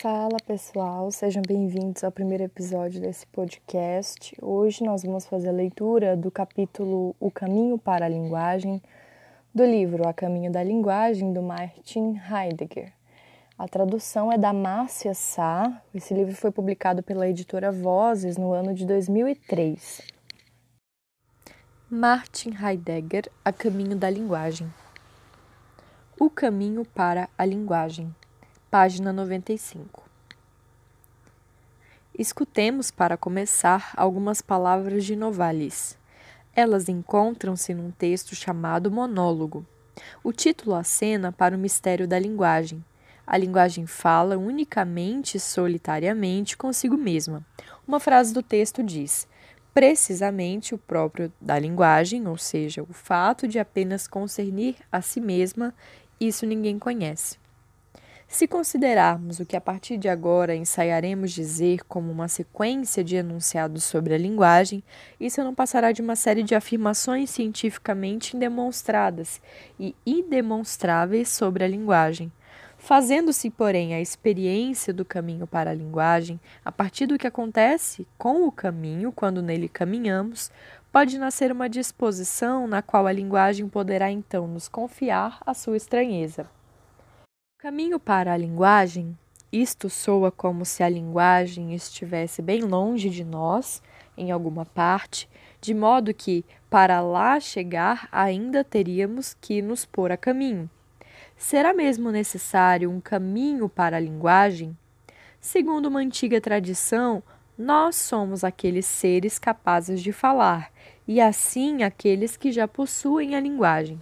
Fala 0.00 0.38
pessoal, 0.46 1.10
sejam 1.10 1.42
bem-vindos 1.46 2.02
ao 2.02 2.10
primeiro 2.10 2.42
episódio 2.42 3.02
desse 3.02 3.26
podcast. 3.26 4.34
Hoje 4.40 4.82
nós 4.82 5.02
vamos 5.02 5.26
fazer 5.26 5.50
a 5.50 5.52
leitura 5.52 6.16
do 6.16 6.30
capítulo 6.30 7.14
O 7.20 7.30
Caminho 7.30 7.76
para 7.76 8.06
a 8.06 8.08
Linguagem 8.08 8.80
do 9.54 9.62
livro 9.62 10.08
A 10.08 10.14
Caminho 10.14 10.50
da 10.50 10.62
Linguagem 10.62 11.34
do 11.34 11.42
Martin 11.42 12.18
Heidegger. 12.18 12.94
A 13.58 13.68
tradução 13.68 14.32
é 14.32 14.38
da 14.38 14.54
Márcia 14.54 15.12
Sá. 15.12 15.82
Esse 15.94 16.14
livro 16.14 16.34
foi 16.34 16.50
publicado 16.50 17.02
pela 17.02 17.28
editora 17.28 17.70
Vozes 17.70 18.38
no 18.38 18.54
ano 18.54 18.72
de 18.72 18.86
2003. 18.86 20.00
Martin 21.90 22.54
Heidegger 22.54 23.30
A 23.44 23.52
Caminho 23.52 23.96
da 23.96 24.08
Linguagem. 24.08 24.72
O 26.18 26.30
caminho 26.30 26.86
para 26.86 27.28
a 27.36 27.44
linguagem 27.44 28.14
página 28.70 29.12
95. 29.12 30.04
Escutemos, 32.16 32.92
para 32.92 33.16
começar, 33.16 33.92
algumas 33.96 34.40
palavras 34.40 35.04
de 35.04 35.16
Novalis. 35.16 35.98
Elas 36.54 36.88
encontram-se 36.88 37.74
num 37.74 37.90
texto 37.90 38.36
chamado 38.36 38.88
Monólogo. 38.88 39.66
O 40.22 40.32
título 40.32 40.76
acena 40.76 41.32
para 41.32 41.56
o 41.56 41.58
mistério 41.58 42.06
da 42.06 42.16
linguagem. 42.16 42.84
A 43.26 43.36
linguagem 43.36 43.86
fala 43.86 44.38
unicamente 44.38 45.36
e 45.36 45.40
solitariamente 45.40 46.56
consigo 46.56 46.96
mesma. 46.96 47.44
Uma 47.88 47.98
frase 47.98 48.32
do 48.32 48.42
texto 48.42 48.84
diz: 48.84 49.26
precisamente 49.74 50.76
o 50.76 50.78
próprio 50.78 51.32
da 51.40 51.58
linguagem, 51.58 52.28
ou 52.28 52.38
seja, 52.38 52.84
o 52.84 52.92
fato 52.92 53.48
de 53.48 53.58
apenas 53.58 54.06
concernir 54.06 54.76
a 54.92 55.02
si 55.02 55.20
mesma, 55.20 55.74
isso 56.20 56.46
ninguém 56.46 56.78
conhece. 56.78 57.39
Se 58.32 58.46
considerarmos 58.46 59.40
o 59.40 59.44
que 59.44 59.56
a 59.56 59.60
partir 59.60 59.98
de 59.98 60.08
agora 60.08 60.54
ensaiaremos 60.54 61.32
dizer 61.32 61.82
como 61.88 62.12
uma 62.12 62.28
sequência 62.28 63.02
de 63.02 63.16
enunciados 63.16 63.82
sobre 63.82 64.14
a 64.14 64.18
linguagem, 64.18 64.84
isso 65.18 65.42
não 65.42 65.52
passará 65.52 65.90
de 65.90 66.00
uma 66.00 66.14
série 66.14 66.44
de 66.44 66.54
afirmações 66.54 67.28
cientificamente 67.28 68.36
indemonstradas 68.36 69.42
e 69.80 69.96
indemonstráveis 70.06 71.28
sobre 71.28 71.64
a 71.64 71.68
linguagem. 71.68 72.30
Fazendo-se, 72.78 73.50
porém, 73.50 73.94
a 73.94 74.00
experiência 74.00 74.94
do 74.94 75.04
caminho 75.04 75.44
para 75.44 75.72
a 75.72 75.74
linguagem, 75.74 76.38
a 76.64 76.70
partir 76.70 77.06
do 77.06 77.18
que 77.18 77.26
acontece 77.26 78.06
com 78.16 78.46
o 78.46 78.52
caminho 78.52 79.10
quando 79.10 79.42
nele 79.42 79.68
caminhamos, 79.68 80.52
pode 80.92 81.18
nascer 81.18 81.50
uma 81.50 81.68
disposição 81.68 82.68
na 82.68 82.80
qual 82.80 83.08
a 83.08 83.12
linguagem 83.12 83.68
poderá 83.68 84.08
então 84.08 84.46
nos 84.46 84.68
confiar 84.68 85.40
a 85.44 85.52
sua 85.52 85.76
estranheza. 85.76 86.46
Caminho 87.62 88.00
para 88.00 88.32
a 88.32 88.36
linguagem. 88.38 89.14
Isto 89.52 89.90
soa 89.90 90.30
como 90.30 90.64
se 90.64 90.82
a 90.82 90.88
linguagem 90.88 91.74
estivesse 91.74 92.40
bem 92.40 92.62
longe 92.62 93.10
de 93.10 93.22
nós, 93.22 93.82
em 94.16 94.30
alguma 94.30 94.64
parte, 94.64 95.28
de 95.60 95.74
modo 95.74 96.14
que, 96.14 96.42
para 96.70 97.02
lá 97.02 97.38
chegar, 97.38 98.08
ainda 98.10 98.64
teríamos 98.64 99.36
que 99.38 99.60
nos 99.60 99.84
pôr 99.84 100.10
a 100.10 100.16
caminho. 100.16 100.70
Será 101.36 101.74
mesmo 101.74 102.10
necessário 102.10 102.90
um 102.90 102.98
caminho 102.98 103.68
para 103.68 103.98
a 103.98 104.00
linguagem? 104.00 104.74
Segundo 105.38 105.84
uma 105.84 106.00
antiga 106.00 106.40
tradição, 106.40 107.22
nós 107.58 107.94
somos 107.94 108.42
aqueles 108.42 108.86
seres 108.86 109.38
capazes 109.38 110.00
de 110.00 110.12
falar, 110.12 110.72
e 111.06 111.20
assim 111.20 111.82
aqueles 111.82 112.38
que 112.38 112.52
já 112.52 112.66
possuem 112.66 113.34
a 113.34 113.40
linguagem. 113.40 114.00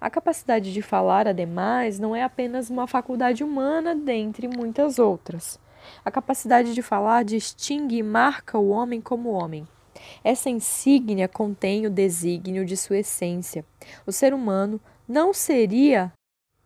A 0.00 0.08
capacidade 0.08 0.72
de 0.72 0.80
falar, 0.80 1.28
ademais, 1.28 1.98
não 1.98 2.16
é 2.16 2.22
apenas 2.22 2.70
uma 2.70 2.86
faculdade 2.86 3.44
humana 3.44 3.94
dentre 3.94 4.48
muitas 4.48 4.98
outras. 4.98 5.60
A 6.02 6.10
capacidade 6.10 6.72
de 6.72 6.80
falar 6.80 7.22
distingue 7.22 7.98
e 7.98 8.02
marca 8.02 8.56
o 8.56 8.70
homem 8.70 8.98
como 8.98 9.28
homem. 9.28 9.68
Essa 10.24 10.48
insígnia 10.48 11.28
contém 11.28 11.86
o 11.86 11.90
desígnio 11.90 12.64
de 12.64 12.78
sua 12.78 12.98
essência. 12.98 13.62
O 14.06 14.12
ser 14.12 14.32
humano 14.32 14.80
não 15.06 15.34
seria 15.34 16.10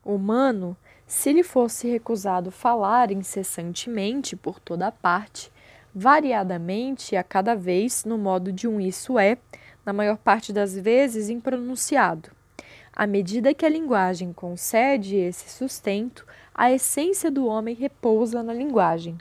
humano 0.04 0.76
se 1.04 1.32
lhe 1.32 1.42
fosse 1.42 1.88
recusado 1.88 2.53
falar 2.53 3.10
incessantemente 3.10 4.36
por 4.36 4.60
toda 4.60 4.92
parte, 4.92 5.50
variadamente 5.92 7.16
a 7.16 7.25
cada 7.25 7.56
vez 7.56 8.04
no 8.04 8.16
modo 8.16 8.53
de 8.53 8.69
um 8.69 8.80
isso 8.80 9.19
é, 9.19 9.38
na 9.84 9.92
maior 9.92 10.19
parte 10.19 10.53
das 10.53 10.76
vezes 10.76 11.28
impronunciado. 11.28 12.34
À 12.97 13.09
medida 13.09 13.53
que 13.53 13.66
a 13.66 13.69
linguagem 13.69 14.32
concede 14.32 15.16
esse 15.16 15.50
sustento, 15.50 16.25
a 16.55 16.71
essência 16.71 17.28
do 17.28 17.44
homem 17.44 17.75
repousa 17.75 18.41
na 18.41 18.55
linguagem. 18.55 19.19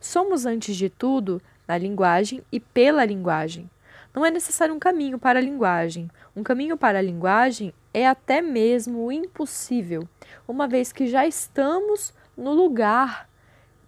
Somos, 0.00 0.46
antes 0.46 0.74
de 0.74 0.88
tudo, 0.88 1.40
na 1.68 1.76
linguagem 1.76 2.42
e 2.50 2.58
pela 2.58 3.04
linguagem. 3.04 3.68
Não 4.14 4.24
é 4.24 4.30
necessário 4.30 4.74
um 4.74 4.78
caminho 4.78 5.18
para 5.18 5.38
a 5.38 5.42
linguagem. 5.42 6.10
Um 6.34 6.42
caminho 6.42 6.74
para 6.74 7.00
a 7.00 7.02
linguagem 7.02 7.74
é 7.92 8.08
até 8.08 8.40
mesmo 8.40 9.12
impossível, 9.12 10.08
uma 10.48 10.66
vez 10.66 10.90
que 10.90 11.06
já 11.06 11.26
estamos 11.26 12.14
no 12.34 12.52
lugar 12.52 13.28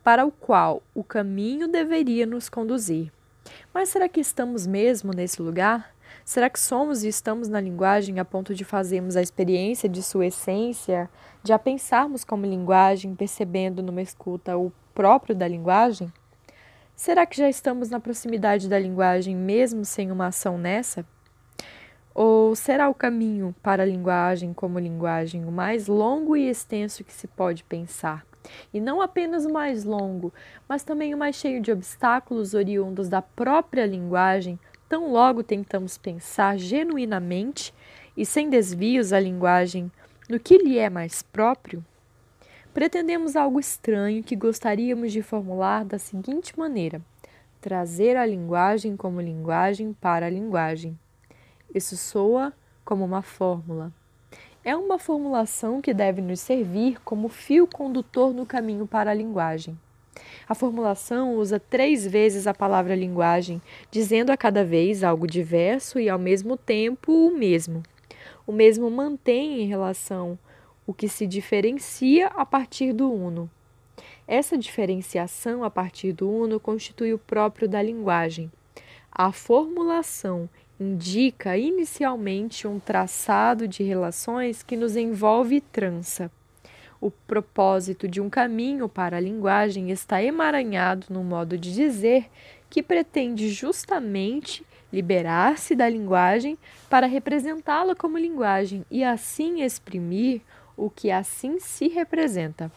para 0.03 0.27
o 0.27 0.31
qual 0.31 0.83
o 0.95 1.03
caminho 1.03 1.67
deveria 1.67 2.27
nos 2.27 2.51
conduzir. 2.51 3.11
Mas 3.73 3.89
será 3.89 4.07
que 4.07 4.21
estamos 4.21 4.67
mesmo 4.67 5.13
nesse 5.15 5.41
lugar? 5.41 5.94
Será 6.25 6.49
que 6.49 6.59
somos 6.59 7.05
e 7.05 7.09
estamos 7.09 7.49
na 7.49 7.61
linguagem 7.61 8.19
a 8.19 8.25
ponto 8.25 8.55
de 8.55 8.65
fazermos 8.65 9.15
a 9.15 9.21
experiência 9.21 9.87
de 9.91 10.03
sua 10.03 10.27
essência, 10.27 11.11
de 11.43 11.53
a 11.53 11.59
pensarmos 11.59 12.25
como 12.25 12.47
linguagem, 12.47 13.15
percebendo 13.15 13.83
numa 13.83 14.01
escuta 14.01 14.57
o 14.57 14.73
próprio 14.95 15.35
da 15.35 15.47
linguagem? 15.47 16.11
Será 16.97 17.27
que 17.27 17.37
já 17.37 17.47
estamos 17.47 17.91
na 17.91 18.01
proximidade 18.01 18.71
da 18.71 18.79
linguagem 18.79 19.37
mesmo 19.37 19.85
sem 19.85 20.11
uma 20.11 20.29
ação 20.29 20.57
nessa? 20.57 21.05
Ou 22.15 22.57
será 22.57 22.89
o 22.89 22.95
caminho 22.95 23.55
para 23.63 23.83
a 23.83 23.87
linguagem 23.87 24.55
como 24.55 24.79
linguagem 24.79 25.45
o 25.45 25.53
mais 25.53 25.89
longo 25.89 26.35
e 26.35 26.49
extenso 26.49 27.05
que 27.05 27.13
se 27.13 27.27
pode 27.27 27.65
pensar? 27.65 28.25
E 28.73 28.81
não 28.81 29.03
apenas 29.03 29.45
o 29.45 29.53
mais 29.53 29.85
longo, 29.85 30.33
mas 30.67 30.85
também 30.85 31.13
o 31.13 31.19
mais 31.19 31.37
cheio 31.37 31.61
de 31.61 31.71
obstáculos 31.71 32.55
oriundos 32.55 33.11
da 33.11 33.21
própria 33.21 33.85
linguagem, 33.85 34.59
tão 34.89 35.11
logo 35.11 35.43
tentamos 35.43 35.99
pensar 35.99 36.59
genuinamente 36.59 37.73
e 38.17 38.25
sem 38.25 38.49
desvios 38.49 39.13
a 39.13 39.21
linguagem 39.21 39.91
no 40.29 40.41
que 40.41 40.57
lhe 40.57 40.79
é 40.79 40.89
mais 40.89 41.23
próprio, 41.23 41.85
pretendemos 42.73 43.37
algo 43.37 43.61
estranho 43.61 44.23
que 44.23 44.35
gostaríamos 44.35 45.13
de 45.13 45.23
formular 45.23 45.85
da 45.85 45.99
seguinte 45.99 46.59
maneira: 46.59 47.01
trazer 47.61 48.17
a 48.17 48.25
linguagem 48.25 48.97
como 48.97 49.21
linguagem 49.21 49.93
para 49.93 50.27
a 50.27 50.31
linguagem. 50.31 50.99
Isso 51.75 51.97
soa 51.97 52.53
como 52.85 53.05
uma 53.05 53.23
fórmula. 53.23 53.93
É 54.65 54.75
uma 54.75 54.99
formulação 54.99 55.83
que 55.83 55.93
deve 55.93 56.23
nos 56.23 56.41
servir 56.41 56.99
como 57.05 57.29
fio 57.29 57.67
condutor 57.67 58.33
no 58.33 58.47
caminho 58.47 58.87
para 58.87 59.11
a 59.11 59.15
linguagem. 59.15 59.79
A 60.49 60.55
formulação 60.55 61.37
usa 61.37 61.59
três 61.59 62.07
vezes 62.07 62.47
a 62.47 62.55
palavra 62.55 62.95
linguagem, 62.95 63.61
dizendo 63.91 64.31
a 64.31 64.37
cada 64.37 64.65
vez 64.65 65.03
algo 65.03 65.27
diverso 65.27 65.99
e 65.99 66.09
ao 66.09 66.19
mesmo 66.19 66.57
tempo 66.57 67.13
o 67.13 67.37
mesmo. 67.37 67.83
O 68.47 68.53
mesmo 68.53 68.91
mantém 68.91 69.63
em 69.63 69.67
relação 69.67 70.39
o 70.87 70.93
que 70.93 71.09
se 71.09 71.27
diferencia 71.27 72.29
a 72.29 72.45
partir 72.45 72.93
do 72.93 73.11
uno. 73.11 73.51
Essa 74.27 74.57
diferenciação 74.57 75.65
a 75.65 75.71
partir 75.71 76.13
do 76.13 76.31
uno 76.31 76.61
constitui 76.61 77.13
o 77.13 77.19
próprio 77.19 77.69
da 77.69 77.83
linguagem. 77.83 78.51
A 79.11 79.33
formulação 79.33 80.49
indica 80.79 81.57
inicialmente 81.57 82.67
um 82.67 82.81
traçado 82.81 83.69
de 83.69 83.83
relações 83.83 84.63
que 84.63 84.77
nos 84.77 84.97
envolve 84.97 85.57
e 85.57 85.61
trança. 85.61 86.31
O 87.05 87.11
propósito 87.11 88.09
de 88.09 88.19
um 88.19 88.31
caminho 88.31 88.89
para 88.89 89.19
a 89.19 89.21
linguagem 89.21 89.91
está 89.91 90.23
emaranhado 90.23 91.09
no 91.11 91.23
modo 91.23 91.59
de 91.59 91.71
dizer 91.71 92.31
que 92.71 92.83
pretende 92.83 93.51
justamente 93.51 94.65
liberar-se 94.91 95.77
da 95.77 95.87
linguagem 95.87 96.57
para 96.89 97.07
representá-la 97.07 97.95
como 97.95 98.17
linguagem 98.17 98.87
e 98.91 99.05
assim 99.05 99.61
exprimir 99.61 100.41
o 100.79 100.89
que 100.89 101.11
assim 101.11 101.61
se 101.61 101.89
representa. 101.89 102.73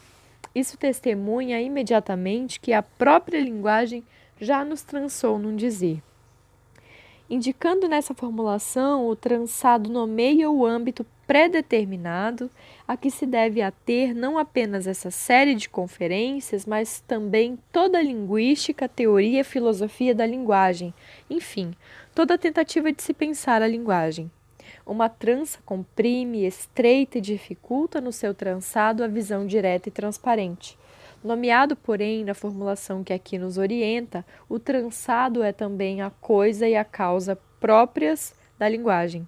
Isso 0.54 0.78
testemunha 0.78 1.62
imediatamente 1.62 2.60
que 2.60 2.74
a 2.74 2.84
própria 2.84 3.40
linguagem 3.40 4.04
já 4.42 4.66
nos 4.66 4.82
trançou 4.82 5.40
num 5.40 5.56
dizer. 5.56 6.04
Indicando 7.30 7.88
nessa 7.88 8.14
formulação, 8.14 9.08
o 9.08 9.16
trançado 9.16 9.90
nomeia 9.90 10.52
o 10.52 10.66
âmbito 10.66 11.06
predeterminado 11.28 12.50
a 12.88 12.96
que 12.96 13.12
se 13.12 13.26
deve 13.26 13.62
ater 13.62 14.16
não 14.16 14.38
apenas 14.38 14.88
essa 14.88 15.12
série 15.12 15.54
de 15.54 15.68
conferências, 15.68 16.66
mas 16.66 17.02
também 17.02 17.60
toda 17.72 17.98
a 17.98 18.02
linguística, 18.02 18.88
teoria 18.88 19.44
filosofia 19.44 20.16
da 20.16 20.26
linguagem, 20.26 20.94
enfim, 21.30 21.76
toda 22.16 22.36
a 22.36 22.38
tentativa 22.38 22.92
de 22.94 23.04
se 23.04 23.14
pensar 23.14 23.62
a 23.62 23.68
linguagem. 23.68 24.32
Uma 24.86 25.10
trança 25.10 25.60
comprime, 25.66 26.46
estreita 26.46 27.18
e 27.18 27.22
dificulta 27.22 28.00
no 28.00 28.14
seu 28.14 28.34
trançado 28.34 29.04
a 29.04 29.08
visão 29.08 29.46
direta 29.46 29.90
e 29.90 29.92
transparente. 29.92 30.78
Nomeado, 31.22 31.76
porém, 31.76 32.24
na 32.24 32.34
formulação 32.34 33.04
que 33.04 33.12
aqui 33.12 33.38
nos 33.38 33.58
orienta, 33.58 34.26
o 34.48 34.58
trançado 34.58 35.44
é 35.44 35.52
também 35.52 36.02
a 36.02 36.10
coisa 36.10 36.68
e 36.68 36.76
a 36.76 36.86
causa 36.86 37.38
próprias 37.60 38.34
da 38.58 38.70
linguagem. 38.70 39.28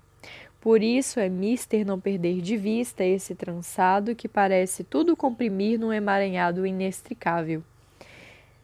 Por 0.62 0.84
isso 0.84 1.20
é 1.20 1.30
mister 1.30 1.86
não 1.86 2.00
perder 2.00 2.42
de 2.42 2.58
vista 2.58 3.04
esse 3.04 3.34
trançado 3.34 4.14
que 4.14 4.28
parece 4.28 4.84
tudo 4.84 5.16
comprimir 5.16 5.80
num 5.80 5.94
emaranhado 5.94 6.66
inextricável. 6.66 7.64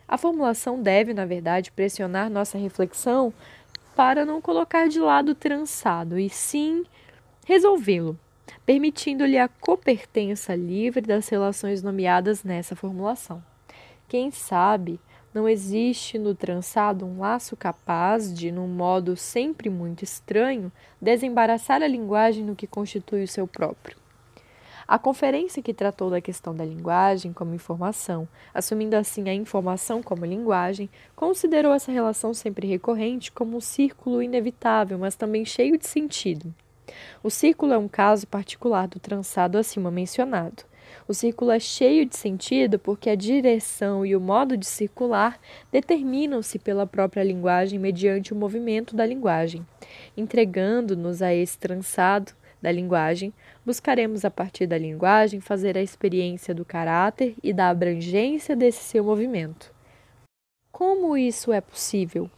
A 0.08 0.18
formulação 0.18 0.82
deve, 0.82 1.14
na 1.14 1.26
verdade, 1.26 1.72
pressionar 1.72 2.30
nossa 2.30 2.58
reflexão 2.58 3.34
para 3.96 4.26
não 4.26 4.42
colocar 4.42 4.88
de 4.90 5.00
lado 5.00 5.30
o 5.30 5.36
trançado, 5.36 6.20
e 6.20 6.30
sim 6.30 6.84
resolvê-lo, 7.46 8.20
permitindo-lhe 8.66 9.38
a 9.38 9.48
copertença 9.48 10.54
livre 10.54 11.02
das 11.02 11.30
relações 11.30 11.82
nomeadas 11.82 12.44
nessa 12.44 12.76
formulação. 12.76 13.42
Quem 14.08 14.32
sabe 14.32 15.00
não 15.36 15.50
existe 15.50 16.18
no 16.18 16.34
trançado 16.34 17.06
um 17.06 17.20
laço 17.20 17.58
capaz 17.58 18.34
de, 18.34 18.54
num 18.54 18.70
modo 18.70 19.18
sempre 19.18 19.70
muito 19.70 20.02
estranho, 20.02 20.72
desembaraçar 21.02 21.84
a 21.84 21.88
linguagem 21.88 22.42
no 22.42 22.56
que 22.56 22.66
constitui 22.66 23.26
o 23.26 23.28
seu 23.28 23.46
próprio. 23.46 23.98
A 24.88 24.98
conferência 24.98 25.62
que 25.62 25.74
tratou 25.74 26.10
da 26.10 26.22
questão 26.22 26.56
da 26.56 26.64
linguagem 26.64 27.34
como 27.34 27.54
informação, 27.54 28.26
assumindo 28.54 28.96
assim 28.96 29.28
a 29.28 29.34
informação 29.34 30.02
como 30.02 30.26
linguagem, 30.26 30.90
considerou 31.18 31.74
essa 31.74 31.92
relação 31.92 32.34
sempre 32.34 32.66
recorrente 32.66 33.30
como 33.30 33.58
um 33.58 33.62
círculo 33.62 34.24
inevitável, 34.24 34.98
mas 34.98 35.18
também 35.18 35.44
cheio 35.44 35.78
de 35.78 35.86
sentido. 35.86 36.54
O 37.22 37.30
círculo 37.30 37.74
é 37.74 37.78
um 37.78 37.90
caso 37.90 38.26
particular 38.26 38.88
do 38.88 39.00
trançado 39.02 39.58
acima 39.58 39.92
mencionado. 39.92 40.64
O 41.08 41.14
círculo 41.14 41.52
é 41.52 41.60
cheio 41.60 42.06
de 42.06 42.16
sentido 42.16 42.80
porque 42.80 43.10
a 43.10 43.16
direção 43.16 44.06
e 44.06 44.16
o 44.16 44.20
modo 44.22 44.58
de 44.58 44.66
circular 44.66 45.40
determinam-se 45.72 46.58
pela 46.60 46.88
própria 46.88 47.24
linguagem 47.24 47.78
mediante 47.78 48.34
o 48.34 48.36
movimento 48.36 48.96
da 48.96 49.06
linguagem. 49.06 49.66
Entregando-nos 50.16 51.22
a 51.22 51.34
esse 51.34 51.58
trançado 51.58 52.34
da 52.62 52.72
linguagem, 52.72 53.34
buscaremos 53.66 54.26
a 54.26 54.32
partir 54.32 54.66
da 54.66 54.78
linguagem 54.78 55.40
fazer 55.40 55.78
a 55.78 55.82
experiência 55.82 56.54
do 56.54 56.66
caráter 56.66 57.36
e 57.44 57.54
da 57.54 57.70
abrangência 57.70 58.56
desse 58.56 58.84
seu 58.84 59.04
movimento. 59.04 59.74
Como 60.72 61.16
isso 61.16 61.54
é 61.54 61.62
possível? 61.62 62.30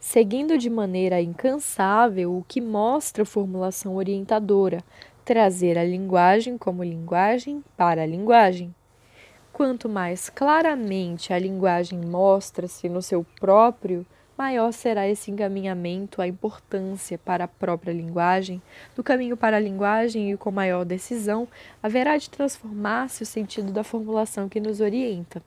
Seguindo 0.00 0.56
de 0.56 0.70
maneira 0.70 1.20
incansável 1.20 2.36
o 2.36 2.44
que 2.46 2.60
mostra 2.60 3.24
a 3.24 3.26
formulação 3.26 3.96
orientadora, 3.96 4.82
trazer 5.28 5.76
a 5.76 5.84
linguagem 5.84 6.56
como 6.56 6.82
linguagem 6.82 7.62
para 7.76 8.02
a 8.02 8.06
linguagem. 8.06 8.74
Quanto 9.52 9.86
mais 9.86 10.30
claramente 10.30 11.34
a 11.34 11.38
linguagem 11.38 11.98
mostra-se 11.98 12.88
no 12.88 13.02
seu 13.02 13.26
próprio, 13.38 14.06
maior 14.38 14.72
será 14.72 15.06
esse 15.06 15.30
encaminhamento, 15.30 16.22
a 16.22 16.26
importância 16.26 17.18
para 17.18 17.44
a 17.44 17.48
própria 17.48 17.92
linguagem, 17.92 18.62
do 18.96 19.04
caminho 19.04 19.36
para 19.36 19.58
a 19.58 19.60
linguagem 19.60 20.32
e 20.32 20.36
com 20.38 20.50
maior 20.50 20.82
decisão, 20.82 21.46
haverá 21.82 22.16
de 22.16 22.30
transformar-se 22.30 23.22
o 23.22 23.26
sentido 23.26 23.70
da 23.70 23.84
formulação 23.84 24.48
que 24.48 24.58
nos 24.58 24.80
orienta. 24.80 25.42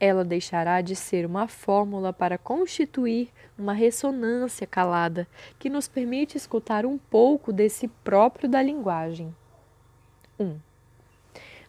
Ela 0.00 0.24
deixará 0.24 0.80
de 0.80 0.96
ser 0.96 1.26
uma 1.26 1.46
fórmula 1.46 2.10
para 2.10 2.38
constituir 2.38 3.28
uma 3.58 3.74
ressonância 3.74 4.66
calada 4.66 5.28
que 5.58 5.68
nos 5.68 5.86
permite 5.86 6.38
escutar 6.38 6.86
um 6.86 6.96
pouco 6.96 7.52
desse 7.52 7.86
próprio 7.86 8.48
da 8.48 8.62
linguagem. 8.62 9.34
1. 10.38 10.44
Um, 10.44 10.58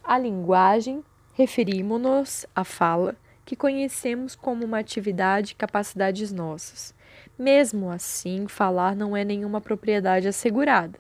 a 0.04 0.18
linguagem, 0.18 1.04
referimos-nos 1.34 2.48
à 2.56 2.64
fala, 2.64 3.16
que 3.46 3.56
conhecemos 3.56 4.36
como 4.36 4.66
uma 4.66 4.80
atividade 4.80 5.52
e 5.52 5.56
capacidades 5.56 6.32
nossas. 6.32 6.94
Mesmo 7.38 7.90
assim, 7.90 8.48
falar 8.48 8.96
não 8.96 9.16
é 9.16 9.26
nenhuma 9.26 9.60
propriedade 9.60 10.28
assegurada. 10.28 10.98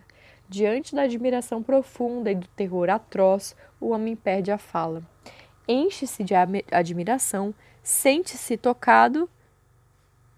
Diante 0.49 0.93
da 0.93 1.03
admiração 1.03 1.63
profunda 1.63 2.29
e 2.29 2.35
do 2.35 2.47
terror 2.49 2.89
atroz, 2.89 3.55
o 3.79 3.89
homem 3.89 4.15
perde 4.15 4.51
a 4.51 4.57
fala. 4.57 5.01
Enche-se 5.73 6.21
de 6.21 6.33
admiração, 6.69 7.55
sente-se 7.81 8.57
tocado 8.57 9.29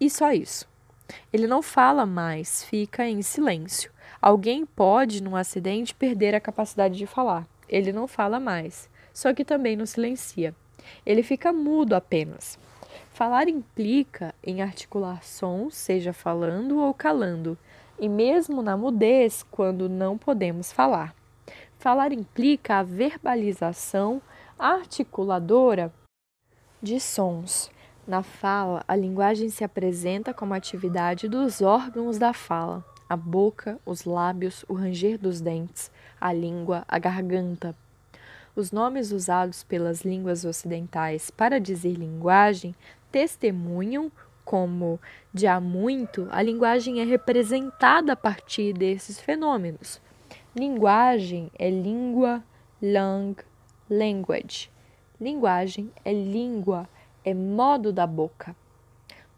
e 0.00 0.08
só 0.08 0.30
isso. 0.30 0.68
Ele 1.32 1.48
não 1.48 1.60
fala 1.60 2.06
mais, 2.06 2.62
fica 2.62 3.04
em 3.04 3.20
silêncio. 3.20 3.90
Alguém 4.22 4.64
pode, 4.64 5.20
num 5.20 5.34
acidente, 5.34 5.92
perder 5.92 6.36
a 6.36 6.40
capacidade 6.40 6.96
de 6.96 7.04
falar. 7.04 7.48
Ele 7.68 7.92
não 7.92 8.06
fala 8.06 8.38
mais, 8.38 8.88
só 9.12 9.34
que 9.34 9.44
também 9.44 9.74
não 9.74 9.86
silencia. 9.86 10.54
Ele 11.04 11.24
fica 11.24 11.52
mudo 11.52 11.94
apenas. 11.94 12.56
Falar 13.10 13.48
implica 13.48 14.32
em 14.40 14.62
articular 14.62 15.24
sons, 15.24 15.74
seja 15.74 16.12
falando 16.12 16.78
ou 16.78 16.94
calando, 16.94 17.58
e 17.98 18.08
mesmo 18.08 18.62
na 18.62 18.76
mudez, 18.76 19.44
quando 19.50 19.88
não 19.88 20.16
podemos 20.16 20.70
falar. 20.70 21.12
Falar 21.76 22.12
implica 22.12 22.76
a 22.76 22.82
verbalização 22.84 24.22
articuladora 24.58 25.92
de 26.82 27.00
sons, 27.00 27.70
na 28.06 28.22
fala, 28.22 28.84
a 28.86 28.94
linguagem 28.94 29.48
se 29.48 29.64
apresenta 29.64 30.34
como 30.34 30.54
atividade 30.54 31.28
dos 31.28 31.62
órgãos 31.62 32.18
da 32.18 32.32
fala: 32.32 32.84
a 33.08 33.16
boca, 33.16 33.78
os 33.84 34.04
lábios, 34.04 34.64
o 34.68 34.74
ranger 34.74 35.18
dos 35.18 35.40
dentes, 35.40 35.90
a 36.20 36.32
língua, 36.32 36.84
a 36.86 36.98
garganta. 36.98 37.74
Os 38.54 38.70
nomes 38.70 39.10
usados 39.10 39.64
pelas 39.64 40.02
línguas 40.02 40.44
ocidentais 40.44 41.30
para 41.30 41.58
dizer 41.58 41.94
linguagem 41.94 42.74
testemunham 43.10 44.12
como, 44.44 45.00
de 45.32 45.46
há 45.46 45.58
muito, 45.58 46.28
a 46.30 46.42
linguagem 46.42 47.00
é 47.00 47.04
representada 47.04 48.12
a 48.12 48.16
partir 48.16 48.72
desses 48.74 49.18
fenômenos. 49.18 50.00
Linguagem 50.54 51.50
é 51.58 51.68
língua, 51.70 52.44
lang, 52.80 53.34
language. 53.88 54.70
Linguagem 55.20 55.90
é 56.04 56.12
língua, 56.12 56.88
é 57.24 57.32
modo 57.32 57.92
da 57.92 58.06
boca. 58.06 58.54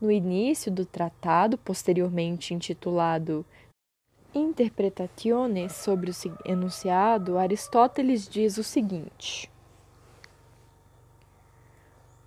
No 0.00 0.10
início 0.10 0.70
do 0.70 0.84
tratado, 0.84 1.56
posteriormente 1.56 2.52
intitulado 2.52 3.44
Interpretazione 4.34 5.70
sobre 5.70 6.10
o 6.10 6.14
enunciado, 6.44 7.38
Aristóteles 7.38 8.28
diz 8.28 8.58
o 8.58 8.62
seguinte: 8.62 9.50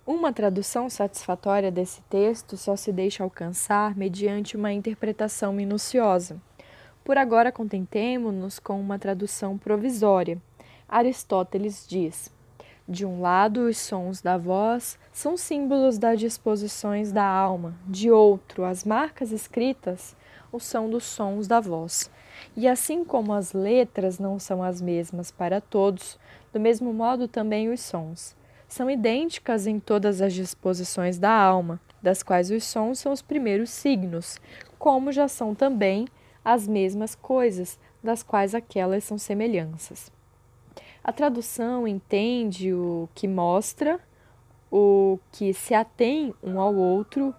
Uma 0.04 0.32
tradução 0.32 0.90
satisfatória 0.90 1.70
desse 1.70 2.02
texto 2.02 2.56
só 2.56 2.74
se 2.74 2.90
deixa 2.90 3.22
alcançar 3.22 3.96
mediante 3.96 4.56
uma 4.56 4.72
interpretação 4.72 5.52
minuciosa. 5.52 6.42
Por 7.04 7.16
agora, 7.16 7.52
contentemo-nos 7.52 8.58
com 8.58 8.80
uma 8.80 8.98
tradução 8.98 9.56
provisória. 9.56 10.42
Aristóteles 10.90 11.86
diz: 11.88 12.32
de 12.88 13.06
um 13.06 13.20
lado, 13.20 13.68
os 13.68 13.78
sons 13.78 14.20
da 14.20 14.36
voz 14.36 14.98
são 15.12 15.36
símbolos 15.36 15.96
das 15.96 16.18
disposições 16.18 17.12
da 17.12 17.24
alma, 17.24 17.72
de 17.86 18.10
outro, 18.10 18.64
as 18.64 18.82
marcas 18.82 19.30
escritas, 19.30 20.16
são 20.58 20.90
dos 20.90 21.04
sons 21.04 21.46
da 21.46 21.60
voz. 21.60 22.10
E 22.56 22.66
assim 22.66 23.04
como 23.04 23.32
as 23.32 23.52
letras 23.52 24.18
não 24.18 24.40
são 24.40 24.60
as 24.60 24.80
mesmas 24.80 25.30
para 25.30 25.60
todos, 25.60 26.18
do 26.52 26.58
mesmo 26.58 26.92
modo 26.92 27.28
também 27.28 27.68
os 27.68 27.78
sons. 27.80 28.34
São 28.66 28.90
idênticas 28.90 29.68
em 29.68 29.78
todas 29.78 30.20
as 30.20 30.32
disposições 30.32 31.16
da 31.16 31.30
alma, 31.30 31.80
das 32.02 32.24
quais 32.24 32.50
os 32.50 32.64
sons 32.64 32.98
são 32.98 33.12
os 33.12 33.22
primeiros 33.22 33.70
signos, 33.70 34.40
como 34.80 35.12
já 35.12 35.28
são 35.28 35.54
também 35.54 36.08
as 36.44 36.66
mesmas 36.66 37.14
coisas, 37.14 37.78
das 38.02 38.24
quais 38.24 38.52
aquelas 38.52 39.04
são 39.04 39.16
semelhanças. 39.16 40.10
A 41.10 41.12
tradução 41.12 41.88
entende 41.88 42.72
o 42.72 43.08
que 43.16 43.26
mostra, 43.26 43.98
o 44.70 45.18
que 45.32 45.52
se 45.52 45.74
atém 45.74 46.32
um 46.40 46.60
ao 46.60 46.72
outro 46.72 47.34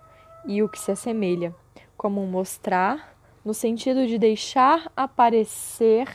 e 0.45 0.61
o 0.61 0.67
que 0.67 0.77
se 0.77 0.91
assemelha, 0.91 1.55
como 1.95 2.27
mostrar, 2.27 3.15
no 3.45 3.53
sentido 3.53 4.05
de 4.05 4.17
deixar 4.17 4.91
aparecer 4.93 6.05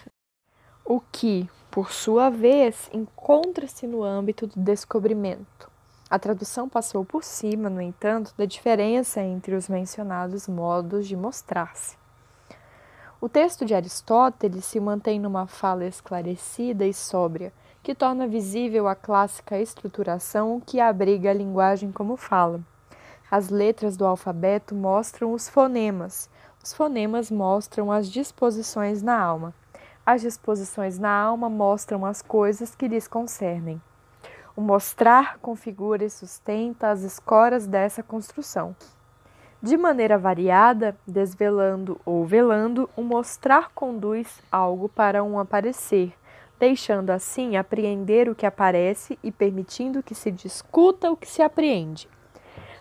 o 0.85 1.01
que, 1.01 1.49
por 1.71 1.93
sua 1.93 2.29
vez, 2.29 2.91
encontra-se 2.93 3.87
no 3.87 4.05
âmbito 4.05 4.47
do 4.47 4.61
descobrimento. 4.61 5.71
A 6.11 6.19
tradução 6.19 6.69
passou 6.69 7.07
por 7.07 7.25
cima, 7.25 7.71
no 7.71 7.81
entanto, 7.81 8.35
da 8.37 8.45
diferença 8.45 9.23
entre 9.23 9.55
os 9.55 9.67
mencionados 9.67 10.47
modos 10.47 11.09
de 11.09 11.17
mostrar-se. 11.17 11.97
O 13.27 13.29
texto 13.29 13.65
de 13.65 13.75
Aristóteles 13.75 14.67
se 14.67 14.79
mantém 14.79 15.19
numa 15.19 15.49
fala 15.49 15.85
esclarecida 15.85 16.87
e 16.87 16.95
sóbria, 16.95 17.53
que 17.83 17.93
torna 17.93 18.25
visível 18.25 18.87
a 18.87 18.95
clássica 18.95 19.59
estruturação 19.59 20.63
que 20.65 20.79
abriga 20.79 21.31
a 21.31 21.35
linguagem 21.35 21.91
como 21.91 22.17
fala. 22.17 22.61
As 23.29 23.49
letras 23.49 23.97
do 23.97 24.07
alfabeto 24.07 24.77
mostram 24.77 25.33
os 25.33 25.49
fonemas, 25.49 26.31
os 26.63 26.73
fonemas 26.73 27.29
mostram 27.29 27.91
as 27.91 28.09
disposições 28.09 29.03
na 29.03 29.21
alma. 29.21 29.53
As 30.07 30.21
disposições 30.21 30.97
na 30.97 31.11
alma 31.11 31.51
mostram 31.51 32.07
as 32.07 32.23
coisas 32.23 32.77
que 32.77 32.87
lhes 32.87 33.09
concernem. 33.09 33.83
O 34.55 34.61
mostrar 34.61 35.39
configura 35.39 36.05
e 36.05 36.11
sustenta 36.11 36.91
as 36.91 37.03
escoras 37.03 37.67
dessa 37.67 38.05
construção. 38.05 38.77
De 39.67 39.77
maneira 39.77 40.17
variada, 40.17 40.97
desvelando 41.05 42.01
ou 42.07 42.25
velando, 42.25 42.89
o 42.97 43.03
mostrar 43.03 43.73
conduz 43.75 44.41
algo 44.49 44.89
para 44.89 45.25
um 45.25 45.41
aparecer, 45.41 46.13
deixando 46.57 47.11
assim 47.11 47.57
apreender 47.57 48.29
o 48.29 48.35
que 48.37 48.47
aparece 48.47 49.19
e 49.25 49.33
permitindo 49.33 50.05
que 50.05 50.15
se 50.15 50.31
discuta 50.31 51.11
o 51.11 51.17
que 51.17 51.29
se 51.29 51.43
apreende. 51.43 52.09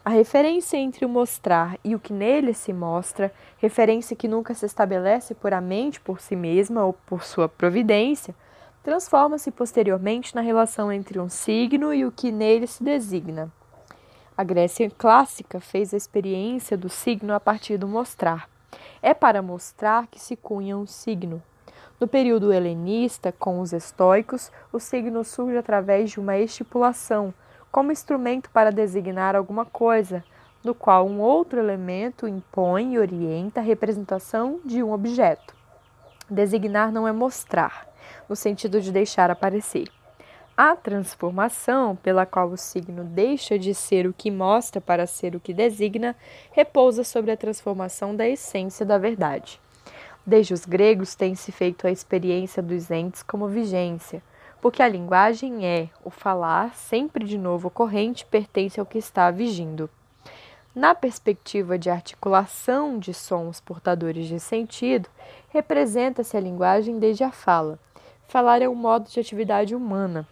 A 0.05 0.11
referência 0.11 0.77
entre 0.77 1.03
o 1.03 1.09
mostrar 1.09 1.75
e 1.83 1.95
o 1.95 1.99
que 1.99 2.13
nele 2.13 2.53
se 2.53 2.71
mostra, 2.71 3.33
referência 3.57 4.15
que 4.15 4.27
nunca 4.27 4.53
se 4.53 4.67
estabelece 4.67 5.33
puramente 5.33 5.99
por 5.99 6.21
si 6.21 6.35
mesma 6.35 6.85
ou 6.85 6.93
por 6.93 7.23
sua 7.23 7.49
providência, 7.49 8.35
transforma-se 8.83 9.49
posteriormente 9.49 10.35
na 10.35 10.41
relação 10.41 10.91
entre 10.91 11.19
um 11.19 11.29
signo 11.29 11.91
e 11.91 12.05
o 12.05 12.11
que 12.11 12.31
nele 12.31 12.67
se 12.67 12.83
designa. 12.83 13.51
A 14.37 14.43
Grécia 14.43 14.91
clássica 14.97 15.61
fez 15.61 15.93
a 15.93 15.97
experiência 15.97 16.75
do 16.75 16.89
signo 16.89 17.33
a 17.33 17.39
partir 17.39 17.77
do 17.77 17.87
mostrar. 17.87 18.49
É 19.01 19.13
para 19.13 19.41
mostrar 19.41 20.07
que 20.07 20.19
se 20.19 20.35
cunha 20.35 20.75
um 20.75 20.85
signo. 20.85 21.41
No 22.01 22.05
período 22.05 22.51
helenista, 22.51 23.31
com 23.31 23.61
os 23.61 23.71
estoicos, 23.71 24.51
o 24.73 24.79
signo 24.79 25.23
surge 25.23 25.57
através 25.57 26.11
de 26.11 26.19
uma 26.19 26.37
estipulação, 26.37 27.33
como 27.71 27.93
instrumento 27.93 28.49
para 28.49 28.73
designar 28.73 29.37
alguma 29.37 29.63
coisa, 29.63 30.21
no 30.61 30.75
qual 30.75 31.07
um 31.07 31.21
outro 31.21 31.57
elemento 31.57 32.27
impõe 32.27 32.95
e 32.95 32.99
orienta 32.99 33.61
a 33.61 33.63
representação 33.63 34.59
de 34.65 34.83
um 34.83 34.91
objeto. 34.91 35.55
Designar 36.29 36.91
não 36.91 37.07
é 37.07 37.13
mostrar, 37.13 37.87
no 38.27 38.35
sentido 38.35 38.81
de 38.81 38.91
deixar 38.91 39.31
aparecer. 39.31 39.87
A 40.57 40.73
transformação, 40.73 41.97
pela 41.97 42.25
qual 42.25 42.47
o 42.47 42.55
signo 42.55 43.03
deixa 43.03 43.59
de 43.59 43.73
ser 43.73 44.07
o 44.07 44.13
que 44.13 44.31
mostra 44.31 44.79
para 44.79 45.05
ser 45.05 45.35
o 45.35 45.39
que 45.39 45.53
designa, 45.53 46.15
repousa 46.53 47.03
sobre 47.03 47.29
a 47.29 47.35
transformação 47.35 48.15
da 48.15 48.25
essência 48.25 48.85
da 48.85 48.97
verdade. 48.97 49.59
Desde 50.25 50.53
os 50.53 50.65
gregos 50.65 51.13
tem-se 51.13 51.51
feito 51.51 51.85
a 51.85 51.91
experiência 51.91 52.63
dos 52.63 52.89
entes 52.89 53.21
como 53.21 53.49
vigência, 53.49 54.23
porque 54.61 54.81
a 54.81 54.87
linguagem 54.87 55.65
é, 55.65 55.89
o 56.05 56.09
falar, 56.09 56.73
sempre 56.73 57.25
de 57.25 57.37
novo 57.37 57.67
ocorrente, 57.67 58.25
pertence 58.25 58.79
ao 58.79 58.85
que 58.85 58.97
está 58.97 59.29
vigindo. 59.31 59.89
Na 60.73 60.95
perspectiva 60.95 61.77
de 61.77 61.89
articulação 61.89 62.97
de 62.97 63.13
sons 63.13 63.59
portadores 63.59 64.25
de 64.25 64.39
sentido, 64.39 65.09
representa-se 65.49 66.37
a 66.37 66.39
linguagem 66.39 66.97
desde 66.97 67.25
a 67.25 67.31
fala. 67.31 67.77
Falar 68.25 68.61
é 68.61 68.69
um 68.69 68.73
modo 68.73 69.09
de 69.09 69.19
atividade 69.19 69.75
humana. 69.75 70.25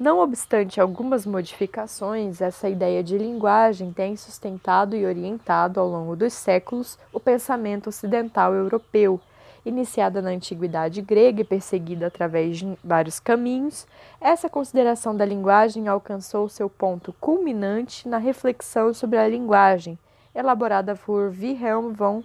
Não 0.00 0.18
obstante 0.18 0.80
algumas 0.80 1.26
modificações, 1.26 2.40
essa 2.40 2.68
ideia 2.68 3.04
de 3.04 3.16
linguagem 3.18 3.92
tem 3.92 4.16
sustentado 4.16 4.96
e 4.96 5.04
orientado 5.04 5.78
ao 5.78 5.86
longo 5.86 6.16
dos 6.16 6.32
séculos 6.32 6.98
o 7.12 7.20
pensamento 7.20 7.88
ocidental 7.88 8.54
europeu, 8.54 9.20
iniciada 9.64 10.22
na 10.22 10.30
antiguidade 10.30 11.02
grega 11.02 11.42
e 11.42 11.44
perseguida 11.44 12.06
através 12.06 12.58
de 12.58 12.76
vários 12.82 13.20
caminhos. 13.20 13.86
Essa 14.20 14.48
consideração 14.48 15.14
da 15.14 15.26
linguagem 15.26 15.86
alcançou 15.86 16.48
seu 16.48 16.70
ponto 16.70 17.12
culminante 17.20 18.08
na 18.08 18.18
reflexão 18.18 18.92
sobre 18.94 19.18
a 19.18 19.28
linguagem, 19.28 19.96
elaborada 20.34 20.96
por 20.96 21.28
Wilhelm 21.30 21.92
von 21.92 22.24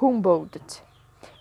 Humboldt. 0.00 0.82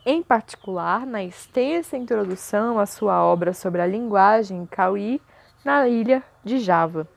Em 0.05 0.23
particular, 0.23 1.05
na 1.05 1.23
extensa 1.23 1.97
introdução 1.97 2.79
à 2.79 2.85
sua 2.85 3.23
obra 3.23 3.53
sobre 3.53 3.81
a 3.81 3.87
linguagem, 3.87 4.65
Cauí, 4.65 5.21
na 5.63 5.87
ilha 5.87 6.21
de 6.43 6.59
Java. 6.59 7.07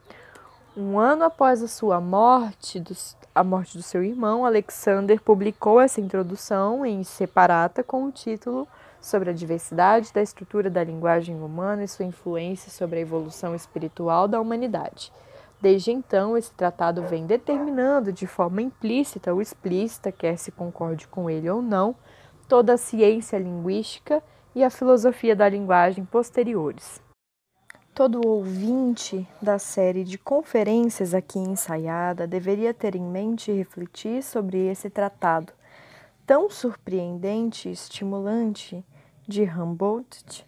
Um 0.77 0.99
ano 0.99 1.25
após 1.25 1.63
a 1.63 1.69
sua 1.69 2.01
morte, 2.01 2.83
a 3.35 3.43
morte 3.43 3.77
do 3.77 3.83
seu 3.83 4.05
irmão, 4.05 4.45
Alexander 4.45 5.21
publicou 5.21 5.81
essa 5.81 6.01
introdução 6.01 6.85
em 6.85 7.03
Separata 7.03 7.83
com 7.83 8.05
o 8.05 8.13
título 8.13 8.69
Sobre 9.01 9.31
a 9.31 9.33
diversidade 9.33 10.13
da 10.13 10.21
estrutura 10.21 10.69
da 10.69 10.83
linguagem 10.83 11.41
humana 11.41 11.85
e 11.85 11.89
sua 11.89 12.05
influência 12.05 12.71
sobre 12.71 12.99
a 12.99 13.03
evolução 13.03 13.55
espiritual 13.55 14.27
da 14.27 14.41
humanidade. 14.41 15.13
Desde 15.61 15.93
então, 15.93 16.37
esse 16.37 16.53
tratado 16.53 17.03
vem 17.03 17.25
determinando 17.25 18.13
de 18.13 18.27
forma 18.27 18.61
implícita 18.61 19.33
ou 19.33 19.41
explícita, 19.41 20.11
quer 20.11 20.37
se 20.37 20.51
concorde 20.51 21.07
com 21.07 21.31
ele 21.31 21.49
ou 21.49 21.63
não, 21.63 21.95
toda 22.49 22.75
a 22.75 22.79
ciência 22.79 23.39
linguística 23.39 24.23
e 24.55 24.65
a 24.65 24.71
filosofia 24.71 25.37
da 25.37 25.49
linguagem 25.49 26.05
posteriores. 26.05 27.06
Todo 27.97 28.21
ouvinte 28.29 29.27
da 29.41 29.59
série 29.59 30.05
de 30.05 30.19
conferências 30.19 31.15
aqui 31.15 31.39
ensaiada 31.39 32.27
deveria 32.27 32.75
ter 32.75 32.95
em 32.95 33.03
mente 33.03 33.51
e 33.51 33.57
refletir 33.57 34.23
sobre 34.23 34.67
esse 34.67 34.91
tratado 34.91 35.51
tão 36.27 36.51
surpreendente 36.51 37.71
e 37.71 37.73
estimulante 37.73 38.85
de 39.27 39.45
Humboldt, 39.45 40.47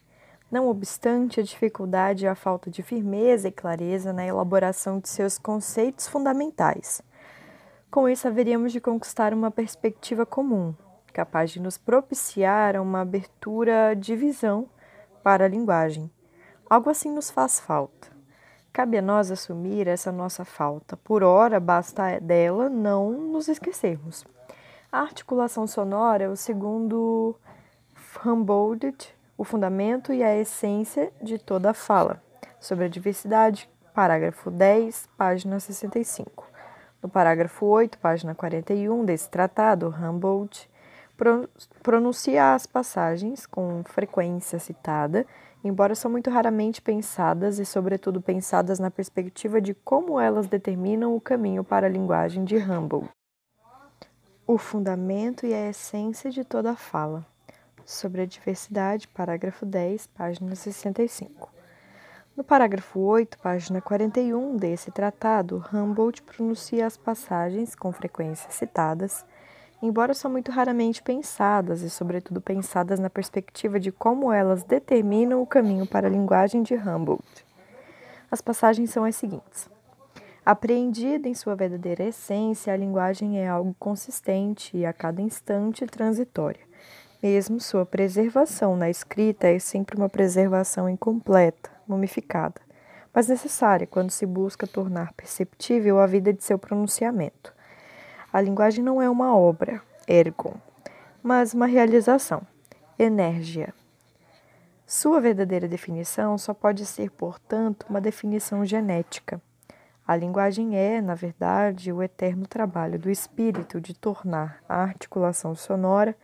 não 0.50 0.68
obstante 0.68 1.40
a 1.40 1.42
dificuldade 1.42 2.26
e 2.26 2.28
a 2.28 2.34
falta 2.34 2.70
de 2.70 2.82
firmeza 2.82 3.48
e 3.48 3.52
clareza 3.52 4.12
na 4.12 4.26
elaboração 4.26 5.00
de 5.00 5.08
seus 5.08 5.38
conceitos 5.38 6.06
fundamentais. 6.06 7.00
Com 7.90 8.06
isso, 8.06 8.28
haveríamos 8.28 8.72
de 8.72 8.80
conquistar 8.82 9.32
uma 9.32 9.50
perspectiva 9.50 10.26
comum, 10.26 10.74
capaz 11.14 11.50
de 11.50 11.60
nos 11.60 11.78
propiciar 11.78 12.78
uma 12.78 13.00
abertura 13.00 13.96
de 13.96 14.14
visão 14.14 14.68
para 15.22 15.46
a 15.46 15.48
linguagem 15.48 16.10
Algo 16.68 16.90
assim 16.90 17.10
nos 17.10 17.30
faz 17.30 17.58
falta. 17.58 18.08
Cabe 18.72 18.98
a 18.98 19.02
nós 19.02 19.30
assumir 19.30 19.88
essa 19.88 20.12
nossa 20.12 20.44
falta. 20.44 20.98
Por 20.98 21.22
ora, 21.22 21.58
basta 21.58 22.20
dela 22.20 22.68
não 22.68 23.10
nos 23.10 23.48
esquecermos. 23.48 24.24
A 24.92 25.00
articulação 25.00 25.66
sonora 25.66 26.24
é 26.24 26.28
o 26.28 26.36
segundo 26.36 27.34
Humboldt, 28.24 29.14
o 29.36 29.44
fundamento 29.44 30.12
e 30.12 30.22
a 30.22 30.36
essência 30.36 31.10
de 31.22 31.38
toda 31.38 31.70
a 31.70 31.74
fala. 31.74 32.22
Sobre 32.60 32.84
a 32.84 32.88
diversidade, 32.88 33.68
parágrafo 33.94 34.50
10, 34.50 35.08
página 35.16 35.58
65. 35.58 36.46
No 37.02 37.08
parágrafo 37.08 37.64
8, 37.64 37.98
página 37.98 38.34
41 38.34 39.06
desse 39.06 39.30
tratado, 39.30 39.88
Humboldt 39.88 40.68
pronuncia 41.82 42.54
as 42.54 42.66
passagens 42.66 43.46
com 43.46 43.82
frequência 43.84 44.58
citada 44.58 45.26
embora 45.62 45.94
são 45.94 46.10
muito 46.10 46.30
raramente 46.30 46.80
pensadas 46.80 47.58
e, 47.58 47.64
sobretudo, 47.64 48.20
pensadas 48.20 48.78
na 48.78 48.90
perspectiva 48.90 49.60
de 49.60 49.74
como 49.74 50.20
elas 50.20 50.46
determinam 50.46 51.14
o 51.14 51.20
caminho 51.20 51.64
para 51.64 51.86
a 51.86 51.90
linguagem 51.90 52.44
de 52.44 52.56
Humboldt. 52.56 53.10
O 54.46 54.56
fundamento 54.56 55.44
e 55.44 55.52
a 55.52 55.68
essência 55.68 56.30
de 56.30 56.44
toda 56.44 56.70
a 56.70 56.76
fala. 56.76 57.26
Sobre 57.84 58.22
a 58.22 58.26
diversidade, 58.26 59.08
parágrafo 59.08 59.66
10, 59.66 60.06
página 60.08 60.54
65. 60.54 61.50
No 62.36 62.44
parágrafo 62.44 63.00
8, 63.00 63.36
página 63.38 63.80
41 63.80 64.56
desse 64.56 64.92
tratado, 64.92 65.64
Humboldt 65.72 66.22
pronuncia 66.22 66.86
as 66.86 66.96
passagens, 66.96 67.74
com 67.74 67.90
frequência 67.90 68.50
citadas, 68.50 69.26
embora 69.82 70.14
são 70.14 70.30
muito 70.30 70.50
raramente 70.50 71.02
pensadas 71.02 71.82
e, 71.82 71.90
sobretudo, 71.90 72.40
pensadas 72.40 72.98
na 72.98 73.08
perspectiva 73.08 73.78
de 73.78 73.92
como 73.92 74.32
elas 74.32 74.64
determinam 74.64 75.40
o 75.40 75.46
caminho 75.46 75.86
para 75.86 76.06
a 76.06 76.10
linguagem 76.10 76.62
de 76.62 76.74
Humboldt. 76.74 77.46
As 78.30 78.40
passagens 78.40 78.90
são 78.90 79.04
as 79.04 79.16
seguintes: 79.16 79.68
Apreendida 80.44 81.28
em 81.28 81.34
sua 81.34 81.54
verdadeira 81.54 82.04
essência, 82.04 82.72
a 82.72 82.76
linguagem 82.76 83.38
é 83.38 83.48
algo 83.48 83.74
consistente 83.78 84.76
e 84.76 84.86
a 84.86 84.92
cada 84.92 85.20
instante 85.20 85.86
transitória. 85.86 86.60
Mesmo 87.22 87.60
sua 87.60 87.84
preservação 87.84 88.76
na 88.76 88.88
escrita 88.88 89.48
é 89.48 89.58
sempre 89.58 89.96
uma 89.96 90.08
preservação 90.08 90.88
incompleta, 90.88 91.68
mumificada, 91.86 92.60
mas 93.12 93.28
necessária 93.28 93.86
quando 93.86 94.10
se 94.10 94.24
busca 94.24 94.66
tornar 94.66 95.12
perceptível 95.14 95.98
a 95.98 96.06
vida 96.06 96.32
de 96.32 96.44
seu 96.44 96.58
pronunciamento. 96.58 97.52
A 98.30 98.40
linguagem 98.42 98.84
não 98.84 99.00
é 99.00 99.08
uma 99.08 99.34
obra, 99.34 99.80
ergon, 100.06 100.54
mas 101.22 101.54
uma 101.54 101.66
realização, 101.66 102.42
energia. 102.98 103.72
Sua 104.86 105.20
verdadeira 105.20 105.66
definição 105.66 106.36
só 106.36 106.52
pode 106.52 106.84
ser, 106.84 107.10
portanto, 107.10 107.86
uma 107.88 108.00
definição 108.00 108.64
genética. 108.66 109.40
A 110.06 110.14
linguagem 110.14 110.76
é, 110.76 111.00
na 111.00 111.14
verdade, 111.14 111.92
o 111.92 112.02
eterno 112.02 112.46
trabalho 112.46 112.98
do 112.98 113.10
espírito 113.10 113.80
de 113.80 113.94
tornar 113.94 114.62
a 114.68 114.82
articulação 114.82 115.54
sonora 115.54 116.16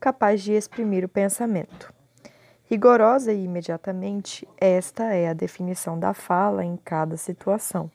capaz 0.00 0.42
de 0.42 0.52
exprimir 0.52 1.04
o 1.04 1.08
pensamento. 1.08 1.92
Rigorosa 2.64 3.32
e 3.32 3.44
imediatamente, 3.44 4.46
esta 4.58 5.04
é 5.12 5.28
a 5.28 5.32
definição 5.32 5.98
da 5.98 6.14
fala 6.14 6.64
em 6.64 6.76
cada 6.76 7.16
situação, 7.16 7.90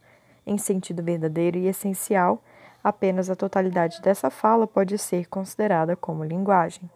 em 0.45 0.57
sentido 0.57 1.03
verdadeiro 1.03 1.57
e 1.57 1.67
essencial 1.67 2.41
Apenas 2.83 3.29
a 3.29 3.35
totalidade 3.35 4.01
dessa 4.01 4.29
fala 4.29 4.65
pode 4.65 4.97
ser 4.97 5.27
considerada 5.27 5.95
como 5.95 6.23
linguagem. 6.23 6.89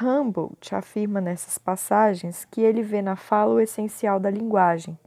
Humboldt 0.00 0.74
afirma 0.74 1.20
nessas 1.20 1.58
passagens 1.58 2.44
que 2.44 2.60
ele 2.60 2.82
vê 2.82 3.00
na 3.00 3.16
fala 3.16 3.54
o 3.54 3.60
essencial 3.60 4.18
da 4.18 4.30
linguagem, 4.30 4.98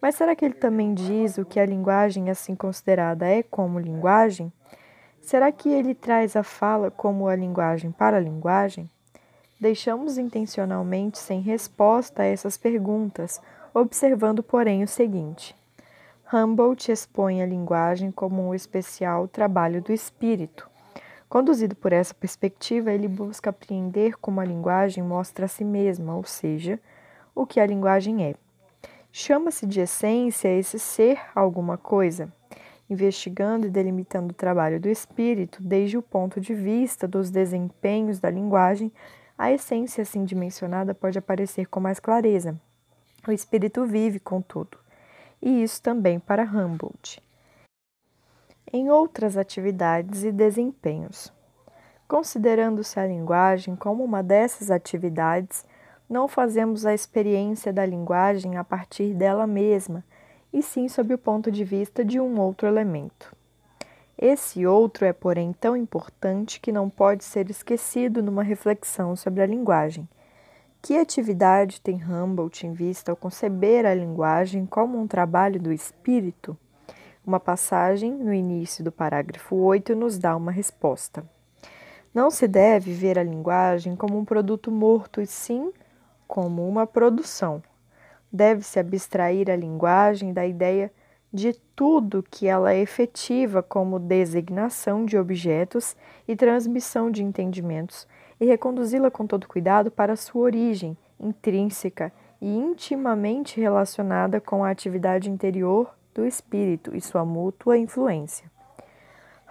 Mas 0.00 0.16
será 0.16 0.36
que 0.36 0.44
ele 0.44 0.54
também 0.54 0.92
diz 0.92 1.38
o 1.38 1.46
que 1.46 1.58
a 1.58 1.64
linguagem 1.64 2.28
assim 2.28 2.54
considerada 2.54 3.26
é 3.26 3.42
como 3.42 3.78
linguagem? 3.78 4.52
Será 5.22 5.50
que 5.50 5.70
ele 5.70 5.94
traz 5.94 6.36
a 6.36 6.42
fala 6.42 6.90
como 6.90 7.26
a 7.26 7.34
linguagem 7.34 7.90
para 7.90 8.18
a 8.18 8.20
linguagem? 8.20 8.90
Deixamos 9.58 10.18
intencionalmente 10.18 11.16
sem 11.16 11.40
resposta 11.40 12.22
a 12.22 12.26
essas 12.26 12.58
perguntas, 12.58 13.40
observando, 13.72 14.42
porém, 14.42 14.82
o 14.82 14.88
seguinte: 14.88 15.56
Humboldt 16.34 16.90
expõe 16.90 17.40
a 17.40 17.46
linguagem 17.46 18.10
como 18.10 18.42
um 18.42 18.52
especial 18.52 19.28
trabalho 19.28 19.80
do 19.80 19.92
espírito. 19.92 20.68
Conduzido 21.28 21.76
por 21.76 21.92
essa 21.92 22.12
perspectiva, 22.12 22.90
ele 22.90 23.06
busca 23.06 23.50
apreender 23.50 24.16
como 24.16 24.40
a 24.40 24.44
linguagem 24.44 25.04
mostra 25.04 25.44
a 25.44 25.48
si 25.48 25.64
mesma, 25.64 26.16
ou 26.16 26.24
seja, 26.24 26.80
o 27.36 27.46
que 27.46 27.60
a 27.60 27.66
linguagem 27.66 28.24
é. 28.24 28.34
Chama-se 29.12 29.64
de 29.64 29.80
essência 29.82 30.48
esse 30.48 30.76
ser 30.76 31.20
alguma 31.36 31.78
coisa, 31.78 32.32
investigando 32.90 33.68
e 33.68 33.70
delimitando 33.70 34.32
o 34.32 34.36
trabalho 34.36 34.80
do 34.80 34.88
espírito 34.88 35.62
desde 35.62 35.96
o 35.96 36.02
ponto 36.02 36.40
de 36.40 36.52
vista 36.52 37.06
dos 37.06 37.30
desempenhos 37.30 38.18
da 38.18 38.28
linguagem, 38.28 38.90
a 39.38 39.52
essência 39.52 40.02
assim 40.02 40.24
dimensionada 40.24 40.96
pode 40.96 41.16
aparecer 41.16 41.68
com 41.68 41.78
mais 41.78 42.00
clareza. 42.00 42.60
O 43.24 43.30
espírito 43.30 43.86
vive, 43.86 44.18
contudo, 44.18 44.83
e 45.44 45.62
isso 45.62 45.82
também 45.82 46.18
para 46.18 46.42
Humboldt. 46.42 47.22
Em 48.72 48.90
outras 48.90 49.36
atividades 49.36 50.24
e 50.24 50.32
desempenhos. 50.32 51.30
Considerando-se 52.08 52.98
a 52.98 53.06
linguagem 53.06 53.76
como 53.76 54.02
uma 54.02 54.22
dessas 54.22 54.70
atividades, 54.70 55.66
não 56.08 56.26
fazemos 56.26 56.86
a 56.86 56.94
experiência 56.94 57.74
da 57.74 57.84
linguagem 57.84 58.56
a 58.56 58.64
partir 58.64 59.12
dela 59.12 59.46
mesma, 59.46 60.02
e 60.50 60.62
sim 60.62 60.88
sob 60.88 61.12
o 61.12 61.18
ponto 61.18 61.50
de 61.50 61.62
vista 61.62 62.02
de 62.02 62.18
um 62.18 62.40
outro 62.40 62.66
elemento. 62.66 63.36
Esse 64.16 64.66
outro 64.66 65.04
é, 65.04 65.12
porém, 65.12 65.52
tão 65.52 65.76
importante 65.76 66.58
que 66.58 66.72
não 66.72 66.88
pode 66.88 67.22
ser 67.22 67.50
esquecido 67.50 68.22
numa 68.22 68.42
reflexão 68.42 69.14
sobre 69.14 69.42
a 69.42 69.46
linguagem. 69.46 70.08
Que 70.84 70.98
atividade 70.98 71.80
tem 71.80 71.96
Humboldt 72.04 72.66
em 72.66 72.74
vista 72.74 73.10
ao 73.10 73.16
conceber 73.16 73.86
a 73.86 73.94
linguagem 73.94 74.66
como 74.66 75.00
um 75.00 75.06
trabalho 75.06 75.58
do 75.58 75.72
espírito? 75.72 76.54
Uma 77.26 77.40
passagem 77.40 78.12
no 78.12 78.34
início 78.34 78.84
do 78.84 78.92
parágrafo 78.92 79.56
8 79.56 79.96
nos 79.96 80.18
dá 80.18 80.36
uma 80.36 80.52
resposta. 80.52 81.24
Não 82.12 82.30
se 82.30 82.46
deve 82.46 82.92
ver 82.92 83.18
a 83.18 83.22
linguagem 83.22 83.96
como 83.96 84.18
um 84.18 84.26
produto 84.26 84.70
morto, 84.70 85.22
e 85.22 85.26
sim 85.26 85.72
como 86.28 86.68
uma 86.68 86.86
produção. 86.86 87.62
Deve-se 88.30 88.78
abstrair 88.78 89.50
a 89.50 89.56
linguagem 89.56 90.34
da 90.34 90.46
ideia 90.46 90.92
de 91.32 91.54
tudo 91.74 92.22
que 92.30 92.46
ela 92.46 92.74
é 92.74 92.78
efetiva 92.78 93.62
como 93.62 93.98
designação 93.98 95.06
de 95.06 95.16
objetos 95.16 95.96
e 96.28 96.36
transmissão 96.36 97.10
de 97.10 97.24
entendimentos 97.24 98.06
e 98.40 98.44
reconduzi-la 98.44 99.10
com 99.10 99.26
todo 99.26 99.48
cuidado 99.48 99.90
para 99.90 100.16
sua 100.16 100.42
origem 100.42 100.96
intrínseca 101.18 102.12
e 102.40 102.48
intimamente 102.48 103.60
relacionada 103.60 104.40
com 104.40 104.64
a 104.64 104.70
atividade 104.70 105.30
interior 105.30 105.94
do 106.14 106.26
espírito 106.26 106.94
e 106.94 107.00
sua 107.00 107.24
mútua 107.24 107.78
influência. 107.78 108.50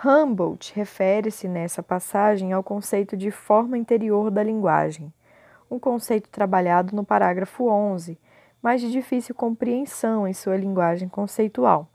Humboldt 0.03 0.73
refere-se 0.75 1.47
nessa 1.47 1.81
passagem 1.81 2.51
ao 2.51 2.63
conceito 2.63 3.15
de 3.15 3.31
forma 3.31 3.77
interior 3.77 4.29
da 4.29 4.43
linguagem 4.43 5.13
um 5.73 5.79
conceito 5.79 6.29
trabalhado 6.29 6.95
no 6.95 7.03
parágrafo 7.03 7.67
11, 7.67 8.17
mas 8.61 8.79
de 8.79 8.91
difícil 8.91 9.33
compreensão 9.33 10.27
em 10.27 10.33
sua 10.33 10.55
linguagem 10.55 11.09
conceitual. 11.09 11.87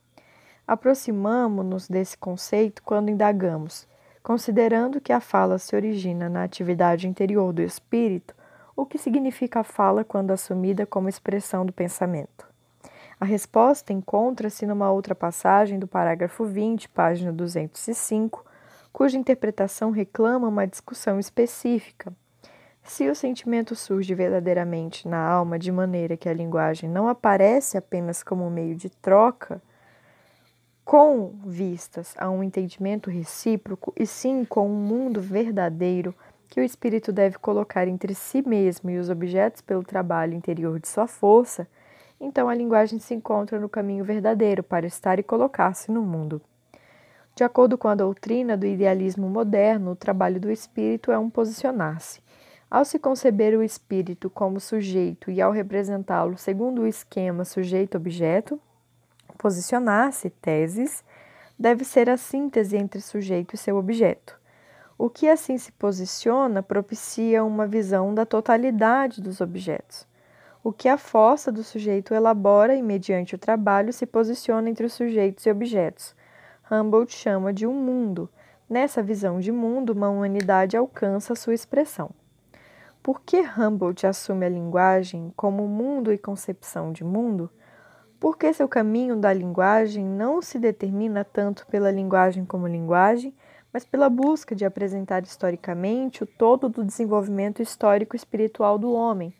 Aproximamo-nos 0.66 1.88
desse 1.88 2.18
conceito 2.18 2.82
quando 2.82 3.08
indagamos, 3.08 3.87
considerando 4.28 5.00
que 5.00 5.10
a 5.10 5.20
fala 5.20 5.56
se 5.58 5.74
origina 5.74 6.28
na 6.28 6.44
atividade 6.44 7.08
interior 7.08 7.50
do 7.50 7.62
espírito, 7.62 8.34
o 8.76 8.84
que 8.84 8.98
significa 8.98 9.60
a 9.60 9.64
fala 9.64 10.04
quando 10.04 10.32
assumida 10.32 10.84
como 10.84 11.08
expressão 11.08 11.64
do 11.64 11.72
pensamento. 11.72 12.46
A 13.18 13.24
resposta 13.24 13.90
encontra-se 13.90 14.66
numa 14.66 14.90
outra 14.92 15.14
passagem 15.14 15.78
do 15.78 15.88
parágrafo 15.88 16.44
20, 16.44 16.90
página 16.90 17.32
205, 17.32 18.44
cuja 18.92 19.16
interpretação 19.16 19.90
reclama 19.90 20.46
uma 20.46 20.66
discussão 20.66 21.18
específica 21.18 22.12
se 22.82 23.08
o 23.08 23.14
sentimento 23.14 23.74
surge 23.74 24.14
verdadeiramente 24.14 25.08
na 25.08 25.26
alma 25.26 25.58
de 25.58 25.72
maneira 25.72 26.18
que 26.18 26.28
a 26.28 26.34
linguagem 26.34 26.88
não 26.88 27.08
aparece 27.08 27.78
apenas 27.78 28.22
como 28.22 28.50
meio 28.50 28.74
de 28.74 28.90
troca, 28.90 29.62
com 30.88 31.34
vistas 31.44 32.14
a 32.16 32.30
um 32.30 32.42
entendimento 32.42 33.10
recíproco, 33.10 33.92
e 33.94 34.06
sim 34.06 34.42
com 34.42 34.66
um 34.66 34.74
mundo 34.74 35.20
verdadeiro 35.20 36.14
que 36.48 36.58
o 36.58 36.64
espírito 36.64 37.12
deve 37.12 37.36
colocar 37.36 37.86
entre 37.86 38.14
si 38.14 38.40
mesmo 38.40 38.88
e 38.88 38.96
os 38.96 39.10
objetos 39.10 39.60
pelo 39.60 39.82
trabalho 39.82 40.32
interior 40.32 40.80
de 40.80 40.88
sua 40.88 41.06
força, 41.06 41.68
então 42.18 42.48
a 42.48 42.54
linguagem 42.54 42.98
se 42.98 43.12
encontra 43.12 43.60
no 43.60 43.68
caminho 43.68 44.02
verdadeiro 44.02 44.62
para 44.62 44.86
estar 44.86 45.18
e 45.18 45.22
colocar-se 45.22 45.92
no 45.92 46.00
mundo. 46.00 46.40
De 47.34 47.44
acordo 47.44 47.76
com 47.76 47.88
a 47.88 47.94
doutrina 47.94 48.56
do 48.56 48.64
idealismo 48.64 49.28
moderno, 49.28 49.90
o 49.90 49.94
trabalho 49.94 50.40
do 50.40 50.50
espírito 50.50 51.12
é 51.12 51.18
um 51.18 51.28
posicionar-se 51.28 52.22
ao 52.70 52.86
se 52.86 52.98
conceber 52.98 53.54
o 53.58 53.62
espírito 53.62 54.30
como 54.30 54.58
sujeito 54.58 55.30
e 55.30 55.42
ao 55.42 55.52
representá-lo 55.52 56.38
segundo 56.38 56.80
o 56.80 56.86
esquema 56.86 57.44
sujeito-objeto, 57.44 58.58
posicionar-se, 59.38 60.28
teses, 60.28 61.04
deve 61.58 61.84
ser 61.84 62.10
a 62.10 62.16
síntese 62.16 62.76
entre 62.76 63.00
sujeito 63.00 63.54
e 63.54 63.58
seu 63.58 63.76
objeto. 63.76 64.38
O 64.98 65.08
que 65.08 65.28
assim 65.28 65.56
se 65.56 65.70
posiciona 65.70 66.60
propicia 66.60 67.44
uma 67.44 67.66
visão 67.66 68.12
da 68.12 68.26
totalidade 68.26 69.22
dos 69.22 69.40
objetos. 69.40 70.06
O 70.62 70.72
que 70.72 70.88
a 70.88 70.98
força 70.98 71.52
do 71.52 71.62
sujeito 71.62 72.12
elabora 72.12 72.74
e, 72.74 72.82
mediante 72.82 73.36
o 73.36 73.38
trabalho, 73.38 73.92
se 73.92 74.04
posiciona 74.04 74.68
entre 74.68 74.84
os 74.84 74.92
sujeitos 74.92 75.46
e 75.46 75.50
objetos. 75.50 76.16
Humboldt 76.70 77.14
chama 77.14 77.52
de 77.52 77.64
um 77.64 77.72
mundo. 77.72 78.28
Nessa 78.68 79.02
visão 79.02 79.38
de 79.38 79.52
mundo, 79.52 79.90
uma 79.90 80.10
humanidade 80.10 80.76
alcança 80.76 81.36
sua 81.36 81.54
expressão. 81.54 82.10
Por 83.00 83.20
que 83.22 83.40
Humboldt 83.40 84.06
assume 84.06 84.44
a 84.44 84.48
linguagem 84.50 85.32
como 85.36 85.66
mundo 85.66 86.12
e 86.12 86.18
concepção 86.18 86.92
de 86.92 87.04
mundo? 87.04 87.48
Porque 88.20 88.52
seu 88.52 88.68
caminho 88.68 89.16
da 89.16 89.32
linguagem 89.32 90.04
não 90.04 90.42
se 90.42 90.58
determina 90.58 91.24
tanto 91.24 91.66
pela 91.68 91.90
linguagem 91.90 92.44
como 92.44 92.66
linguagem, 92.66 93.32
mas 93.72 93.84
pela 93.84 94.08
busca 94.08 94.56
de 94.56 94.64
apresentar 94.64 95.22
historicamente 95.22 96.24
o 96.24 96.26
todo 96.26 96.68
do 96.68 96.84
desenvolvimento 96.84 97.62
histórico 97.62 98.16
espiritual 98.16 98.76
do 98.76 98.92
homem, 98.92 99.32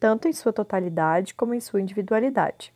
tanto 0.00 0.26
em 0.26 0.32
sua 0.32 0.52
totalidade 0.52 1.34
como 1.34 1.54
em 1.54 1.60
sua 1.60 1.80
individualidade. 1.80 2.74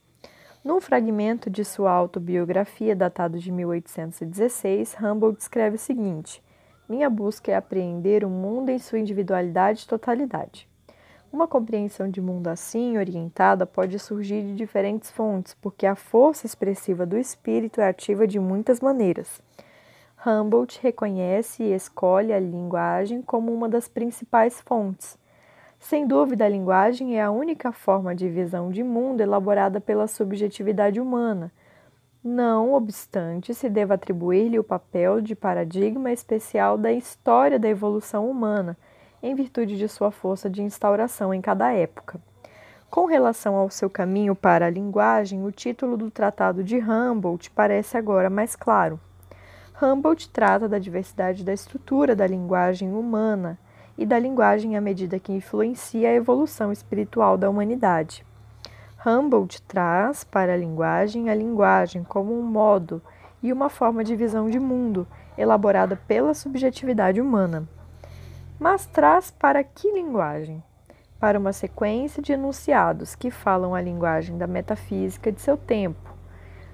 Num 0.62 0.80
fragmento 0.80 1.50
de 1.50 1.64
sua 1.64 1.90
autobiografia, 1.90 2.94
datado 2.94 3.38
de 3.38 3.50
1816, 3.50 4.94
Humboldt 5.02 5.40
escreve 5.40 5.76
o 5.76 5.78
seguinte: 5.78 6.42
minha 6.88 7.10
busca 7.10 7.50
é 7.50 7.56
apreender 7.56 8.24
o 8.24 8.28
mundo 8.28 8.68
em 8.68 8.78
sua 8.78 8.98
individualidade 8.98 9.84
e 9.84 9.88
totalidade. 9.88 10.69
Uma 11.32 11.46
compreensão 11.46 12.10
de 12.10 12.20
mundo 12.20 12.48
assim, 12.48 12.98
orientada, 12.98 13.64
pode 13.64 13.98
surgir 13.98 14.42
de 14.42 14.54
diferentes 14.54 15.10
fontes, 15.10 15.54
porque 15.54 15.86
a 15.86 15.94
força 15.94 16.46
expressiva 16.46 17.06
do 17.06 17.16
espírito 17.16 17.80
é 17.80 17.88
ativa 17.88 18.26
de 18.26 18.40
muitas 18.40 18.80
maneiras. 18.80 19.40
Humboldt 20.26 20.80
reconhece 20.82 21.62
e 21.62 21.72
escolhe 21.72 22.32
a 22.32 22.40
linguagem 22.40 23.22
como 23.22 23.54
uma 23.54 23.68
das 23.68 23.88
principais 23.88 24.60
fontes. 24.60 25.16
Sem 25.78 26.06
dúvida, 26.06 26.44
a 26.44 26.48
linguagem 26.48 27.18
é 27.18 27.22
a 27.22 27.30
única 27.30 27.72
forma 27.72 28.14
de 28.14 28.28
visão 28.28 28.70
de 28.70 28.82
mundo 28.82 29.20
elaborada 29.20 29.80
pela 29.80 30.06
subjetividade 30.06 31.00
humana, 31.00 31.52
não 32.22 32.74
obstante, 32.74 33.54
se 33.54 33.66
deva 33.70 33.94
atribuir-lhe 33.94 34.58
o 34.58 34.64
papel 34.64 35.22
de 35.22 35.34
paradigma 35.34 36.12
especial 36.12 36.76
da 36.76 36.92
história 36.92 37.58
da 37.58 37.66
evolução 37.66 38.30
humana, 38.30 38.76
em 39.22 39.34
virtude 39.34 39.76
de 39.76 39.88
sua 39.88 40.10
força 40.10 40.48
de 40.48 40.62
instauração 40.62 41.32
em 41.32 41.40
cada 41.40 41.72
época. 41.72 42.20
Com 42.90 43.04
relação 43.04 43.54
ao 43.54 43.70
seu 43.70 43.88
caminho 43.88 44.34
para 44.34 44.66
a 44.66 44.70
linguagem, 44.70 45.44
o 45.44 45.52
título 45.52 45.96
do 45.96 46.10
tratado 46.10 46.64
de 46.64 46.78
Humboldt 46.78 47.50
parece 47.50 47.96
agora 47.96 48.28
mais 48.28 48.56
claro. 48.56 48.98
Humboldt 49.80 50.28
trata 50.30 50.68
da 50.68 50.78
diversidade 50.78 51.44
da 51.44 51.52
estrutura 51.52 52.16
da 52.16 52.26
linguagem 52.26 52.92
humana 52.92 53.58
e 53.96 54.04
da 54.04 54.18
linguagem 54.18 54.76
à 54.76 54.80
medida 54.80 55.18
que 55.18 55.32
influencia 55.32 56.08
a 56.08 56.14
evolução 56.14 56.72
espiritual 56.72 57.38
da 57.38 57.48
humanidade. 57.48 58.26
Humboldt 59.06 59.62
traz 59.62 60.24
para 60.24 60.54
a 60.54 60.56
linguagem 60.56 61.30
a 61.30 61.34
linguagem 61.34 62.02
como 62.02 62.38
um 62.38 62.42
modo 62.42 63.00
e 63.42 63.52
uma 63.52 63.68
forma 63.68 64.02
de 64.02 64.16
visão 64.16 64.50
de 64.50 64.58
mundo 64.58 65.06
elaborada 65.38 65.96
pela 65.96 66.34
subjetividade 66.34 67.20
humana. 67.20 67.68
Mas 68.60 68.86
traz 68.86 69.30
para 69.32 69.64
que 69.64 69.90
linguagem? 69.90 70.62
para 71.20 71.38
uma 71.38 71.52
sequência 71.52 72.22
de 72.22 72.32
enunciados 72.32 73.14
que 73.14 73.30
falam 73.30 73.74
a 73.74 73.80
linguagem 73.80 74.38
da 74.38 74.46
metafísica 74.46 75.30
de 75.30 75.38
seu 75.38 75.54
tempo, 75.54 76.14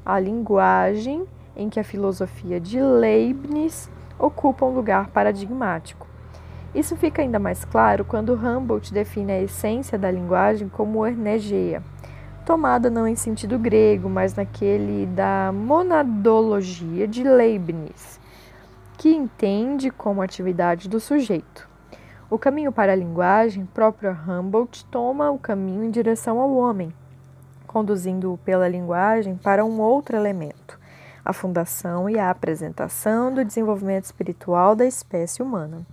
a 0.05 0.21
linguagem 0.21 1.27
em 1.57 1.69
que 1.69 1.81
a 1.81 1.85
filosofia 1.85 2.61
de 2.61 2.81
Leibniz 2.81 3.91
ocupa 4.17 4.65
um 4.65 4.73
lugar 4.73 5.09
paradigmático. 5.09 6.07
Isso 6.73 6.95
fica 6.95 7.23
ainda 7.23 7.41
mais 7.41 7.65
claro 7.65 8.05
quando 8.05 8.35
Humboldt 8.35 8.95
define 8.95 9.33
a 9.33 9.43
essência 9.43 9.99
da 9.99 10.11
linguagem 10.11 10.69
como 10.69 11.05
energia, 11.05 11.83
tomada 12.45 12.89
não 12.89 13.09
em 13.09 13.17
sentido 13.17 13.59
grego, 13.59 14.09
mas 14.09 14.37
naquele 14.37 15.07
da 15.07 15.51
monadologia 15.53 17.09
de 17.09 17.25
Leibniz, 17.25 18.21
que 18.97 19.13
entende 19.13 19.91
como 19.91 20.23
atividade 20.23 20.89
do 20.89 21.01
sujeito. 21.01 21.76
O 22.29 22.37
caminho 22.37 22.73
para 22.73 22.91
a 22.91 22.97
linguagem, 22.97 23.65
próprio 23.67 24.11
Humboldt 24.11 24.85
toma 24.87 25.31
o 25.31 25.39
caminho 25.39 25.85
em 25.85 25.93
direção 25.93 26.41
ao 26.41 26.53
homem, 26.57 26.93
conduzindo-o 27.69 28.37
pela 28.39 28.69
linguagem 28.69 29.37
para 29.37 29.65
um 29.65 29.81
outro 29.81 30.17
elemento, 30.17 30.77
a 31.25 31.33
fundação 31.33 32.11
e 32.11 32.19
a 32.19 32.29
apresentação 32.29 33.33
do 33.33 33.45
desenvolvimento 33.45 34.07
espiritual 34.07 34.75
da 34.75 34.85
espécie 34.85 35.41
humana. 35.41 35.87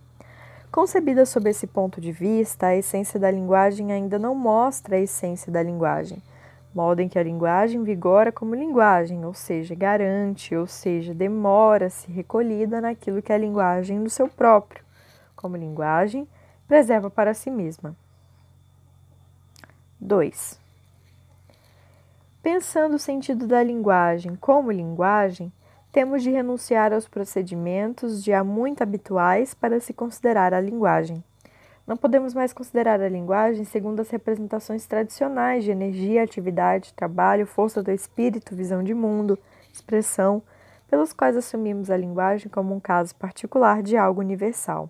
Concebida 0.71 1.23
sob 1.23 1.47
esse 1.51 1.67
ponto 1.67 2.01
de 2.01 2.11
vista, 2.11 2.65
a 2.65 2.75
essência 2.75 3.19
da 3.19 3.29
linguagem 3.29 3.91
ainda 3.91 4.17
não 4.17 4.33
mostra 4.33 4.95
a 4.95 4.99
essência 4.99 5.51
da 5.51 5.61
linguagem, 5.61 6.17
modo 6.73 6.99
em 6.99 7.07
que 7.07 7.19
a 7.19 7.23
linguagem 7.23 7.83
vigora 7.83 8.31
como 8.31 8.55
linguagem, 8.55 9.23
ou 9.23 9.35
seja, 9.35 9.75
garante, 9.75 10.55
ou 10.55 10.65
seja, 10.65 11.13
demora-se 11.13 12.11
recolhida 12.11 12.81
naquilo 12.81 13.21
que 13.21 13.31
é 13.31 13.35
a 13.35 13.37
linguagem 13.37 13.99
no 13.99 14.09
seu 14.09 14.27
próprio 14.27 14.83
como 15.43 15.57
linguagem, 15.57 16.25
preserva 16.65 17.09
para 17.09 17.33
si 17.33 17.51
mesma. 17.51 17.93
2. 19.99 20.57
Pensando 22.41 22.95
o 22.95 22.99
sentido 22.99 23.45
da 23.45 23.61
linguagem 23.61 24.35
como 24.35 24.71
linguagem, 24.71 25.51
temos 25.91 26.23
de 26.23 26.31
renunciar 26.31 26.93
aos 26.93 27.07
procedimentos 27.09 28.23
já 28.23 28.41
muito 28.41 28.81
habituais 28.81 29.53
para 29.53 29.81
se 29.81 29.93
considerar 29.93 30.53
a 30.53 30.61
linguagem. 30.61 31.21
Não 31.85 31.97
podemos 31.97 32.33
mais 32.33 32.53
considerar 32.53 33.01
a 33.01 33.09
linguagem 33.09 33.65
segundo 33.65 33.99
as 33.99 34.09
representações 34.09 34.87
tradicionais 34.87 35.65
de 35.65 35.71
energia, 35.71 36.23
atividade, 36.23 36.93
trabalho, 36.93 37.45
força 37.45 37.83
do 37.83 37.91
espírito, 37.91 38.55
visão 38.55 38.81
de 38.81 38.93
mundo, 38.93 39.37
expressão, 39.73 40.41
pelos 40.89 41.11
quais 41.11 41.35
assumimos 41.35 41.91
a 41.91 41.97
linguagem 41.97 42.49
como 42.49 42.73
um 42.73 42.79
caso 42.79 43.13
particular 43.15 43.83
de 43.83 43.97
algo 43.97 44.21
universal. 44.21 44.89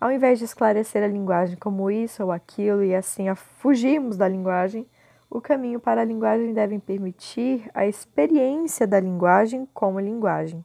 Ao 0.00 0.12
invés 0.12 0.38
de 0.38 0.44
esclarecer 0.44 1.02
a 1.02 1.08
linguagem 1.08 1.56
como 1.56 1.90
isso 1.90 2.22
ou 2.22 2.30
aquilo 2.30 2.84
e 2.84 2.94
assim 2.94 3.28
a 3.28 3.34
fugirmos 3.34 4.16
da 4.16 4.28
linguagem, 4.28 4.86
o 5.28 5.40
caminho 5.40 5.80
para 5.80 6.02
a 6.02 6.04
linguagem 6.04 6.54
deve 6.54 6.78
permitir 6.78 7.68
a 7.74 7.84
experiência 7.84 8.86
da 8.86 9.00
linguagem 9.00 9.68
como 9.74 9.98
linguagem. 9.98 10.64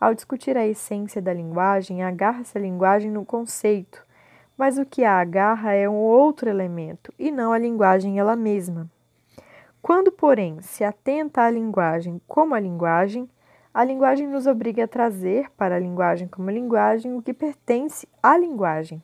Ao 0.00 0.12
discutir 0.12 0.56
a 0.56 0.66
essência 0.66 1.22
da 1.22 1.32
linguagem, 1.32 2.02
agarra-se 2.02 2.58
a 2.58 2.60
linguagem 2.60 3.12
no 3.12 3.24
conceito, 3.24 4.04
mas 4.58 4.76
o 4.76 4.84
que 4.84 5.04
a 5.04 5.20
agarra 5.20 5.72
é 5.72 5.88
um 5.88 5.94
outro 5.94 6.50
elemento 6.50 7.14
e 7.16 7.30
não 7.30 7.52
a 7.52 7.58
linguagem 7.58 8.18
ela 8.18 8.34
mesma. 8.34 8.90
Quando, 9.80 10.10
porém, 10.10 10.60
se 10.60 10.82
atenta 10.82 11.42
à 11.42 11.50
linguagem 11.50 12.20
como 12.26 12.56
a 12.56 12.60
linguagem, 12.60 13.30
a 13.74 13.84
linguagem 13.84 14.26
nos 14.26 14.46
obriga 14.46 14.84
a 14.84 14.88
trazer 14.88 15.50
para 15.56 15.76
a 15.76 15.78
linguagem 15.78 16.28
como 16.28 16.50
linguagem 16.50 17.14
o 17.14 17.22
que 17.22 17.32
pertence 17.32 18.06
à 18.22 18.36
linguagem. 18.36 19.02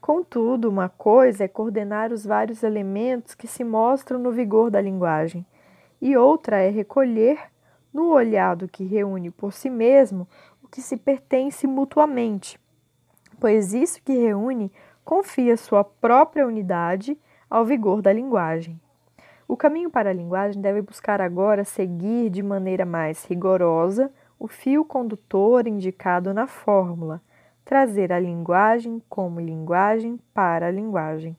Contudo, 0.00 0.68
uma 0.68 0.88
coisa 0.88 1.44
é 1.44 1.48
coordenar 1.48 2.12
os 2.12 2.24
vários 2.24 2.62
elementos 2.62 3.34
que 3.34 3.46
se 3.46 3.64
mostram 3.64 4.18
no 4.18 4.30
vigor 4.30 4.70
da 4.70 4.80
linguagem, 4.80 5.44
e 6.00 6.16
outra 6.16 6.58
é 6.58 6.68
recolher 6.68 7.38
no 7.92 8.10
olhado 8.10 8.68
que 8.68 8.84
reúne 8.84 9.30
por 9.30 9.52
si 9.52 9.70
mesmo 9.70 10.28
o 10.62 10.68
que 10.68 10.82
se 10.82 10.96
pertence 10.96 11.66
mutuamente, 11.66 12.60
pois 13.40 13.72
isso 13.72 14.02
que 14.02 14.12
reúne 14.12 14.70
confia 15.04 15.56
sua 15.56 15.82
própria 15.82 16.46
unidade 16.46 17.18
ao 17.48 17.64
vigor 17.64 18.02
da 18.02 18.12
linguagem. 18.12 18.78
O 19.48 19.56
caminho 19.56 19.88
para 19.88 20.10
a 20.10 20.12
linguagem 20.12 20.60
deve 20.60 20.82
buscar 20.82 21.22
agora 21.22 21.64
seguir 21.64 22.28
de 22.28 22.42
maneira 22.42 22.84
mais 22.84 23.24
rigorosa 23.24 24.12
o 24.38 24.46
fio 24.46 24.84
condutor 24.84 25.66
indicado 25.66 26.34
na 26.34 26.46
fórmula, 26.46 27.22
trazer 27.64 28.12
a 28.12 28.20
linguagem 28.20 29.02
como 29.08 29.40
linguagem 29.40 30.20
para 30.34 30.66
a 30.66 30.70
linguagem. 30.70 31.34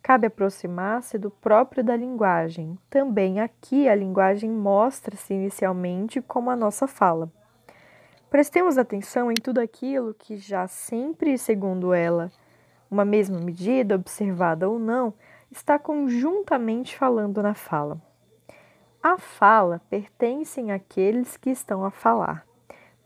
Cabe 0.00 0.28
aproximar-se 0.28 1.18
do 1.18 1.28
próprio 1.28 1.82
da 1.82 1.96
linguagem. 1.96 2.78
Também 2.88 3.40
aqui 3.40 3.88
a 3.88 3.96
linguagem 3.96 4.48
mostra-se 4.48 5.34
inicialmente 5.34 6.22
como 6.22 6.50
a 6.50 6.56
nossa 6.56 6.86
fala. 6.86 7.28
Prestemos 8.30 8.78
atenção 8.78 9.28
em 9.28 9.34
tudo 9.34 9.58
aquilo 9.58 10.14
que 10.14 10.36
já 10.36 10.68
sempre, 10.68 11.36
segundo 11.36 11.92
ela, 11.92 12.30
uma 12.88 13.04
mesma 13.04 13.40
medida, 13.40 13.96
observada 13.96 14.68
ou 14.68 14.78
não, 14.78 15.12
está 15.54 15.78
conjuntamente 15.78 16.96
falando 16.96 17.40
na 17.40 17.54
fala. 17.54 17.96
A 19.00 19.16
fala 19.16 19.80
pertencem 19.88 20.72
àqueles 20.72 21.36
que 21.36 21.50
estão 21.50 21.84
a 21.84 21.90
falar, 21.92 22.44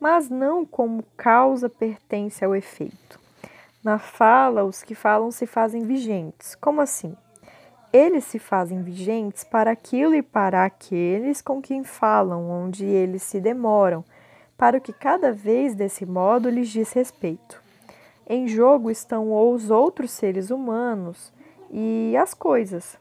mas 0.01 0.31
não 0.31 0.65
como 0.65 1.05
causa 1.17 1.69
pertence 1.69 2.43
ao 2.43 2.57
efeito. 2.57 3.21
Na 3.85 3.99
fala, 3.99 4.65
os 4.65 4.83
que 4.83 4.95
falam 4.95 5.31
se 5.31 5.47
fazem 5.47 5.83
vigentes. 5.83 6.55
Como 6.55 6.81
assim? 6.81 7.15
Eles 7.93 8.25
se 8.25 8.39
fazem 8.39 8.83
vigentes 8.83 9.45
para 9.45 9.71
aquilo 9.71 10.15
e 10.15 10.23
para 10.23 10.65
aqueles 10.65 11.43
com 11.43 11.61
quem 11.61 11.85
falam, 11.85 12.51
onde 12.51 12.85
eles 12.85 13.23
se 13.23 13.41
demoram, 13.41 14.05
para 14.57 14.79
o 14.79 14.81
que 14.81 14.93
cada 14.93 15.33
vez 15.33 15.75
desse 15.75 16.07
modo 16.07 16.49
lhes 16.49 16.69
diz 16.69 16.93
respeito. 16.93 17.63
Em 18.27 18.49
jogo 18.49 18.91
estão 18.91 19.33
os 19.33 19.71
outros 19.71 20.11
seres 20.11 20.51
humanos, 20.51 21.33
e 21.70 22.16
as 22.16 22.35
coisas. 22.35 22.98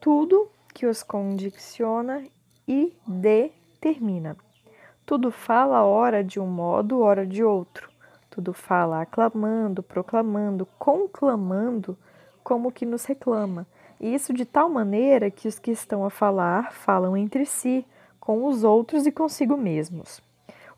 Tudo 0.00 0.50
que 0.72 0.86
os 0.86 1.02
condiciona 1.02 2.24
e 2.66 2.96
determina. 3.06 4.36
Tudo 5.04 5.30
fala 5.30 5.84
ora 5.84 6.22
de 6.22 6.38
um 6.38 6.46
modo, 6.46 7.00
ora 7.00 7.26
de 7.26 7.42
outro. 7.42 7.90
Tudo 8.30 8.52
fala 8.52 9.02
aclamando, 9.02 9.82
proclamando, 9.82 10.66
conclamando, 10.78 11.98
como 12.44 12.70
que 12.70 12.86
nos 12.86 13.04
reclama. 13.04 13.66
E 14.00 14.14
isso 14.14 14.32
de 14.32 14.44
tal 14.44 14.70
maneira 14.70 15.30
que 15.30 15.48
os 15.48 15.58
que 15.58 15.72
estão 15.72 16.04
a 16.04 16.10
falar 16.10 16.72
falam 16.72 17.16
entre 17.16 17.44
si, 17.44 17.84
com 18.18 18.46
os 18.46 18.62
outros 18.62 19.06
e 19.06 19.12
consigo 19.12 19.56
mesmos. 19.56 20.22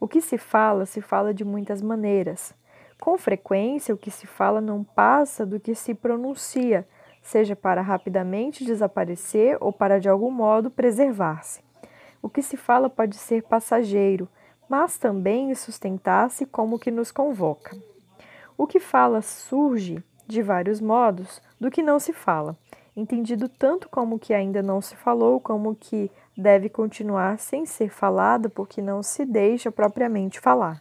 O 0.00 0.08
que 0.08 0.20
se 0.20 0.38
fala, 0.38 0.86
se 0.86 1.00
fala 1.00 1.34
de 1.34 1.44
muitas 1.44 1.82
maneiras. 1.82 2.54
Com 3.02 3.18
frequência, 3.18 3.92
o 3.92 3.98
que 3.98 4.12
se 4.12 4.28
fala 4.28 4.60
não 4.60 4.84
passa 4.84 5.44
do 5.44 5.58
que 5.58 5.74
se 5.74 5.92
pronuncia, 5.92 6.86
seja 7.20 7.56
para 7.56 7.82
rapidamente 7.82 8.64
desaparecer 8.64 9.58
ou 9.60 9.72
para 9.72 9.98
de 9.98 10.08
algum 10.08 10.30
modo 10.30 10.70
preservar-se. 10.70 11.64
O 12.22 12.28
que 12.28 12.40
se 12.40 12.56
fala 12.56 12.88
pode 12.88 13.16
ser 13.16 13.42
passageiro, 13.42 14.28
mas 14.68 14.98
também 14.98 15.52
sustentar-se 15.52 16.46
como 16.46 16.78
que 16.78 16.92
nos 16.92 17.10
convoca. 17.10 17.76
O 18.56 18.68
que 18.68 18.78
fala 18.78 19.20
surge, 19.20 20.00
de 20.24 20.40
vários 20.40 20.80
modos, 20.80 21.42
do 21.60 21.72
que 21.72 21.82
não 21.82 21.98
se 21.98 22.12
fala, 22.12 22.56
entendido 22.96 23.48
tanto 23.48 23.88
como 23.88 24.16
que 24.16 24.32
ainda 24.32 24.62
não 24.62 24.80
se 24.80 24.94
falou, 24.94 25.40
como 25.40 25.74
que 25.74 26.08
deve 26.36 26.68
continuar 26.68 27.40
sem 27.40 27.66
ser 27.66 27.90
falado 27.90 28.48
porque 28.48 28.80
não 28.80 29.02
se 29.02 29.24
deixa 29.24 29.72
propriamente 29.72 30.38
falar. 30.38 30.80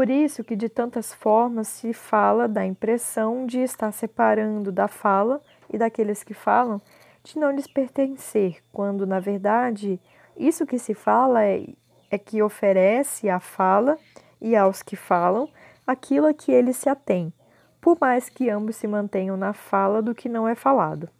Por 0.00 0.08
isso 0.08 0.42
que 0.42 0.56
de 0.56 0.70
tantas 0.70 1.12
formas 1.12 1.68
se 1.68 1.92
fala 1.92 2.48
da 2.48 2.64
impressão 2.64 3.44
de 3.44 3.58
estar 3.58 3.92
separando 3.92 4.72
da 4.72 4.88
fala 4.88 5.42
e 5.70 5.76
daqueles 5.76 6.24
que 6.24 6.32
falam 6.32 6.80
de 7.22 7.38
não 7.38 7.50
lhes 7.50 7.66
pertencer, 7.66 8.62
quando 8.72 9.06
na 9.06 9.20
verdade 9.20 10.00
isso 10.38 10.64
que 10.64 10.78
se 10.78 10.94
fala 10.94 11.44
é, 11.44 11.66
é 12.10 12.16
que 12.16 12.42
oferece 12.42 13.28
à 13.28 13.38
fala 13.38 13.98
e 14.40 14.56
aos 14.56 14.80
que 14.80 14.96
falam 14.96 15.46
aquilo 15.86 16.28
a 16.28 16.32
que 16.32 16.50
eles 16.50 16.78
se 16.78 16.88
atêm, 16.88 17.30
por 17.78 17.98
mais 18.00 18.30
que 18.30 18.48
ambos 18.48 18.76
se 18.76 18.86
mantenham 18.86 19.36
na 19.36 19.52
fala 19.52 20.00
do 20.00 20.14
que 20.14 20.30
não 20.30 20.48
é 20.48 20.54
falado. 20.54 21.10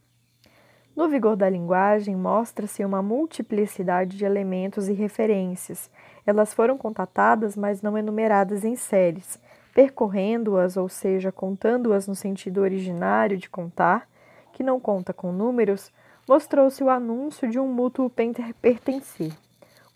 No 1.01 1.09
vigor 1.09 1.35
da 1.35 1.49
linguagem, 1.49 2.15
mostra-se 2.15 2.85
uma 2.85 3.01
multiplicidade 3.01 4.19
de 4.19 4.27
elementos 4.27 4.87
e 4.87 4.93
referências, 4.93 5.91
elas 6.27 6.53
foram 6.53 6.77
contatadas, 6.77 7.57
mas 7.57 7.81
não 7.81 7.97
enumeradas 7.97 8.67
em 8.67 8.77
séries. 8.77 9.41
Percorrendo-as, 9.73 10.77
ou 10.77 10.91
seja, 10.91 11.33
contando-as 11.33 12.07
no 12.07 12.15
sentido 12.15 12.61
originário 12.61 13.39
de 13.39 13.49
contar, 13.49 14.07
que 14.53 14.63
não 14.63 14.79
conta 14.79 15.15
com 15.15 15.33
números, 15.33 15.91
mostrou-se 16.29 16.85
o 16.85 16.91
anúncio 16.91 17.49
de 17.49 17.59
um 17.59 17.67
mútuo 17.67 18.13
pertencer. 18.61 19.33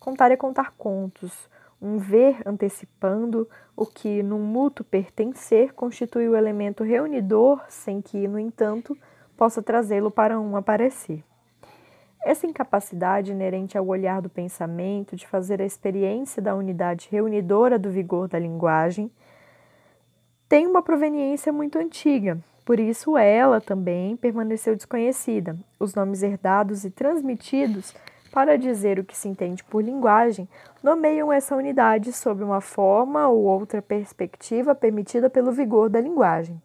Contar 0.01 0.31
é 0.31 0.37
contar 0.39 0.73
contos, 0.79 1.51
um 1.83 1.99
ver 1.99 2.39
antecipando 2.47 3.47
o 3.77 3.85
que, 3.85 4.23
num 4.23 4.41
mútuo 4.41 4.83
pertencer, 4.83 5.75
constitui 5.75 6.31
o 6.31 6.35
elemento 6.35 6.83
reunidor, 6.83 7.63
sem 7.69 8.01
que, 8.01 8.27
no 8.27 8.39
entanto, 8.39 8.97
possa 9.37 9.63
trazê-lo 9.63 10.11
para 10.11 10.39
um 10.41 10.57
aparecer. 10.57 11.23
Essa 12.25 12.47
incapacidade 12.47 13.33
inerente 13.33 13.77
ao 13.77 13.87
olhar 13.87 14.23
do 14.23 14.31
pensamento 14.31 15.15
de 15.15 15.27
fazer 15.27 15.61
a 15.61 15.67
experiência 15.67 16.41
da 16.41 16.55
unidade 16.55 17.09
reunidora 17.11 17.79
do 17.79 17.91
vigor 17.91 18.29
da 18.29 18.39
linguagem 18.39 19.11
tem 20.49 20.67
uma 20.67 20.83
proveniência 20.83 21.53
muito 21.53 21.79
antiga, 21.79 22.39
por 22.65 22.81
isso 22.81 23.19
ela 23.19 23.61
também 23.61 24.17
permaneceu 24.17 24.75
desconhecida. 24.75 25.57
Os 25.79 25.95
nomes 25.95 26.23
herdados 26.23 26.85
e 26.85 26.91
transmitidos 26.91 27.95
para 28.35 28.59
dizer 28.59 28.99
o 28.99 29.05
que 29.05 29.17
se 29.17 29.29
entende 29.29 29.63
por 29.63 29.81
linguagem, 29.81 30.49
nomeiam 30.83 31.33
essa 31.33 31.55
unidade 31.55 32.13
sob 32.13 32.43
uma 32.43 32.61
forma 32.61 33.29
ou 33.29 33.45
outra 33.45 33.81
perspectiva 33.81 34.75
permitida 34.75 35.31
pelo 35.31 35.53
vigor 35.53 35.89
da 35.89 36.01
linguagem. 36.01 36.61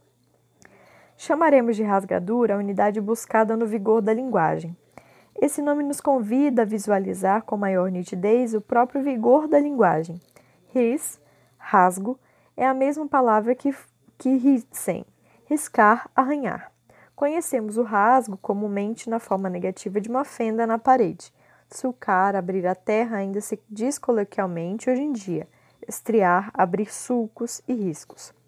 Chamaremos 1.21 1.75
de 1.75 1.84
rasgadura 1.84 2.55
a 2.55 2.58
unidade 2.58 3.01
buscada 3.01 3.58
no 3.58 3.65
vigor 3.65 4.01
da 4.01 4.13
linguagem. 4.13 4.73
Esse 5.36 5.62
nome 5.62 5.84
nos 5.84 5.99
convida 5.99 6.62
a 6.62 6.65
visualizar 6.65 7.43
com 7.43 7.58
maior 7.58 7.91
nitidez 7.91 8.53
o 8.53 8.62
próprio 8.62 9.03
vigor 9.03 9.45
da 9.45 9.60
linguagem. 9.60 10.17
Ris, 10.69 11.19
rasgo, 11.58 12.17
é 12.55 12.65
a 12.65 12.73
mesma 12.73 13.05
palavra 13.05 13.53
que, 13.53 13.75
que 14.17 14.63
riscar, 15.45 16.10
arranhar. 16.15 16.71
Conhecemos 17.17 17.75
o 17.75 17.84
rasgo 17.84 18.38
comumente 18.38 19.10
na 19.10 19.19
forma 19.19 19.49
negativa 19.49 19.99
de 19.99 20.08
uma 20.08 20.23
fenda 20.23 20.65
na 20.65 20.79
parede. 20.79 21.34
Sulcar, 21.69 22.34
abrir 22.34 22.65
a 22.65 22.73
terra, 22.73 23.17
ainda 23.17 23.41
se 23.41 23.60
diz 23.69 23.99
coloquialmente 23.99 24.89
hoje 24.89 25.01
em 25.01 25.12
dia. 25.12 25.49
Estriar, 25.86 26.49
abrir 26.53 26.89
sulcos 26.89 27.62
e 27.67 27.73
riscos. 27.73 28.38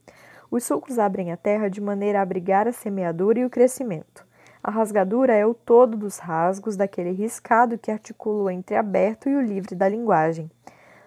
Os 0.51 0.65
sulcos 0.65 0.99
abrem 0.99 1.31
a 1.31 1.37
terra 1.37 1.69
de 1.69 1.79
maneira 1.79 2.19
a 2.19 2.23
abrigar 2.23 2.67
a 2.67 2.73
semeadura 2.73 3.39
e 3.39 3.45
o 3.45 3.49
crescimento. 3.49 4.27
A 4.61 4.69
rasgadura 4.69 5.33
é 5.33 5.45
o 5.45 5.53
todo 5.53 5.95
dos 5.95 6.17
rasgos 6.17 6.75
daquele 6.75 7.11
riscado 7.11 7.77
que 7.77 7.89
articula 7.89 8.43
o 8.43 8.49
entreaberto 8.51 9.29
e 9.29 9.35
o 9.37 9.41
livre 9.41 9.73
da 9.75 9.87
linguagem. 9.87 10.51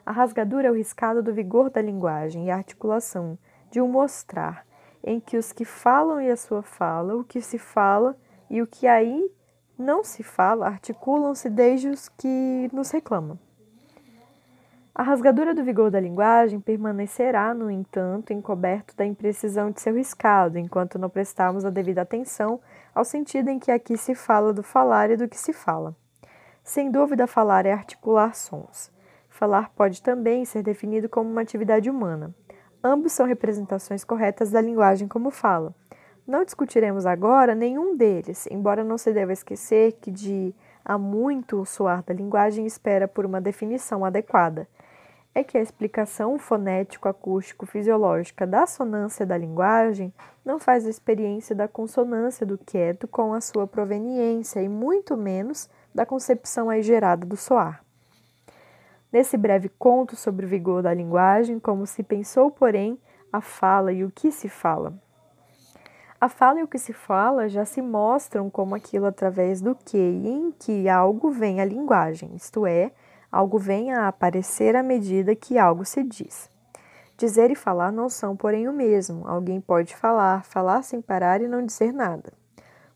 A 0.07 0.13
rasgadura 0.13 0.69
é 0.69 0.71
o 0.71 0.75
riscado 0.75 1.23
do 1.23 1.35
vigor 1.35 1.69
da 1.69 1.83
linguagem 1.83 2.47
e 2.47 2.51
a 2.51 2.57
articulação 2.57 3.39
de 3.71 3.83
um 3.83 3.87
mostrar, 3.87 4.67
em 5.03 5.21
que 5.21 5.37
os 5.37 5.53
que 5.53 5.67
falam 5.67 6.23
e 6.23 6.31
a 6.31 6.37
sua 6.39 6.63
fala, 6.63 7.15
o 7.15 7.23
que 7.23 7.43
se 7.43 7.59
fala 7.59 8.17
e 8.49 8.63
o 8.63 8.67
que 8.67 8.87
aí 8.87 9.31
não 9.79 10.03
se 10.03 10.23
fala 10.23 10.67
articulam-se 10.67 11.51
desde 11.51 11.91
os 11.91 12.09
que 12.09 12.71
nos 12.73 12.91
reclamam. 12.91 13.39
A 14.97 15.03
rasgadura 15.03 15.53
do 15.53 15.65
vigor 15.65 15.91
da 15.91 15.99
linguagem 15.99 16.61
permanecerá, 16.61 17.53
no 17.53 17.69
entanto, 17.69 18.33
encoberto 18.33 18.95
da 18.95 19.05
imprecisão 19.05 19.73
de 19.73 19.81
seu 19.81 19.93
riscado, 19.93 20.57
enquanto 20.57 21.01
não 21.01 21.11
prestarmos 21.11 21.65
a 21.65 21.71
devida 21.71 22.03
atenção 22.03 22.61
ao 22.95 23.05
sentido 23.05 23.49
em 23.49 23.59
que 23.59 23.73
aqui 23.73 23.97
se 23.97 24.15
fala 24.15 24.53
do 24.53 24.63
falar 24.63 25.11
e 25.11 25.17
do 25.17 25.29
que 25.29 25.37
se 25.37 25.53
fala. 25.53 25.97
Sem 26.63 26.93
dúvida, 26.93 27.27
falar 27.27 27.67
é 27.67 27.73
articular 27.73 28.37
sons. 28.37 28.93
Falar 29.29 29.71
pode 29.71 30.01
também 30.01 30.45
ser 30.45 30.63
definido 30.63 31.09
como 31.09 31.29
uma 31.29 31.41
atividade 31.41 31.91
humana. 31.91 32.33
Ambos 32.81 33.11
são 33.11 33.27
representações 33.27 34.05
corretas 34.05 34.53
da 34.53 34.61
linguagem 34.61 35.09
como 35.09 35.33
fala. 35.33 35.75
Não 36.25 36.45
discutiremos 36.45 37.05
agora 37.05 37.53
nenhum 37.53 37.97
deles, 37.97 38.47
embora 38.49 38.85
não 38.85 38.97
se 38.97 39.13
deva 39.13 39.33
esquecer 39.33 39.99
que 40.01 40.13
de 40.13 40.55
há 40.85 40.97
muito 40.97 41.61
o 41.61 41.67
soar 41.67 42.05
da 42.05 42.15
linguagem 42.15 42.65
espera 42.65 43.09
por 43.09 43.27
uma 43.27 43.41
definição 43.41 44.05
adequada. 44.05 44.69
É 45.35 45.43
que 45.43 45.59
a 45.59 45.61
explicação 45.61 46.39
fonético-acústico-fisiológica 46.39 48.47
da 48.47 48.67
sonância 48.67 49.27
da 49.27 49.37
linguagem 49.37 50.15
não 50.45 50.61
faz 50.61 50.87
a 50.87 50.91
experiência 50.91 51.57
da 51.57 51.67
consonância 51.67 52.47
do 52.47 52.57
quieto 52.57 53.09
com 53.09 53.35
a 53.35 53.41
sua 53.41 53.67
proveniência 53.67 54.63
e 54.63 54.69
muito 54.69 55.17
menos 55.17 55.69
da 55.93 56.07
concepção 56.07 56.71
aí 56.71 56.83
gerada 56.83 57.27
do 57.27 57.37
soar. 57.37 57.83
Nesse 59.13 59.37
breve 59.37 59.69
conto 59.69 60.17
sobre 60.17 60.47
o 60.47 60.49
vigor 60.49 60.83
da 60.83 60.95
linguagem, 60.95 61.59
como 61.59 61.87
se 61.87 62.03
pensou, 62.03 62.51
porém, 62.51 62.99
a 63.33 63.41
fala 63.41 63.93
e 63.93 64.05
o 64.05 64.11
que 64.11 64.31
se 64.31 64.49
fala. 64.49 64.95
A 66.21 66.29
fala 66.29 66.61
e 66.61 66.63
o 66.63 66.69
que 66.69 66.79
se 66.79 66.93
fala 66.93 67.49
já 67.49 67.65
se 67.65 67.83
mostram 67.83 68.49
como 68.49 68.75
aquilo 68.75 69.07
através 69.07 69.61
do 69.61 69.75
que 69.75 69.99
e 69.99 70.29
em 70.29 70.53
que 70.53 70.89
algo 70.89 71.31
vem 71.31 71.61
à 71.61 71.65
linguagem, 71.65 72.31
isto 72.35 72.67
é, 72.67 72.93
algo 73.35 73.59
vem 73.59 73.93
a 73.93 74.07
aparecer 74.07 74.77
à 74.77 74.83
medida 74.83 75.35
que 75.35 75.59
algo 75.59 75.85
se 75.85 76.05
diz. 76.05 76.49
Dizer 77.17 77.51
e 77.51 77.57
falar 77.57 77.91
não 77.91 78.09
são, 78.09 78.37
porém, 78.37 78.69
o 78.69 78.73
mesmo. 78.73 79.27
Alguém 79.27 79.61
pode 79.61 79.97
falar, 79.97 80.45
falar 80.45 80.83
sem 80.83 81.03
parar 81.03 81.41
e 81.41 81.49
não 81.49 81.67
dizer 81.67 81.93
nada. 81.93 82.33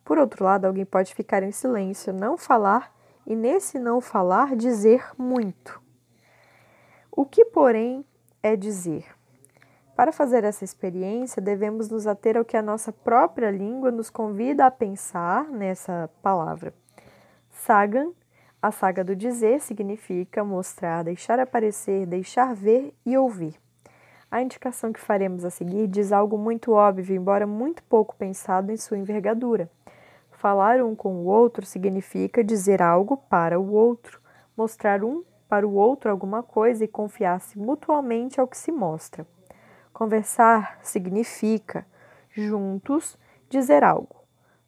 Por 0.04 0.16
outro 0.16 0.44
lado, 0.44 0.64
alguém 0.64 0.84
pode 0.84 1.12
ficar 1.12 1.42
em 1.42 1.50
silêncio, 1.50 2.12
não 2.12 2.36
falar 2.36 2.94
e, 3.26 3.34
nesse 3.34 3.80
não 3.80 4.00
falar, 4.00 4.54
dizer 4.54 5.10
muito. 5.18 5.82
O 7.10 7.24
que, 7.24 7.44
porém, 7.44 8.04
é 8.40 8.54
dizer? 8.54 9.06
Para 9.96 10.12
fazer 10.12 10.44
essa 10.44 10.64
experiência, 10.64 11.42
devemos 11.42 11.88
nos 11.88 12.06
ater 12.06 12.36
ao 12.36 12.44
que 12.44 12.56
a 12.56 12.62
nossa 12.62 12.92
própria 12.92 13.50
língua 13.50 13.90
nos 13.90 14.08
convida 14.08 14.66
a 14.66 14.70
pensar 14.70 15.48
nessa 15.50 16.08
palavra. 16.22 16.72
Sagan, 17.50 18.12
a 18.60 18.72
saga 18.72 19.04
do 19.04 19.14
dizer, 19.14 19.60
significa 19.60 20.42
mostrar, 20.42 21.04
deixar 21.04 21.38
aparecer, 21.38 22.06
deixar 22.06 22.54
ver 22.54 22.92
e 23.06 23.16
ouvir. 23.16 23.54
A 24.30 24.42
indicação 24.42 24.92
que 24.92 25.00
faremos 25.00 25.44
a 25.44 25.50
seguir 25.50 25.86
diz 25.86 26.12
algo 26.12 26.36
muito 26.36 26.72
óbvio, 26.72 27.16
embora 27.16 27.46
muito 27.46 27.82
pouco 27.84 28.16
pensado 28.16 28.72
em 28.72 28.76
sua 28.76 28.98
envergadura. 28.98 29.70
Falar 30.32 30.82
um 30.82 30.94
com 30.94 31.14
o 31.14 31.24
outro 31.26 31.64
significa 31.64 32.44
dizer 32.44 32.82
algo 32.82 33.16
para 33.16 33.58
o 33.58 33.72
outro, 33.72 34.20
mostrar 34.56 35.02
um 35.02 35.24
para 35.48 35.66
o 35.66 35.74
outro 35.74 36.10
alguma 36.10 36.42
coisa 36.42 36.84
e 36.84 36.88
confiar-se 36.88 37.58
mutuamente 37.58 38.40
ao 38.40 38.46
que 38.46 38.56
se 38.56 38.70
mostra. 38.70 39.26
Conversar 39.92 40.78
significa, 40.82 41.86
juntos, 42.30 43.16
dizer 43.48 43.82
algo. 43.82 44.16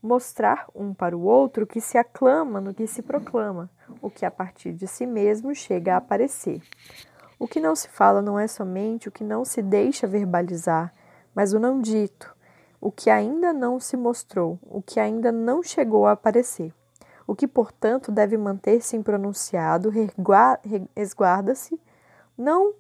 Mostrar 0.03 0.67
um 0.75 0.95
para 0.95 1.17
o 1.17 1.23
outro 1.23 1.67
que 1.67 1.81
se 1.81 1.99
aclama 1.99 2.61
no 2.61 2.73
que 2.73 2.87
se 2.87 3.03
proclama, 3.03 3.69
o 4.01 4.11
que 4.11 4.25
a 4.25 4.31
partir 4.31 4.73
de 4.73 4.87
si 4.87 5.07
mesmo 5.07 5.55
chega 5.55 5.95
a 5.95 5.99
aparecer. 5.99 6.63
O 7.39 7.47
que 7.47 7.61
não 7.61 7.75
se 7.75 7.89
fala 7.89 8.21
não 8.21 8.39
é 8.39 8.47
somente 8.47 9.09
o 9.09 9.13
que 9.13 9.25
não 9.25 9.45
se 9.45 9.63
deixa 9.63 10.07
verbalizar, 10.07 10.93
mas 11.35 11.53
o 11.53 11.59
não 11.59 11.81
dito, 11.81 12.35
o 12.81 12.91
que 12.91 13.09
ainda 13.09 13.53
não 13.53 13.79
se 13.81 13.97
mostrou, 13.97 14.59
o 14.63 14.83
que 14.83 15.01
ainda 15.01 15.31
não 15.33 15.63
chegou 15.63 16.07
a 16.07 16.13
aparecer. 16.13 16.75
O 17.27 17.35
que, 17.35 17.47
portanto, 17.47 18.11
deve 18.11 18.37
manter-se 18.37 18.97
impronunciado, 18.97 19.91
resguarda-se 20.97 21.81
não 22.37 22.75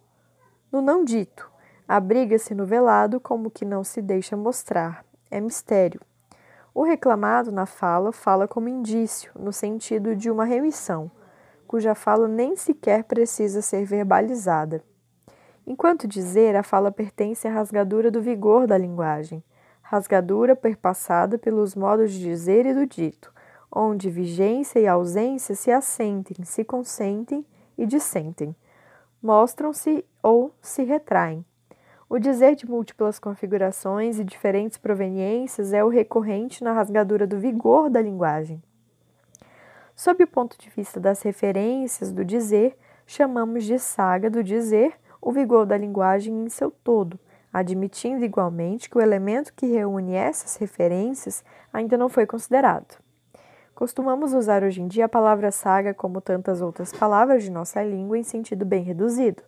no 0.73 0.83
não 0.83 1.05
dito, 1.05 1.51
Abriga-se 1.91 2.55
no 2.55 2.65
velado 2.65 3.19
como 3.19 3.51
que 3.51 3.65
não 3.65 3.83
se 3.83 4.01
deixa 4.01 4.37
mostrar. 4.37 5.05
É 5.29 5.41
mistério. 5.41 6.01
O 6.73 6.85
reclamado 6.85 7.51
na 7.51 7.67
fala 7.67 8.13
fala 8.13 8.47
como 8.47 8.69
indício, 8.69 9.33
no 9.37 9.53
sentido 9.53 10.15
de 10.15 10.31
uma 10.31 10.45
remissão, 10.45 11.11
cuja 11.67 11.95
fala 11.95 12.29
nem 12.29 12.55
sequer 12.55 13.05
precisa 13.05 13.61
ser 13.61 13.85
verbalizada. 13.85 14.83
Enquanto 15.67 16.07
dizer, 16.07 16.55
a 16.55 16.63
fala 16.63 16.93
pertence 16.93 17.47
à 17.47 17.53
rasgadura 17.53 18.11
do 18.11 18.23
vigor 18.23 18.67
da 18.67 18.79
linguagem, 18.79 19.43
rasgadura 19.83 20.55
perpassada 20.55 21.39
pelos 21.39 21.75
modos 21.75 22.13
de 22.13 22.21
dizer 22.21 22.67
e 22.67 22.75
do 22.75 22.87
dito, 22.87 23.33
onde 23.71 24.09
vigência 24.09 24.79
e 24.79 24.87
ausência 24.87 25.57
se 25.57 25.73
assentem, 25.73 26.45
se 26.45 26.65
consentem 26.65 27.45
e 27.77 27.85
dissentem, 27.85 28.55
mostram-se 29.21 30.05
ou 30.23 30.53
se 30.61 30.85
retraem, 30.85 31.45
o 32.11 32.19
dizer 32.19 32.57
de 32.57 32.69
múltiplas 32.69 33.21
configurações 33.21 34.19
e 34.19 34.25
diferentes 34.25 34.77
proveniências 34.77 35.73
é 35.73 35.85
o 35.85 35.89
recorrente 35.89 36.65
na 36.65 36.73
rasgadura 36.73 37.25
do 37.25 37.39
vigor 37.39 37.89
da 37.89 38.03
linguagem. 38.03 38.61
Sob 39.95 40.25
o 40.25 40.27
ponto 40.27 40.59
de 40.59 40.69
vista 40.71 40.99
das 40.99 41.23
referências 41.23 42.11
do 42.11 42.25
dizer, 42.25 42.77
chamamos 43.07 43.63
de 43.63 43.79
saga 43.79 44.29
do 44.29 44.43
dizer 44.43 44.95
o 45.23 45.31
vigor 45.31 45.65
da 45.65 45.79
linguagem 45.79 46.35
em 46.35 46.49
seu 46.49 46.73
todo, 46.73 47.17
admitindo 47.53 48.25
igualmente 48.25 48.91
que 48.91 48.99
o 48.99 49.01
elemento 49.01 49.55
que 49.55 49.67
reúne 49.67 50.15
essas 50.15 50.57
referências 50.57 51.45
ainda 51.73 51.97
não 51.97 52.09
foi 52.09 52.27
considerado. 52.27 52.99
Costumamos 53.73 54.35
usar 54.35 54.65
hoje 54.65 54.83
em 54.83 54.89
dia 54.89 55.05
a 55.05 55.09
palavra 55.09 55.53
saga 55.53 55.95
como 55.95 56.21
tantas 56.21 56.61
outras 56.61 56.93
palavras 56.93 57.45
de 57.45 57.53
nossa 57.53 57.81
língua 57.85 58.19
em 58.19 58.25
sentido 58.25 58.67
bem 58.67 58.83
reduzido. 58.83 59.45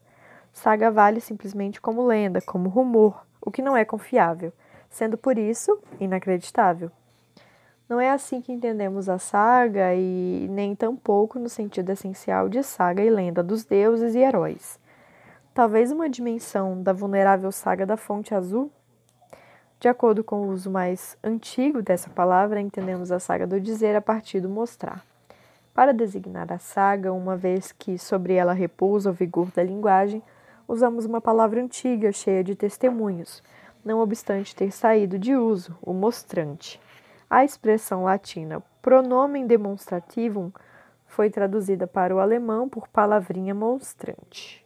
Saga 0.53 0.91
vale 0.91 1.21
simplesmente 1.21 1.81
como 1.81 2.07
lenda, 2.07 2.41
como 2.41 2.69
rumor, 2.69 3.27
o 3.41 3.51
que 3.51 3.63
não 3.63 3.77
é 3.77 3.85
confiável, 3.85 4.53
sendo 4.91 5.17
por 5.17 5.39
isso 5.39 5.79
inacreditável. 5.99 6.91
Não 7.89 8.01
é 8.01 8.11
assim 8.11 8.41
que 8.41 8.53
entendemos 8.53 9.09
a 9.09 9.19
saga 9.19 9.95
e 9.95 10.47
nem 10.51 10.75
tampouco 10.75 11.39
no 11.39 11.49
sentido 11.49 11.91
essencial 11.91 12.49
de 12.49 12.63
saga 12.63 13.03
e 13.03 13.11
lenda 13.11 13.43
dos 13.43 13.65
deuses 13.65 14.15
e 14.15 14.19
heróis. 14.19 14.79
Talvez 15.53 15.93
uma 15.93 16.09
dimensão 16.09 16.83
da 16.83 16.93
vulnerável 16.93 17.53
saga 17.53 17.85
da 17.85 17.97
fonte 17.97 18.35
azul? 18.35 18.71
De 19.79 19.89
acordo 19.89 20.23
com 20.23 20.37
o 20.37 20.49
uso 20.49 20.71
mais 20.71 21.19
antigo 21.23 21.83
dessa 21.83 22.09
palavra, 22.09 22.61
entendemos 22.61 23.11
a 23.11 23.19
saga 23.19 23.47
do 23.47 23.61
dizer 23.61 23.97
a 23.97 24.01
partir 24.01 24.41
do 24.41 24.49
mostrar. 24.49 25.05
Para 25.75 25.93
designar 25.93 26.53
a 26.53 26.59
saga, 26.59 27.13
uma 27.13 27.37
vez 27.37 27.73
que 27.73 27.99
sobre 27.99 28.35
ela 28.35 28.53
repousa 28.53 29.11
o 29.11 29.13
vigor 29.13 29.51
da 29.51 29.63
linguagem, 29.63 30.23
usamos 30.73 31.05
uma 31.05 31.21
palavra 31.21 31.61
antiga 31.61 32.11
cheia 32.13 32.43
de 32.43 32.55
testemunhos, 32.55 33.43
não 33.85 34.01
obstante 34.01 34.57
ter 34.57 34.73
saído 34.73 35.19
de 35.19 35.37
uso, 35.37 35.77
o 35.83 35.93
mostrante. 35.93 36.81
A 37.29 37.45
expressão 37.45 38.05
latina 38.05 38.63
pronomen 38.81 39.47
demonstrativum 39.47 40.51
foi 41.07 41.29
traduzida 41.29 41.87
para 41.87 42.17
o 42.17 42.21
alemão 42.21 42.71
por 42.71 42.89
palavrinha 42.89 43.55
monstrante. 43.55 44.65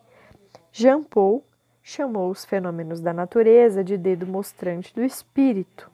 Jean 0.70 1.02
Paul 1.02 1.42
chamou 1.82 2.30
os 2.30 2.44
fenômenos 2.44 3.00
da 3.00 3.12
natureza 3.12 3.82
de 3.82 3.98
dedo 3.98 4.28
mostrante 4.28 4.94
do 4.94 5.02
espírito. 5.02 5.90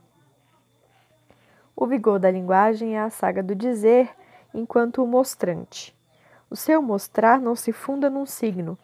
O 1.74 1.86
vigor 1.86 2.18
da 2.18 2.30
linguagem 2.30 2.96
é 2.96 3.00
a 3.00 3.08
saga 3.08 3.42
do 3.42 3.54
dizer, 3.54 4.10
enquanto 4.52 5.02
o 5.02 5.06
mostrante. 5.06 5.96
O 6.50 6.56
seu 6.56 6.82
mostrar 6.82 7.40
não 7.40 7.56
se 7.56 7.72
funda 7.72 8.10
num 8.10 8.26
signo. 8.26 8.78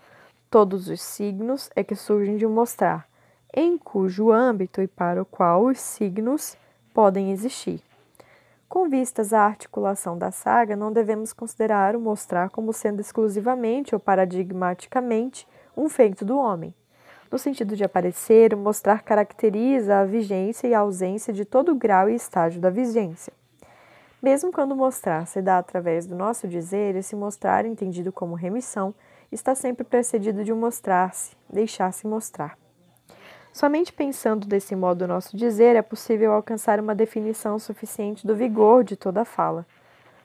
Todos 0.50 0.88
os 0.88 1.02
signos 1.02 1.68
é 1.76 1.84
que 1.84 1.94
surgem 1.94 2.38
de 2.38 2.46
um 2.46 2.50
mostrar, 2.50 3.06
em 3.52 3.76
cujo 3.76 4.32
âmbito 4.32 4.80
e 4.80 4.86
para 4.86 5.20
o 5.20 5.26
qual 5.26 5.66
os 5.66 5.78
signos 5.78 6.56
podem 6.94 7.32
existir. 7.32 7.82
Com 8.66 8.88
vistas 8.88 9.34
à 9.34 9.42
articulação 9.42 10.16
da 10.16 10.30
saga, 10.30 10.74
não 10.74 10.90
devemos 10.90 11.34
considerar 11.34 11.94
o 11.94 12.00
mostrar 12.00 12.48
como 12.48 12.72
sendo 12.72 13.00
exclusivamente 13.00 13.94
ou 13.94 14.00
paradigmaticamente 14.00 15.46
um 15.76 15.86
feito 15.86 16.24
do 16.24 16.38
homem. 16.38 16.74
No 17.30 17.38
sentido 17.38 17.76
de 17.76 17.84
aparecer, 17.84 18.54
o 18.54 18.56
mostrar 18.56 19.02
caracteriza 19.02 19.98
a 19.98 20.04
vigência 20.06 20.66
e 20.66 20.72
a 20.72 20.80
ausência 20.80 21.30
de 21.30 21.44
todo 21.44 21.74
grau 21.74 22.08
e 22.08 22.14
estágio 22.14 22.58
da 22.58 22.70
vigência. 22.70 23.34
Mesmo 24.22 24.50
quando 24.50 24.74
mostrar 24.74 25.26
se 25.26 25.42
dá 25.42 25.58
através 25.58 26.06
do 26.06 26.16
nosso 26.16 26.48
dizer, 26.48 26.96
esse 26.96 27.14
mostrar, 27.14 27.66
entendido 27.66 28.10
como 28.10 28.34
remissão, 28.34 28.94
está 29.30 29.54
sempre 29.54 29.84
precedido 29.84 30.44
de 30.44 30.52
um 30.52 30.56
mostrar-se, 30.56 31.36
deixar-se 31.48 32.06
mostrar. 32.06 32.58
Somente 33.52 33.92
pensando 33.92 34.46
desse 34.46 34.76
modo 34.76 35.02
o 35.02 35.08
nosso 35.08 35.36
dizer 35.36 35.74
é 35.74 35.82
possível 35.82 36.32
alcançar 36.32 36.78
uma 36.78 36.94
definição 36.94 37.58
suficiente 37.58 38.26
do 38.26 38.36
vigor 38.36 38.84
de 38.84 38.96
toda 38.96 39.22
a 39.22 39.24
fala. 39.24 39.66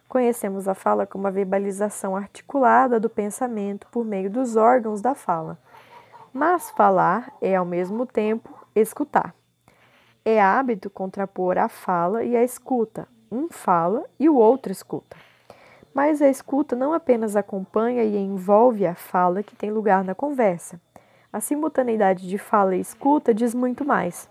Conhecemos 0.07 0.67
a 0.67 0.75
fala 0.75 1.07
como 1.07 1.25
a 1.25 1.31
verbalização 1.31 2.15
articulada 2.15 2.99
do 2.99 3.09
pensamento 3.09 3.87
por 3.91 4.05
meio 4.05 4.29
dos 4.29 4.55
órgãos 4.55 5.01
da 5.01 5.15
fala. 5.15 5.57
Mas 6.31 6.69
falar 6.71 7.31
é, 7.41 7.55
ao 7.55 7.65
mesmo 7.65 8.05
tempo, 8.05 8.53
escutar. 8.75 9.33
É 10.23 10.41
hábito 10.41 10.89
contrapor 10.89 11.57
a 11.57 11.67
fala 11.67 12.23
e 12.23 12.35
a 12.35 12.43
escuta. 12.43 13.07
Um 13.31 13.49
fala 13.49 14.05
e 14.19 14.29
o 14.29 14.35
outro 14.35 14.71
escuta. 14.71 15.17
Mas 15.93 16.21
a 16.21 16.29
escuta 16.29 16.75
não 16.75 16.93
apenas 16.93 17.35
acompanha 17.35 18.03
e 18.03 18.17
envolve 18.17 18.85
a 18.85 18.95
fala 18.95 19.43
que 19.43 19.55
tem 19.55 19.71
lugar 19.71 20.03
na 20.03 20.15
conversa 20.15 20.79
a 21.33 21.39
simultaneidade 21.39 22.29
de 22.29 22.37
fala 22.37 22.75
e 22.75 22.79
escuta 22.79 23.33
diz 23.33 23.55
muito 23.55 23.83
mais. 23.83 24.29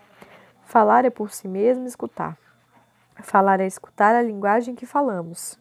Falar 0.62 1.04
é 1.04 1.10
por 1.10 1.32
si 1.32 1.48
mesmo 1.48 1.84
escutar. 1.84 2.38
Falar 3.20 3.58
é 3.60 3.66
escutar 3.66 4.14
a 4.14 4.22
linguagem 4.22 4.76
que 4.76 4.86
falamos. 4.86 5.58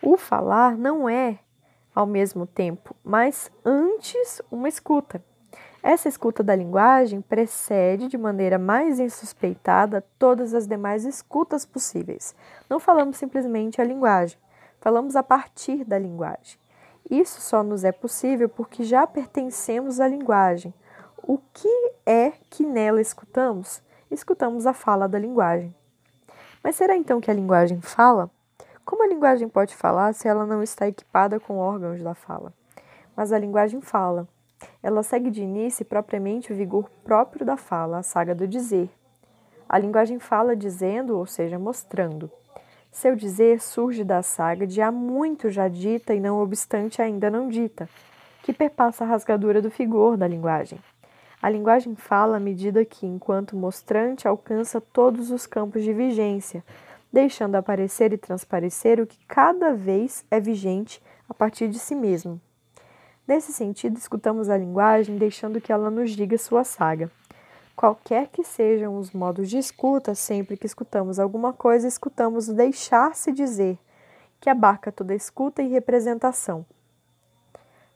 O 0.00 0.16
falar 0.16 0.78
não 0.78 1.08
é 1.08 1.40
ao 1.92 2.06
mesmo 2.06 2.46
tempo, 2.46 2.94
mas 3.02 3.50
antes 3.64 4.40
uma 4.52 4.68
escuta. 4.68 5.20
Essa 5.82 6.08
escuta 6.08 6.44
da 6.44 6.54
linguagem 6.54 7.20
precede 7.20 8.06
de 8.06 8.16
maneira 8.16 8.56
mais 8.56 9.00
insuspeitada 9.00 10.04
todas 10.16 10.54
as 10.54 10.66
demais 10.66 11.04
escutas 11.04 11.66
possíveis. 11.66 12.36
Não 12.70 12.78
falamos 12.78 13.16
simplesmente 13.16 13.80
a 13.80 13.84
linguagem, 13.84 14.38
falamos 14.80 15.16
a 15.16 15.22
partir 15.22 15.84
da 15.84 15.98
linguagem. 15.98 16.58
Isso 17.10 17.40
só 17.40 17.62
nos 17.62 17.84
é 17.84 17.92
possível 17.92 18.48
porque 18.48 18.84
já 18.84 19.06
pertencemos 19.06 19.98
à 19.98 20.06
linguagem. 20.06 20.74
O 21.22 21.38
que 21.52 21.92
é 22.04 22.32
que 22.50 22.64
nela 22.64 23.00
escutamos? 23.00 23.82
Escutamos 24.10 24.66
a 24.66 24.72
fala 24.72 25.08
da 25.08 25.18
linguagem. 25.18 25.74
Mas 26.62 26.76
será 26.76 26.96
então 26.96 27.20
que 27.20 27.30
a 27.30 27.34
linguagem 27.34 27.80
fala? 27.80 28.30
Como 28.84 29.02
a 29.02 29.06
linguagem 29.06 29.48
pode 29.48 29.74
falar 29.74 30.14
se 30.14 30.28
ela 30.28 30.46
não 30.46 30.62
está 30.62 30.88
equipada 30.88 31.38
com 31.38 31.58
órgãos 31.58 32.02
da 32.02 32.14
fala? 32.14 32.52
Mas 33.14 33.32
a 33.32 33.38
linguagem 33.38 33.80
fala. 33.80 34.26
Ela 34.82 35.02
segue 35.02 35.30
de 35.30 35.42
início 35.42 35.84
propriamente 35.84 36.52
o 36.52 36.56
vigor 36.56 36.90
próprio 37.04 37.44
da 37.44 37.56
fala, 37.56 37.98
a 37.98 38.02
saga 38.02 38.34
do 38.34 38.46
dizer. 38.46 38.90
A 39.68 39.78
linguagem 39.78 40.18
fala 40.18 40.56
dizendo, 40.56 41.16
ou 41.16 41.26
seja, 41.26 41.58
mostrando. 41.58 42.30
Seu 42.98 43.14
dizer 43.14 43.60
surge 43.60 44.02
da 44.02 44.24
saga 44.24 44.66
de 44.66 44.82
há 44.82 44.90
muito 44.90 45.50
já 45.50 45.68
dita 45.68 46.12
e 46.12 46.18
não 46.18 46.42
obstante 46.42 47.00
ainda 47.00 47.30
não 47.30 47.48
dita, 47.48 47.88
que 48.42 48.52
perpassa 48.52 49.04
a 49.04 49.06
rasgadura 49.06 49.62
do 49.62 49.70
figor 49.70 50.16
da 50.16 50.26
linguagem. 50.26 50.80
A 51.40 51.48
linguagem 51.48 51.94
fala 51.94 52.38
à 52.38 52.40
medida 52.40 52.84
que, 52.84 53.06
enquanto 53.06 53.54
mostrante, 53.54 54.26
alcança 54.26 54.80
todos 54.80 55.30
os 55.30 55.46
campos 55.46 55.84
de 55.84 55.92
vigência, 55.92 56.64
deixando 57.12 57.54
aparecer 57.54 58.12
e 58.12 58.18
transparecer 58.18 58.98
o 58.98 59.06
que 59.06 59.24
cada 59.28 59.72
vez 59.72 60.24
é 60.28 60.40
vigente 60.40 61.00
a 61.28 61.34
partir 61.34 61.68
de 61.68 61.78
si 61.78 61.94
mesmo. 61.94 62.40
Nesse 63.28 63.52
sentido, 63.52 63.96
escutamos 63.96 64.48
a 64.50 64.58
linguagem 64.58 65.16
deixando 65.18 65.60
que 65.60 65.70
ela 65.70 65.88
nos 65.88 66.10
diga 66.10 66.36
sua 66.36 66.64
saga. 66.64 67.08
Qualquer 67.78 68.26
que 68.26 68.42
sejam 68.42 68.98
os 68.98 69.12
modos 69.12 69.48
de 69.48 69.56
escuta, 69.56 70.12
sempre 70.12 70.56
que 70.56 70.66
escutamos 70.66 71.20
alguma 71.20 71.52
coisa, 71.52 71.86
escutamos 71.86 72.48
deixar-se 72.48 73.30
dizer, 73.30 73.78
que 74.40 74.50
abarca 74.50 74.90
toda 74.90 75.14
escuta 75.14 75.62
e 75.62 75.68
representação. 75.68 76.66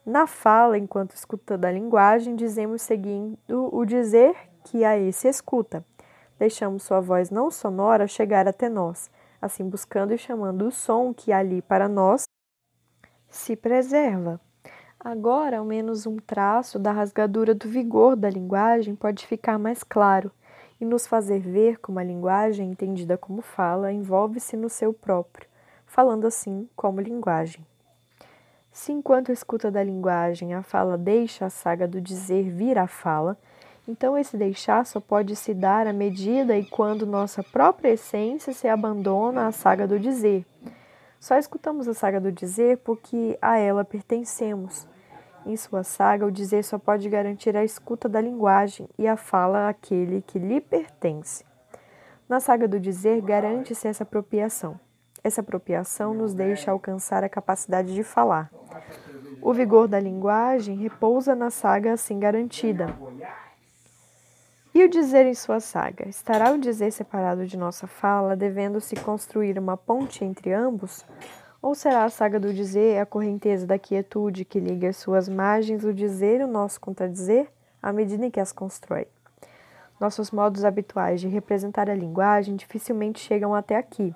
Na 0.06 0.24
fala, 0.24 0.78
enquanto 0.78 1.16
escuta 1.16 1.58
da 1.58 1.68
linguagem, 1.68 2.36
dizemos 2.36 2.80
seguindo 2.80 3.36
o 3.50 3.84
dizer 3.84 4.36
que 4.62 4.84
a 4.84 4.96
esse 4.96 5.26
escuta. 5.26 5.84
Deixamos 6.38 6.84
sua 6.84 7.00
voz 7.00 7.28
não 7.28 7.50
sonora 7.50 8.06
chegar 8.06 8.46
até 8.46 8.68
nós, 8.68 9.10
assim 9.40 9.68
buscando 9.68 10.14
e 10.14 10.16
chamando 10.16 10.68
o 10.68 10.70
som 10.70 11.12
que 11.12 11.32
ali 11.32 11.60
para 11.60 11.88
nós 11.88 12.22
se 13.28 13.56
preserva. 13.56 14.40
Agora, 15.04 15.58
ao 15.58 15.64
menos 15.64 16.06
um 16.06 16.16
traço 16.16 16.78
da 16.78 16.92
rasgadura 16.92 17.56
do 17.56 17.68
vigor 17.68 18.14
da 18.14 18.30
linguagem 18.30 18.94
pode 18.94 19.26
ficar 19.26 19.58
mais 19.58 19.82
claro 19.82 20.30
e 20.80 20.84
nos 20.84 21.08
fazer 21.08 21.40
ver 21.40 21.80
como 21.80 21.98
a 21.98 22.04
linguagem, 22.04 22.70
entendida 22.70 23.18
como 23.18 23.42
fala, 23.42 23.92
envolve-se 23.92 24.56
no 24.56 24.68
seu 24.68 24.92
próprio, 24.92 25.48
falando 25.86 26.24
assim 26.24 26.68
como 26.76 27.00
linguagem. 27.00 27.66
Se 28.70 28.92
enquanto 28.92 29.32
escuta 29.32 29.72
da 29.72 29.82
linguagem 29.82 30.54
a 30.54 30.62
fala 30.62 30.96
deixa 30.96 31.46
a 31.46 31.50
saga 31.50 31.88
do 31.88 32.00
dizer 32.00 32.48
vir 32.48 32.78
à 32.78 32.86
fala, 32.86 33.36
então 33.88 34.16
esse 34.16 34.36
deixar 34.36 34.86
só 34.86 35.00
pode 35.00 35.34
se 35.34 35.52
dar 35.52 35.88
à 35.88 35.92
medida 35.92 36.56
e 36.56 36.64
quando 36.64 37.04
nossa 37.04 37.42
própria 37.42 37.90
essência 37.90 38.52
se 38.52 38.68
abandona 38.68 39.48
à 39.48 39.52
saga 39.52 39.84
do 39.84 39.98
dizer. 39.98 40.46
Só 41.18 41.36
escutamos 41.36 41.88
a 41.88 41.94
saga 41.94 42.20
do 42.20 42.30
dizer 42.30 42.78
porque 42.78 43.36
a 43.42 43.58
ela 43.58 43.84
pertencemos. 43.84 44.91
Em 45.44 45.56
sua 45.56 45.82
saga, 45.82 46.24
o 46.24 46.30
dizer 46.30 46.62
só 46.62 46.78
pode 46.78 47.08
garantir 47.08 47.56
a 47.56 47.64
escuta 47.64 48.08
da 48.08 48.20
linguagem 48.20 48.88
e 48.96 49.08
a 49.08 49.16
fala 49.16 49.68
àquele 49.68 50.22
que 50.22 50.38
lhe 50.38 50.60
pertence. 50.60 51.44
Na 52.28 52.38
saga 52.38 52.68
do 52.68 52.78
dizer, 52.78 53.20
garante-se 53.20 53.88
essa 53.88 54.04
apropriação. 54.04 54.78
Essa 55.24 55.40
apropriação 55.40 56.14
nos 56.14 56.32
deixa 56.32 56.70
alcançar 56.70 57.24
a 57.24 57.28
capacidade 57.28 57.92
de 57.92 58.02
falar. 58.02 58.50
O 59.40 59.52
vigor 59.52 59.88
da 59.88 59.98
linguagem 59.98 60.76
repousa 60.76 61.34
na 61.34 61.50
saga 61.50 61.92
assim 61.92 62.18
garantida. 62.18 62.86
E 64.74 64.84
o 64.84 64.88
dizer 64.88 65.26
em 65.26 65.34
sua 65.34 65.60
saga? 65.60 66.08
Estará 66.08 66.52
o 66.52 66.58
dizer 66.58 66.92
separado 66.92 67.46
de 67.46 67.58
nossa 67.58 67.86
fala, 67.86 68.34
devendo-se 68.34 68.96
construir 68.96 69.58
uma 69.58 69.76
ponte 69.76 70.24
entre 70.24 70.52
ambos? 70.52 71.04
Ou 71.62 71.76
será 71.76 72.02
a 72.02 72.10
saga 72.10 72.40
do 72.40 72.52
dizer 72.52 72.98
a 72.98 73.06
correnteza 73.06 73.64
da 73.64 73.78
quietude 73.78 74.44
que 74.44 74.58
liga 74.58 74.88
as 74.88 74.96
suas 74.96 75.28
margens 75.28 75.84
o 75.84 75.94
dizer 75.94 76.40
e 76.40 76.44
o 76.44 76.48
nosso 76.48 76.80
contradizer 76.80 77.46
à 77.80 77.92
medida 77.92 78.26
em 78.26 78.30
que 78.32 78.40
as 78.40 78.50
constrói? 78.50 79.06
Nossos 80.00 80.32
modos 80.32 80.64
habituais 80.64 81.20
de 81.20 81.28
representar 81.28 81.88
a 81.88 81.94
linguagem 81.94 82.56
dificilmente 82.56 83.20
chegam 83.20 83.54
até 83.54 83.76
aqui, 83.76 84.12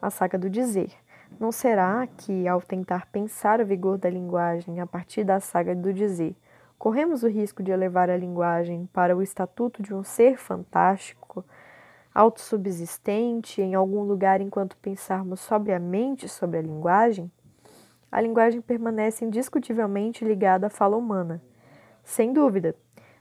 a 0.00 0.08
saga 0.08 0.38
do 0.38 0.48
dizer. 0.48 0.90
Não 1.38 1.52
será 1.52 2.06
que, 2.06 2.48
ao 2.48 2.62
tentar 2.62 3.04
pensar 3.12 3.60
o 3.60 3.66
vigor 3.66 3.98
da 3.98 4.08
linguagem 4.08 4.80
a 4.80 4.86
partir 4.86 5.22
da 5.22 5.38
saga 5.38 5.74
do 5.74 5.92
dizer, 5.92 6.34
corremos 6.78 7.22
o 7.22 7.28
risco 7.28 7.62
de 7.62 7.72
elevar 7.72 8.08
a 8.08 8.16
linguagem 8.16 8.88
para 8.90 9.14
o 9.14 9.20
estatuto 9.20 9.82
de 9.82 9.92
um 9.92 10.02
ser 10.02 10.38
fantástico, 10.38 11.25
autossubsistente 12.16 13.60
em 13.60 13.74
algum 13.74 14.02
lugar 14.02 14.40
enquanto 14.40 14.78
pensarmos 14.78 15.38
sobriamente 15.40 16.26
sobre 16.26 16.58
a 16.58 16.62
linguagem, 16.62 17.30
a 18.10 18.22
linguagem 18.22 18.62
permanece 18.62 19.22
indiscutivelmente 19.22 20.24
ligada 20.24 20.68
à 20.68 20.70
fala 20.70 20.96
humana. 20.96 21.42
Sem 22.02 22.32
dúvida. 22.32 22.74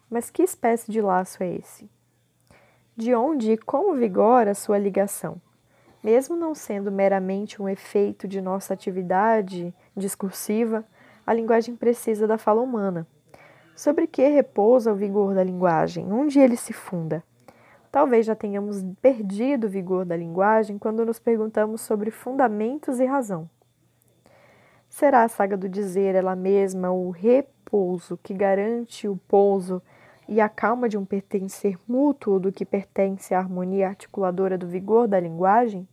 Mas 0.09 0.29
que 0.29 0.43
espécie 0.43 0.89
de 0.89 1.01
laço 1.01 1.43
é 1.43 1.55
esse? 1.55 1.89
De 2.95 3.13
onde 3.13 3.51
e 3.51 3.57
como 3.57 3.95
vigora 3.95 4.53
sua 4.53 4.77
ligação? 4.77 5.41
Mesmo 6.01 6.37
não 6.37 6.55
sendo 6.55 6.89
meramente 6.89 7.61
um 7.61 7.67
efeito 7.67 8.29
de 8.29 8.39
nossa 8.39 8.73
atividade 8.73 9.75
discursiva, 9.93 10.85
a 11.27 11.33
linguagem 11.33 11.75
precisa 11.75 12.25
da 12.25 12.37
fala 12.37 12.61
humana. 12.61 13.05
Sobre 13.75 14.07
que 14.07 14.25
repousa 14.29 14.93
o 14.93 14.95
vigor 14.95 15.35
da 15.35 15.43
linguagem? 15.43 16.13
Onde 16.13 16.39
ele 16.39 16.55
se 16.55 16.71
funda? 16.71 17.21
Talvez 17.95 18.25
já 18.25 18.35
tenhamos 18.35 18.83
perdido 19.01 19.67
o 19.67 19.69
vigor 19.69 20.03
da 20.03 20.17
linguagem 20.17 20.77
quando 20.77 21.05
nos 21.05 21.17
perguntamos 21.17 21.79
sobre 21.79 22.11
fundamentos 22.11 22.99
e 22.99 23.05
razão. 23.05 23.49
Será 24.89 25.23
a 25.23 25.29
saga 25.29 25.55
do 25.55 25.69
dizer 25.69 26.13
ela 26.13 26.35
mesma 26.35 26.91
o 26.91 27.09
repouso 27.09 28.19
que 28.21 28.33
garante 28.33 29.07
o 29.07 29.15
pouso 29.29 29.81
e 30.27 30.41
a 30.41 30.49
calma 30.49 30.89
de 30.89 30.97
um 30.97 31.05
pertencer 31.05 31.79
mútuo 31.87 32.37
do 32.37 32.51
que 32.51 32.65
pertence 32.65 33.33
à 33.33 33.39
harmonia 33.39 33.87
articuladora 33.87 34.57
do 34.57 34.67
vigor 34.67 35.07
da 35.07 35.17
linguagem? 35.17 35.87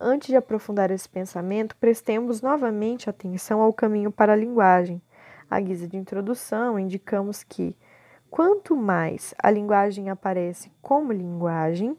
Antes 0.00 0.28
de 0.28 0.36
aprofundar 0.36 0.90
esse 0.90 1.10
pensamento, 1.10 1.76
prestemos 1.76 2.40
novamente 2.40 3.10
atenção 3.10 3.60
ao 3.60 3.74
caminho 3.74 4.10
para 4.10 4.32
a 4.32 4.36
linguagem. 4.36 4.98
À 5.50 5.60
guisa 5.60 5.86
de 5.86 5.98
introdução, 5.98 6.78
indicamos 6.78 7.44
que 7.44 7.76
Quanto 8.30 8.76
mais 8.76 9.34
a 9.42 9.50
linguagem 9.50 10.10
aparece 10.10 10.70
como 10.82 11.12
linguagem, 11.12 11.96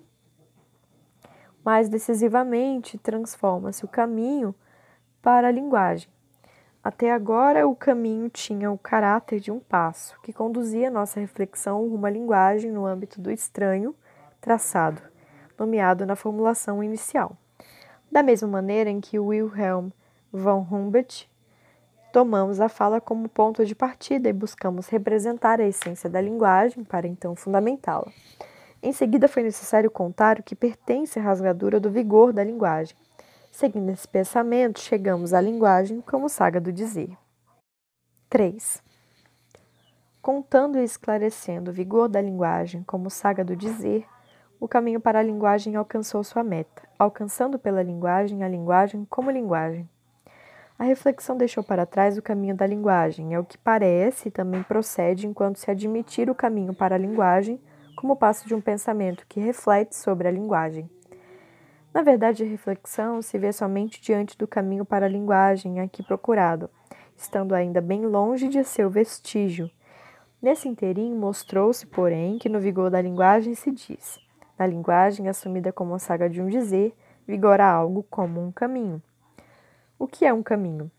mais 1.66 1.90
decisivamente 1.90 2.98
transforma-se 2.98 3.84
o 3.84 3.88
caminho 3.88 4.54
para 5.22 5.48
a 5.48 5.52
linguagem. 5.52 6.10
Até 6.84 7.12
agora, 7.12 7.68
o 7.68 7.76
caminho 7.76 8.30
tinha 8.30 8.72
o 8.72 8.78
caráter 8.78 9.40
de 9.40 9.52
um 9.52 9.60
passo, 9.60 10.20
que 10.22 10.32
conduzia 10.32 10.90
nossa 10.90 11.20
reflexão 11.20 11.90
rumo 11.90 12.06
à 12.06 12.10
linguagem 12.10 12.72
no 12.72 12.86
âmbito 12.86 13.20
do 13.20 13.30
estranho 13.30 13.94
traçado, 14.40 15.02
nomeado 15.58 16.06
na 16.06 16.16
formulação 16.16 16.82
inicial. 16.82 17.36
Da 18.10 18.24
mesma 18.24 18.48
maneira 18.48 18.90
em 18.90 19.02
que 19.02 19.20
Wilhelm 19.20 19.90
von 20.32 20.66
Humboldt 20.72 21.30
Tomamos 22.12 22.60
a 22.60 22.68
fala 22.68 23.00
como 23.00 23.30
ponto 23.30 23.64
de 23.64 23.76
partida 23.76 24.28
e 24.30 24.34
buscamos 24.34 24.88
representar 24.88 25.62
a 25.62 25.68
essência 25.68 26.10
da 26.10 26.20
linguagem 26.20 26.84
para 26.84 27.08
então 27.08 27.36
fundamentá-la. 27.36 28.12
Em 28.82 28.92
seguida, 28.92 29.28
foi 29.28 29.44
necessário 29.44 29.92
contar 29.92 30.40
o 30.40 30.44
que 30.44 30.56
pertence 30.56 31.20
à 31.20 31.22
rasgadura 31.22 31.80
do 31.80 31.92
vigor 31.92 32.34
da 32.34 32.44
linguagem. 32.44 32.98
Seguindo 33.52 33.90
esse 33.90 34.08
pensamento, 34.08 34.80
chegamos 34.80 35.34
à 35.34 35.42
linguagem 35.42 36.02
como 36.02 36.30
saga 36.30 36.60
do 36.60 36.72
dizer. 36.72 37.16
3. 38.28 38.82
Contando 40.20 40.80
e 40.80 40.84
esclarecendo 40.84 41.70
o 41.70 41.74
vigor 41.74 42.10
da 42.10 42.22
linguagem 42.22 42.84
como 42.84 43.10
saga 43.10 43.44
do 43.44 43.56
dizer, 43.56 44.06
o 44.60 44.68
caminho 44.68 45.00
para 45.00 45.20
a 45.20 45.24
linguagem 45.24 45.76
alcançou 45.76 46.24
sua 46.24 46.44
meta, 46.44 46.82
alcançando 46.98 47.60
pela 47.60 47.84
linguagem 47.84 48.44
a 48.44 48.48
linguagem 48.48 49.06
como 49.06 49.30
linguagem. 49.30 49.88
A 50.80 50.86
reflexão 50.86 51.36
deixou 51.36 51.62
para 51.62 51.86
trás 51.86 52.18
o 52.18 52.22
caminho 52.22 52.56
da 52.56 52.66
linguagem, 52.66 53.34
é 53.34 53.40
o 53.40 53.44
que 53.44 53.58
parece 53.58 54.30
e 54.30 54.32
também 54.32 54.64
procede 54.64 55.28
enquanto 55.28 55.58
se 55.58 55.70
admitir 55.70 56.30
o 56.30 56.36
caminho 56.36 56.74
para 56.74 56.96
a 56.96 56.98
linguagem 56.98 57.60
como 57.98 58.16
passo 58.16 58.48
de 58.48 58.56
um 58.56 58.62
pensamento 58.62 59.26
que 59.28 59.42
reflete 59.42 59.94
sobre 59.94 60.30
a 60.30 60.32
linguagem. 60.32 60.90
Na 61.94 62.02
verdade, 62.02 62.44
a 62.44 62.46
reflexão 62.46 63.22
se 63.22 63.38
vê 63.38 63.52
somente 63.52 64.02
diante 64.02 64.38
do 64.38 64.48
caminho 64.48 64.86
para 64.86 65.06
a 65.06 65.10
linguagem 65.10 65.82
aqui 65.82 66.02
procurado, 66.02 66.70
estando 67.14 67.54
ainda 67.54 67.82
bem 67.82 68.06
longe 68.06 68.48
de 68.48 68.64
seu 68.64 68.90
vestígio. 68.90 69.70
Nesse 70.42 70.70
interim, 70.70 71.14
mostrou-se, 71.14 71.86
porém, 71.88 72.38
que 72.38 72.48
no 72.48 72.62
vigor 72.62 72.90
da 72.90 73.02
linguagem 73.02 73.54
se 73.54 73.70
diz: 73.70 74.18
na 74.58 74.66
linguagem 74.66 75.28
assumida 75.28 75.74
como 75.74 75.94
a 75.94 76.00
saga 76.00 76.30
de 76.30 76.42
um 76.42 76.48
dizer, 76.48 76.96
vigora 77.28 77.66
algo 77.66 78.02
como 78.10 78.42
um 78.42 78.50
caminho. 78.50 79.04
O 80.00 80.08
que 80.08 80.26
é 80.26 80.32
um 80.32 80.42
caminho? 80.42 80.90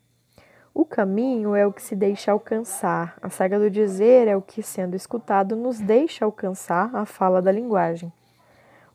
O 0.74 0.84
caminho 0.84 1.56
é 1.56 1.66
o 1.66 1.72
que 1.72 1.82
se 1.82 1.96
deixa 1.96 2.32
alcançar. 2.32 3.16
A 3.22 3.30
saga 3.30 3.58
do 3.58 3.70
dizer 3.70 4.28
é 4.28 4.36
o 4.36 4.42
que, 4.42 4.62
sendo 4.62 4.94
escutado, 4.94 5.56
nos 5.56 5.80
deixa 5.80 6.26
alcançar 6.26 6.94
a 6.94 7.06
fala 7.06 7.40
da 7.40 7.50
linguagem. 7.50 8.12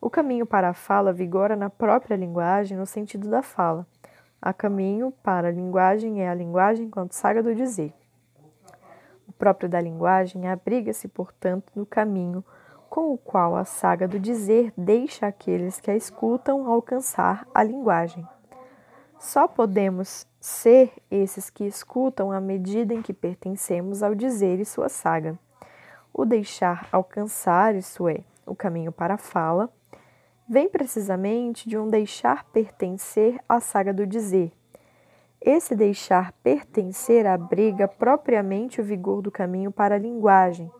O 0.00 0.08
caminho 0.08 0.46
para 0.46 0.68
a 0.68 0.74
fala 0.74 1.12
vigora 1.12 1.56
na 1.56 1.68
própria 1.68 2.14
linguagem, 2.14 2.78
no 2.78 2.86
sentido 2.86 3.28
da 3.28 3.42
fala. 3.42 3.84
A 4.40 4.52
caminho 4.52 5.12
para 5.24 5.48
a 5.48 5.50
linguagem 5.50 6.22
é 6.22 6.28
a 6.28 6.34
linguagem 6.34 6.86
enquanto 6.86 7.12
saga 7.12 7.42
do 7.42 7.52
dizer. 7.52 7.92
O 9.26 9.32
próprio 9.32 9.68
da 9.68 9.80
linguagem 9.80 10.46
abriga-se, 10.46 11.08
portanto, 11.08 11.72
no 11.74 11.84
caminho 11.84 12.44
com 12.88 13.12
o 13.12 13.18
qual 13.18 13.56
a 13.56 13.64
saga 13.64 14.06
do 14.06 14.20
dizer 14.20 14.72
deixa 14.78 15.26
aqueles 15.26 15.80
que 15.80 15.90
a 15.90 15.96
escutam 15.96 16.70
alcançar 16.70 17.44
a 17.52 17.64
linguagem. 17.64 18.24
Só 19.18 19.48
podemos 19.48 20.26
ser 20.38 20.92
esses 21.10 21.48
que 21.48 21.64
escutam 21.64 22.30
à 22.30 22.40
medida 22.40 22.92
em 22.92 23.02
que 23.02 23.12
pertencemos 23.12 24.02
ao 24.02 24.14
dizer 24.14 24.60
e 24.60 24.64
sua 24.64 24.88
saga. 24.88 25.38
O 26.12 26.24
deixar 26.24 26.88
alcançar, 26.92 27.74
isso 27.74 28.08
é, 28.08 28.20
o 28.46 28.54
caminho 28.54 28.92
para 28.92 29.14
a 29.14 29.18
fala, 29.18 29.70
vem 30.48 30.68
precisamente 30.68 31.68
de 31.68 31.76
um 31.76 31.88
deixar 31.88 32.44
pertencer 32.44 33.40
à 33.48 33.58
saga 33.58 33.92
do 33.92 34.06
dizer. 34.06 34.52
Esse 35.40 35.74
deixar 35.74 36.32
pertencer 36.42 37.26
abriga 37.26 37.88
propriamente 37.88 38.80
o 38.80 38.84
vigor 38.84 39.22
do 39.22 39.30
caminho 39.30 39.72
para 39.72 39.94
a 39.94 39.98
linguagem, 39.98 40.70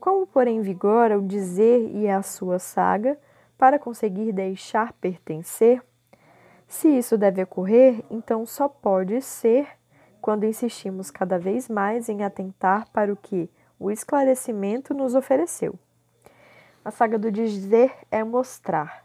como, 0.00 0.26
porém, 0.26 0.60
vigora 0.62 1.18
o 1.18 1.26
dizer 1.26 1.90
e 1.94 2.08
a 2.08 2.22
sua 2.22 2.58
saga 2.58 3.18
para 3.56 3.78
conseguir 3.78 4.32
deixar 4.32 4.92
pertencer 4.94 5.82
se 6.72 6.88
isso 6.88 7.18
deve 7.18 7.42
ocorrer, 7.42 8.02
então 8.10 8.46
só 8.46 8.66
pode 8.66 9.20
ser 9.20 9.68
quando 10.22 10.46
insistimos 10.46 11.10
cada 11.10 11.38
vez 11.38 11.68
mais 11.68 12.08
em 12.08 12.24
atentar 12.24 12.88
para 12.90 13.12
o 13.12 13.16
que 13.16 13.50
o 13.78 13.90
esclarecimento 13.90 14.94
nos 14.94 15.14
ofereceu. 15.14 15.78
A 16.82 16.90
saga 16.90 17.18
do 17.18 17.30
dizer 17.30 17.92
é 18.10 18.24
mostrar. 18.24 19.04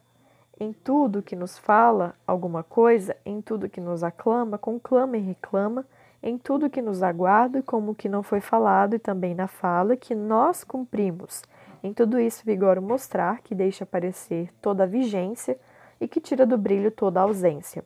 Em 0.58 0.72
tudo 0.72 1.22
que 1.22 1.36
nos 1.36 1.58
fala 1.58 2.16
alguma 2.26 2.64
coisa, 2.64 3.18
em 3.26 3.42
tudo 3.42 3.70
que 3.70 3.82
nos 3.82 4.02
aclama, 4.02 4.58
conclama 4.58 5.18
e 5.18 5.22
reclama, 5.22 5.86
em 6.24 6.38
tudo 6.38 6.70
que 6.70 6.82
nos 6.82 7.04
aguarda, 7.04 7.62
como 7.62 7.92
o 7.92 7.96
que 7.96 8.08
não 8.08 8.24
foi 8.24 8.40
falado 8.40 8.96
e 8.96 9.00
também 9.00 9.36
na 9.36 9.48
fala, 9.50 9.98
que 9.98 10.16
nós 10.16 10.64
cumprimos. 10.64 11.44
Em 11.84 11.94
tudo 11.94 12.18
isso 12.18 12.46
vigora 12.46 12.80
o 12.80 12.84
mostrar, 12.84 13.42
que 13.42 13.54
deixa 13.54 13.84
aparecer 13.84 14.54
toda 14.62 14.86
a 14.86 14.88
vigência, 14.88 15.60
e 16.00 16.08
que 16.08 16.22
tira 16.22 16.46
do 16.46 16.58
brilho 16.58 16.92
toda 16.92 17.20
a 17.20 17.24
ausência. 17.24 17.84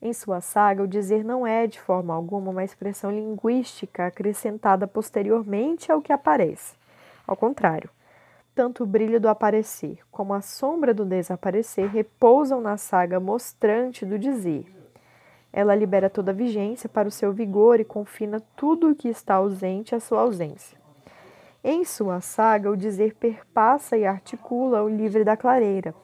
Em 0.00 0.12
sua 0.12 0.40
saga, 0.40 0.82
o 0.82 0.88
dizer 0.88 1.24
não 1.24 1.46
é, 1.46 1.66
de 1.66 1.80
forma 1.80 2.12
alguma, 2.12 2.50
uma 2.50 2.64
expressão 2.64 3.10
linguística 3.10 4.06
acrescentada 4.06 4.86
posteriormente 4.86 5.92
ao 5.92 6.02
que 6.02 6.12
aparece. 6.12 6.74
Ao 7.26 7.36
contrário, 7.36 7.88
tanto 8.54 8.82
o 8.82 8.86
brilho 8.86 9.20
do 9.20 9.28
aparecer 9.28 10.00
como 10.10 10.34
a 10.34 10.40
sombra 10.40 10.92
do 10.92 11.04
desaparecer 11.04 11.88
repousam 11.88 12.60
na 12.60 12.76
saga 12.76 13.20
mostrante 13.20 14.04
do 14.04 14.18
dizer. 14.18 14.66
Ela 15.52 15.74
libera 15.74 16.10
toda 16.10 16.32
a 16.32 16.34
vigência 16.34 16.88
para 16.88 17.06
o 17.06 17.10
seu 17.10 17.32
vigor 17.32 17.78
e 17.78 17.84
confina 17.84 18.42
tudo 18.56 18.90
o 18.90 18.94
que 18.94 19.08
está 19.08 19.36
ausente 19.36 19.94
à 19.94 20.00
sua 20.00 20.22
ausência. 20.22 20.76
Em 21.62 21.84
sua 21.84 22.20
saga, 22.20 22.70
o 22.70 22.76
dizer 22.76 23.14
perpassa 23.14 23.96
e 23.96 24.04
articula 24.04 24.82
o 24.82 24.88
livre 24.88 25.22
da 25.22 25.36
clareira, 25.36 25.94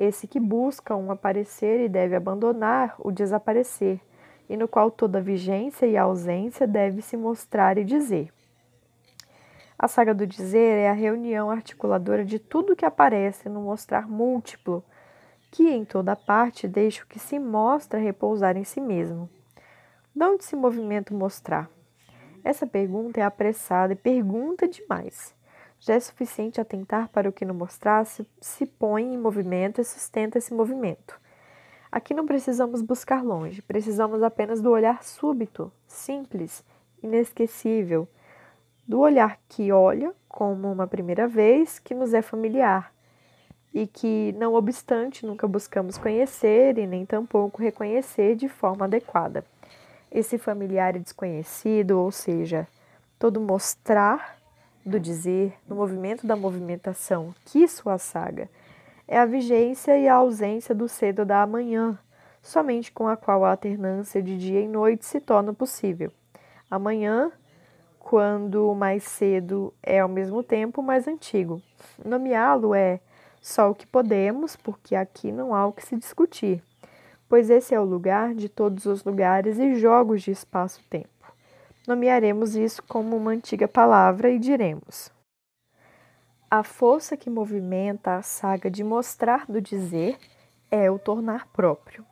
esse 0.00 0.26
que 0.26 0.40
busca 0.40 0.96
um 0.96 1.10
aparecer 1.10 1.78
e 1.78 1.88
deve 1.88 2.16
abandonar 2.16 2.94
o 2.98 3.12
desaparecer, 3.12 4.00
e 4.48 4.56
no 4.56 4.66
qual 4.66 4.90
toda 4.90 5.20
vigência 5.20 5.84
e 5.84 5.94
ausência 5.94 6.66
deve 6.66 7.02
se 7.02 7.18
mostrar 7.18 7.76
e 7.76 7.84
dizer. 7.84 8.32
A 9.78 9.86
saga 9.86 10.14
do 10.14 10.26
dizer 10.26 10.78
é 10.78 10.88
a 10.88 10.94
reunião 10.94 11.50
articuladora 11.50 12.24
de 12.24 12.38
tudo 12.38 12.74
que 12.74 12.86
aparece 12.86 13.46
no 13.50 13.60
mostrar 13.60 14.08
múltiplo, 14.08 14.82
que 15.50 15.68
em 15.68 15.84
toda 15.84 16.16
parte 16.16 16.66
deixa 16.66 17.04
o 17.04 17.06
que 17.06 17.18
se 17.18 17.38
mostra 17.38 18.00
repousar 18.00 18.56
em 18.56 18.64
si 18.64 18.80
mesmo. 18.80 19.28
De 20.16 20.24
onde 20.24 20.46
se 20.46 20.56
movimenta 20.56 21.12
o 21.12 21.16
mostrar? 21.16 21.68
Essa 22.42 22.66
pergunta 22.66 23.20
é 23.20 23.22
apressada 23.22 23.92
e 23.92 23.96
pergunta 23.96 24.66
demais. 24.66 25.34
Já 25.80 25.94
é 25.94 26.00
suficiente 26.00 26.60
atentar 26.60 27.08
para 27.08 27.28
o 27.28 27.32
que 27.32 27.46
no 27.46 27.54
mostrar 27.54 28.04
se, 28.04 28.26
se 28.38 28.66
põe 28.66 29.14
em 29.14 29.18
movimento 29.18 29.80
e 29.80 29.84
sustenta 29.84 30.36
esse 30.36 30.52
movimento. 30.52 31.18
Aqui 31.90 32.12
não 32.12 32.26
precisamos 32.26 32.82
buscar 32.82 33.24
longe, 33.24 33.62
precisamos 33.62 34.22
apenas 34.22 34.60
do 34.60 34.70
olhar 34.70 35.02
súbito, 35.02 35.72
simples, 35.86 36.62
inesquecível, 37.02 38.06
do 38.86 39.00
olhar 39.00 39.40
que 39.48 39.72
olha 39.72 40.14
como 40.28 40.70
uma 40.70 40.86
primeira 40.86 41.26
vez, 41.26 41.78
que 41.78 41.94
nos 41.94 42.12
é 42.12 42.20
familiar 42.20 42.92
e 43.72 43.86
que, 43.86 44.34
não 44.36 44.54
obstante, 44.54 45.24
nunca 45.24 45.48
buscamos 45.48 45.96
conhecer 45.96 46.76
e 46.76 46.86
nem 46.86 47.06
tampouco 47.06 47.62
reconhecer 47.62 48.36
de 48.36 48.48
forma 48.48 48.84
adequada. 48.84 49.44
Esse 50.10 50.36
familiar 50.36 50.96
e 50.96 50.98
desconhecido, 50.98 52.00
ou 52.00 52.10
seja, 52.10 52.68
todo 53.18 53.40
mostrar 53.40 54.39
do 54.84 54.98
dizer, 54.98 55.54
no 55.68 55.76
movimento 55.76 56.26
da 56.26 56.36
movimentação, 56.36 57.34
que 57.44 57.66
sua 57.68 57.98
saga 57.98 58.48
é 59.06 59.18
a 59.18 59.26
vigência 59.26 59.98
e 59.98 60.08
a 60.08 60.14
ausência 60.14 60.74
do 60.74 60.88
cedo 60.88 61.24
da 61.24 61.42
amanhã, 61.42 61.98
somente 62.42 62.92
com 62.92 63.08
a 63.08 63.16
qual 63.16 63.44
a 63.44 63.50
alternância 63.50 64.22
de 64.22 64.38
dia 64.38 64.60
e 64.60 64.68
noite 64.68 65.04
se 65.04 65.20
torna 65.20 65.52
possível. 65.52 66.12
Amanhã, 66.70 67.32
quando 67.98 68.74
mais 68.74 69.04
cedo 69.04 69.74
é 69.82 70.00
ao 70.00 70.08
mesmo 70.08 70.42
tempo 70.42 70.82
mais 70.82 71.06
antigo. 71.06 71.60
Nomeá-lo 72.04 72.74
é 72.74 73.00
só 73.40 73.70
o 73.70 73.74
que 73.74 73.86
podemos, 73.86 74.56
porque 74.56 74.94
aqui 74.94 75.30
não 75.30 75.54
há 75.54 75.66
o 75.66 75.72
que 75.72 75.84
se 75.84 75.96
discutir, 75.96 76.62
pois 77.28 77.50
esse 77.50 77.74
é 77.74 77.80
o 77.80 77.84
lugar 77.84 78.34
de 78.34 78.48
todos 78.48 78.86
os 78.86 79.04
lugares 79.04 79.58
e 79.58 79.74
jogos 79.74 80.22
de 80.22 80.30
espaço-tempo. 80.30 81.08
Nomearemos 81.86 82.54
isso 82.54 82.82
como 82.82 83.16
uma 83.16 83.30
antiga 83.30 83.66
palavra 83.66 84.30
e 84.30 84.38
diremos: 84.38 85.10
A 86.50 86.62
força 86.62 87.16
que 87.16 87.30
movimenta 87.30 88.16
a 88.16 88.22
saga 88.22 88.70
de 88.70 88.84
mostrar 88.84 89.46
do 89.46 89.60
dizer 89.60 90.18
é 90.70 90.90
o 90.90 90.98
tornar 90.98 91.46
próprio. 91.48 92.04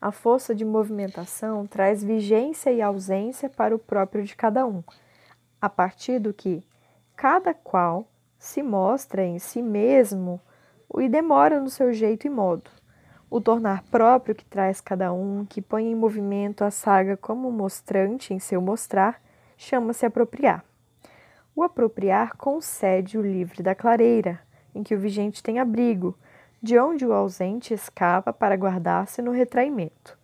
A 0.00 0.10
força 0.10 0.54
de 0.54 0.64
movimentação 0.64 1.66
traz 1.66 2.02
vigência 2.02 2.72
e 2.72 2.80
ausência 2.80 3.48
para 3.48 3.74
o 3.74 3.78
próprio 3.78 4.24
de 4.24 4.34
cada 4.34 4.66
um, 4.66 4.82
a 5.60 5.68
partir 5.68 6.18
do 6.18 6.32
que 6.32 6.64
cada 7.14 7.52
qual 7.52 8.08
se 8.38 8.62
mostra 8.62 9.22
em 9.22 9.38
si 9.38 9.60
mesmo 9.60 10.40
e 10.98 11.08
demora 11.08 11.60
no 11.60 11.68
seu 11.68 11.92
jeito 11.92 12.26
e 12.26 12.30
modo. 12.30 12.70
O 13.30 13.40
tornar 13.40 13.84
próprio 13.84 14.34
que 14.34 14.44
traz 14.44 14.80
cada 14.80 15.12
um, 15.12 15.46
que 15.48 15.62
põe 15.62 15.86
em 15.86 15.94
movimento 15.94 16.64
a 16.64 16.70
saga 16.72 17.16
como 17.16 17.48
mostrante 17.52 18.34
em 18.34 18.40
seu 18.40 18.60
mostrar, 18.60 19.22
chama-se 19.56 20.04
apropriar. 20.04 20.64
O 21.54 21.62
apropriar 21.62 22.36
concede 22.36 23.16
o 23.16 23.22
livre 23.22 23.62
da 23.62 23.72
clareira, 23.72 24.40
em 24.74 24.82
que 24.82 24.96
o 24.96 24.98
vigente 24.98 25.44
tem 25.44 25.60
abrigo, 25.60 26.18
de 26.60 26.76
onde 26.76 27.06
o 27.06 27.12
ausente 27.12 27.72
escapa 27.72 28.32
para 28.32 28.56
guardar-se 28.56 29.22
no 29.22 29.30
retraimento. 29.30 30.18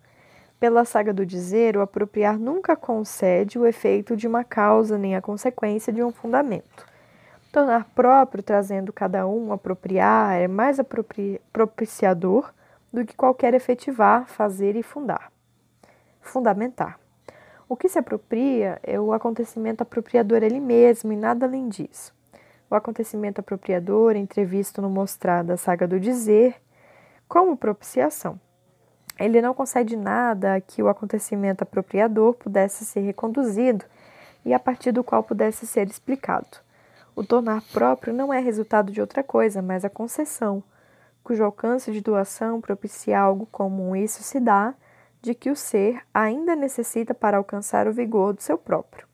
Pela 0.59 0.83
saga 0.83 1.13
do 1.13 1.25
dizer, 1.25 1.77
o 1.77 1.81
apropriar 1.81 2.37
nunca 2.37 2.75
concede 2.75 3.57
o 3.57 3.65
efeito 3.65 4.17
de 4.17 4.27
uma 4.27 4.43
causa 4.43 4.97
nem 4.97 5.15
a 5.15 5.21
consequência 5.21 5.93
de 5.93 6.03
um 6.03 6.11
fundamento. 6.11 6.85
Tornar 7.53 7.85
próprio, 7.95 8.43
trazendo 8.43 8.91
cada 8.91 9.25
um 9.25 9.53
apropriar, 9.53 10.33
é 10.33 10.47
mais 10.47 10.77
apropri 10.77 11.39
propiciador 11.53 12.51
do 12.99 13.05
que 13.05 13.15
qualquer 13.15 13.53
efetivar, 13.53 14.27
fazer 14.27 14.75
e 14.75 14.83
fundar. 14.83 15.31
Fundamentar. 16.21 16.99
O 17.69 17.75
que 17.75 17.89
se 17.89 17.99
apropria 17.99 18.79
é 18.83 18.99
o 18.99 19.13
acontecimento 19.13 19.81
apropriador 19.81 20.43
ele 20.43 20.59
mesmo 20.59 21.11
e 21.11 21.15
nada 21.15 21.45
além 21.45 21.67
disso 21.67 22.17
o 22.69 22.75
acontecimento 22.75 23.39
apropriador 23.39 24.15
entrevisto 24.15 24.81
no 24.81 24.89
mostrar 24.89 25.43
da 25.43 25.55
saga 25.55 25.87
do 25.87 25.99
dizer 25.99 26.55
como 27.27 27.57
propiciação. 27.57 28.39
Ele 29.19 29.41
não 29.41 29.53
concede 29.53 29.95
nada 29.95 30.55
a 30.55 30.61
que 30.61 30.83
o 30.83 30.89
acontecimento 30.89 31.63
apropriador 31.63 32.33
pudesse 32.33 32.85
ser 32.85 33.01
reconduzido 33.01 33.85
e 34.45 34.53
a 34.53 34.59
partir 34.59 34.91
do 34.91 35.03
qual 35.03 35.23
pudesse 35.23 35.65
ser 35.65 35.87
explicado. 35.87 36.57
O 37.15 37.23
tornar 37.23 37.61
próprio 37.73 38.13
não 38.13 38.31
é 38.31 38.39
resultado 38.39 38.91
de 38.91 39.01
outra 39.01 39.23
coisa, 39.23 39.61
mas 39.61 39.83
a 39.83 39.89
concessão, 39.89 40.61
cujo 41.27 41.43
alcance 41.43 41.91
de 41.91 41.99
doação 41.99 42.61
propicia 42.61 43.19
algo 43.19 43.45
comum. 43.47 43.93
Isso 43.93 44.23
se 44.23 44.39
dá 44.39 44.73
de 45.21 45.35
que 45.35 45.49
o 45.49 45.57
ser 45.57 46.01
ainda 46.13 46.55
necessita 46.55 47.13
para 47.13 47.35
alcançar 47.35 47.85
o 47.85 47.91
vigor 47.91 48.31
do 48.31 48.41
seu 48.41 48.57
próprio. 48.57 49.05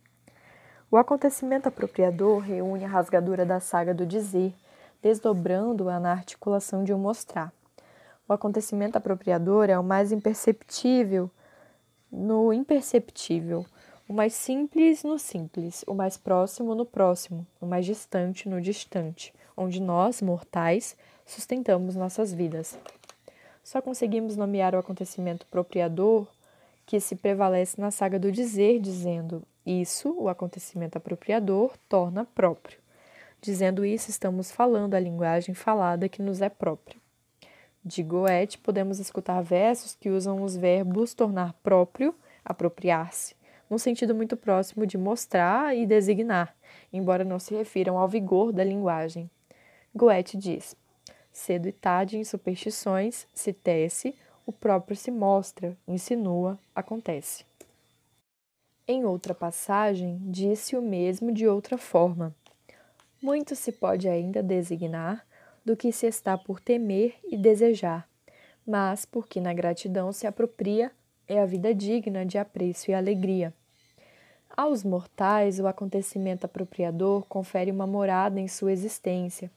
O 0.91 0.97
acontecimento 0.97 1.67
apropriador 1.67 2.37
reúne 2.37 2.85
a 2.85 2.87
rasgadura 2.87 3.47
da 3.47 3.59
saga 3.59 3.95
do 3.95 4.05
dizer, 4.05 4.53
desdobrando-a 5.01 5.99
na 5.99 6.11
articulação 6.11 6.83
de 6.83 6.93
um 6.93 6.99
mostrar. 6.99 7.51
O 8.29 8.33
acontecimento 8.33 8.95
apropriador 8.95 9.67
é 9.71 9.79
o 9.79 9.83
mais 9.83 10.11
imperceptível 10.11 11.31
no 12.11 12.53
imperceptível, 12.53 13.65
o 14.07 14.13
mais 14.13 14.35
simples 14.35 15.03
no 15.03 15.17
simples, 15.17 15.83
o 15.87 15.95
mais 15.95 16.15
próximo 16.15 16.75
no 16.75 16.85
próximo, 16.85 17.47
o 17.59 17.65
mais 17.65 17.87
distante 17.87 18.47
no 18.47 18.61
distante, 18.61 19.33
onde 19.57 19.81
nós, 19.81 20.21
mortais, 20.21 20.95
sustentamos 21.25 21.95
nossas 21.95 22.33
vidas. 22.33 22.77
Só 23.63 23.81
conseguimos 23.81 24.35
nomear 24.35 24.75
o 24.75 24.77
acontecimento 24.77 25.45
apropriador 25.49 26.27
que 26.85 26.99
se 26.99 27.15
prevalece 27.15 27.79
na 27.79 27.91
saga 27.91 28.19
do 28.19 28.31
dizer, 28.31 28.79
dizendo: 28.79 29.43
Isso, 29.65 30.13
o 30.17 30.27
acontecimento 30.27 30.97
apropriador, 30.97 31.73
torna 31.87 32.25
próprio. 32.25 32.77
Dizendo 33.41 33.83
isso, 33.83 34.09
estamos 34.09 34.51
falando 34.51 34.95
a 34.95 34.99
linguagem 34.99 35.53
falada 35.53 36.07
que 36.07 36.21
nos 36.21 36.41
é 36.41 36.49
própria. 36.49 36.97
De 37.83 38.01
Goethe, 38.01 38.57
podemos 38.57 38.99
escutar 38.99 39.41
versos 39.41 39.95
que 39.95 40.09
usam 40.09 40.41
os 40.41 40.55
verbos 40.55 41.13
tornar 41.13 41.51
próprio, 41.61 42.15
apropriar-se, 42.45 43.35
num 43.69 43.77
sentido 43.77 44.15
muito 44.15 44.37
próximo 44.37 44.85
de 44.85 44.97
mostrar 44.97 45.75
e 45.75 45.85
designar, 45.85 46.55
embora 46.93 47.25
não 47.25 47.39
se 47.39 47.53
refiram 47.53 47.97
ao 47.97 48.07
vigor 48.07 48.53
da 48.53 48.63
linguagem. 48.63 49.29
Goethe 49.93 50.37
diz: 50.37 50.75
Cedo 51.33 51.67
e 51.67 51.71
tarde 51.71 52.17
em 52.17 52.23
superstições 52.23 53.27
se 53.33 53.51
tece 53.51 54.15
o 54.45 54.51
próprio 54.51 54.95
se 54.95 55.09
mostra, 55.09 55.75
insinua, 55.87 56.59
acontece. 56.75 57.45
Em 58.87 59.05
outra 59.05 59.33
passagem, 59.33 60.19
disse 60.25 60.75
o 60.75 60.81
mesmo 60.81 61.31
de 61.31 61.47
outra 61.47 61.77
forma. 61.77 62.35
Muito 63.21 63.55
se 63.55 63.71
pode 63.71 64.09
ainda 64.09 64.43
designar 64.43 65.25
do 65.63 65.77
que 65.77 65.91
se 65.93 66.05
está 66.05 66.37
por 66.37 66.59
temer 66.59 67.15
e 67.23 67.37
desejar, 67.37 68.07
mas 68.67 69.05
porque 69.05 69.39
na 69.39 69.53
gratidão 69.53 70.11
se 70.11 70.27
apropria 70.27 70.91
é 71.25 71.39
a 71.39 71.45
vida 71.45 71.73
digna 71.73 72.25
de 72.25 72.37
apreço 72.37 72.91
e 72.91 72.93
alegria. 72.93 73.53
Aos 74.55 74.83
mortais, 74.83 75.59
o 75.59 75.67
acontecimento 75.67 76.45
apropriador 76.45 77.25
confere 77.27 77.71
uma 77.71 77.87
morada 77.87 78.41
em 78.41 78.47
sua 78.49 78.73
existência, 78.73 79.49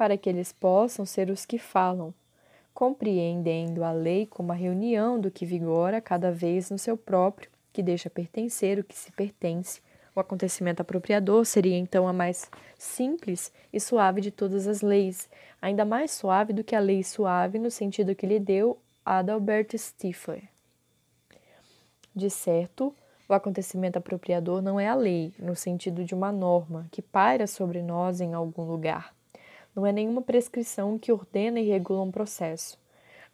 para 0.00 0.16
que 0.16 0.30
eles 0.30 0.50
possam 0.50 1.04
ser 1.04 1.28
os 1.28 1.44
que 1.44 1.58
falam, 1.58 2.14
compreendendo 2.72 3.84
a 3.84 3.92
lei 3.92 4.24
como 4.24 4.50
a 4.50 4.54
reunião 4.54 5.20
do 5.20 5.30
que 5.30 5.44
vigora 5.44 6.00
cada 6.00 6.32
vez 6.32 6.70
no 6.70 6.78
seu 6.78 6.96
próprio, 6.96 7.50
que 7.70 7.82
deixa 7.82 8.08
pertencer 8.08 8.78
o 8.78 8.82
que 8.82 8.96
se 8.96 9.12
pertence. 9.12 9.82
O 10.16 10.20
acontecimento 10.20 10.80
apropriador 10.80 11.44
seria 11.44 11.76
então 11.76 12.08
a 12.08 12.14
mais 12.14 12.50
simples 12.78 13.52
e 13.70 13.78
suave 13.78 14.22
de 14.22 14.30
todas 14.30 14.66
as 14.66 14.80
leis, 14.80 15.28
ainda 15.60 15.84
mais 15.84 16.12
suave 16.12 16.54
do 16.54 16.64
que 16.64 16.74
a 16.74 16.80
lei 16.80 17.04
suave 17.04 17.58
no 17.58 17.70
sentido 17.70 18.14
que 18.14 18.26
lhe 18.26 18.40
deu 18.40 18.78
Adalbert 19.04 19.76
Stifler. 19.76 20.44
De 22.16 22.30
certo, 22.30 22.94
o 23.28 23.34
acontecimento 23.34 23.98
apropriador 23.98 24.62
não 24.62 24.80
é 24.80 24.88
a 24.88 24.94
lei, 24.94 25.34
no 25.38 25.54
sentido 25.54 26.06
de 26.06 26.14
uma 26.14 26.32
norma 26.32 26.86
que 26.90 27.02
paira 27.02 27.46
sobre 27.46 27.82
nós 27.82 28.22
em 28.22 28.32
algum 28.32 28.64
lugar 28.64 29.12
não 29.74 29.86
é 29.86 29.92
nenhuma 29.92 30.22
prescrição 30.22 30.98
que 30.98 31.12
ordena 31.12 31.60
e 31.60 31.68
regula 31.68 32.02
um 32.02 32.10
processo. 32.10 32.78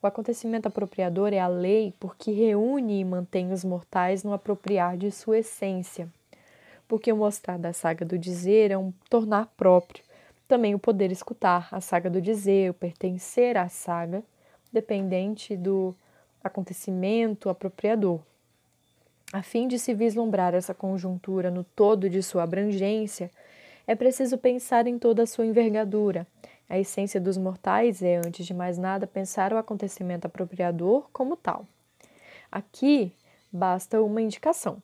O 0.02 0.06
acontecimento 0.06 0.66
apropriador 0.66 1.32
é 1.32 1.40
a 1.40 1.48
lei 1.48 1.94
porque 1.98 2.30
reúne 2.30 3.00
e 3.00 3.04
mantém 3.04 3.52
os 3.52 3.64
mortais 3.64 4.22
no 4.22 4.32
apropriar 4.32 4.96
de 4.96 5.10
sua 5.10 5.38
essência. 5.38 6.08
Porque 6.86 7.12
o 7.12 7.16
mostrar 7.16 7.58
da 7.58 7.72
saga 7.72 8.04
do 8.04 8.18
dizer 8.18 8.70
é 8.70 8.78
um 8.78 8.92
tornar 9.10 9.46
próprio. 9.56 10.04
Também 10.46 10.74
o 10.74 10.78
poder 10.78 11.10
escutar 11.10 11.68
a 11.72 11.80
saga 11.80 12.08
do 12.08 12.20
dizer, 12.20 12.70
o 12.70 12.74
pertencer 12.74 13.56
à 13.56 13.68
saga, 13.68 14.22
dependente 14.72 15.56
do 15.56 15.94
acontecimento 16.44 17.48
apropriador. 17.48 18.20
A 19.32 19.42
fim 19.42 19.66
de 19.66 19.78
se 19.78 19.92
vislumbrar 19.92 20.54
essa 20.54 20.72
conjuntura 20.72 21.50
no 21.50 21.64
todo 21.64 22.08
de 22.08 22.22
sua 22.22 22.44
abrangência, 22.44 23.30
é 23.86 23.94
preciso 23.94 24.36
pensar 24.36 24.86
em 24.86 24.98
toda 24.98 25.22
a 25.22 25.26
sua 25.26 25.46
envergadura. 25.46 26.26
A 26.68 26.78
essência 26.78 27.20
dos 27.20 27.36
mortais 27.36 28.02
é, 28.02 28.16
antes 28.16 28.44
de 28.44 28.52
mais 28.52 28.76
nada, 28.76 29.06
pensar 29.06 29.52
o 29.52 29.58
acontecimento 29.58 30.26
apropriador 30.26 31.08
como 31.12 31.36
tal. 31.36 31.64
Aqui 32.50 33.12
basta 33.52 34.02
uma 34.02 34.20
indicação. 34.20 34.82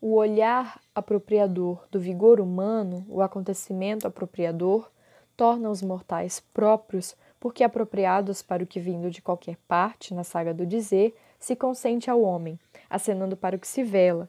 O 0.00 0.14
olhar 0.14 0.80
apropriador 0.94 1.84
do 1.90 1.98
vigor 1.98 2.40
humano, 2.40 3.04
o 3.08 3.22
acontecimento 3.22 4.06
apropriador, 4.06 4.88
torna 5.36 5.70
os 5.70 5.82
mortais 5.82 6.40
próprios, 6.52 7.16
porque 7.40 7.64
apropriados 7.64 8.42
para 8.42 8.62
o 8.62 8.66
que 8.66 8.78
vindo 8.78 9.10
de 9.10 9.20
qualquer 9.20 9.56
parte, 9.66 10.14
na 10.14 10.22
saga 10.22 10.54
do 10.54 10.64
dizer, 10.64 11.16
se 11.40 11.56
consente 11.56 12.08
ao 12.08 12.22
homem, 12.22 12.58
acenando 12.88 13.36
para 13.36 13.56
o 13.56 13.58
que 13.58 13.66
se 13.66 13.82
vela, 13.82 14.28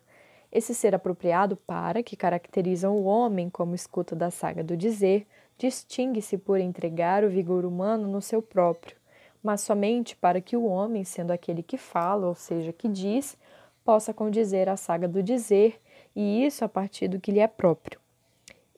esse 0.55 0.73
ser 0.73 0.95
apropriado 0.95 1.57
para, 1.57 2.01
que 2.01 2.15
caracteriza 2.15 2.89
o 2.89 3.03
homem 3.03 3.49
como 3.49 3.75
escuta 3.75 4.15
da 4.15 4.31
saga 4.31 4.63
do 4.63 4.77
dizer, 4.77 5.27
distingue-se 5.57 6.37
por 6.37 6.61
entregar 6.61 7.25
o 7.25 7.29
vigor 7.29 7.65
humano 7.65 8.07
no 8.07 8.21
seu 8.21 8.41
próprio, 8.41 8.95
mas 9.43 9.59
somente 9.59 10.15
para 10.15 10.39
que 10.39 10.55
o 10.55 10.63
homem, 10.63 11.03
sendo 11.03 11.31
aquele 11.31 11.61
que 11.61 11.77
fala, 11.77 12.27
ou 12.27 12.35
seja, 12.35 12.71
que 12.71 12.87
diz, 12.87 13.37
possa 13.83 14.13
condizer 14.13 14.69
a 14.69 14.77
saga 14.77 15.09
do 15.09 15.21
dizer 15.21 15.77
e 16.15 16.45
isso 16.45 16.63
a 16.63 16.69
partir 16.69 17.09
do 17.09 17.19
que 17.19 17.33
lhe 17.33 17.39
é 17.39 17.47
próprio. 17.47 17.99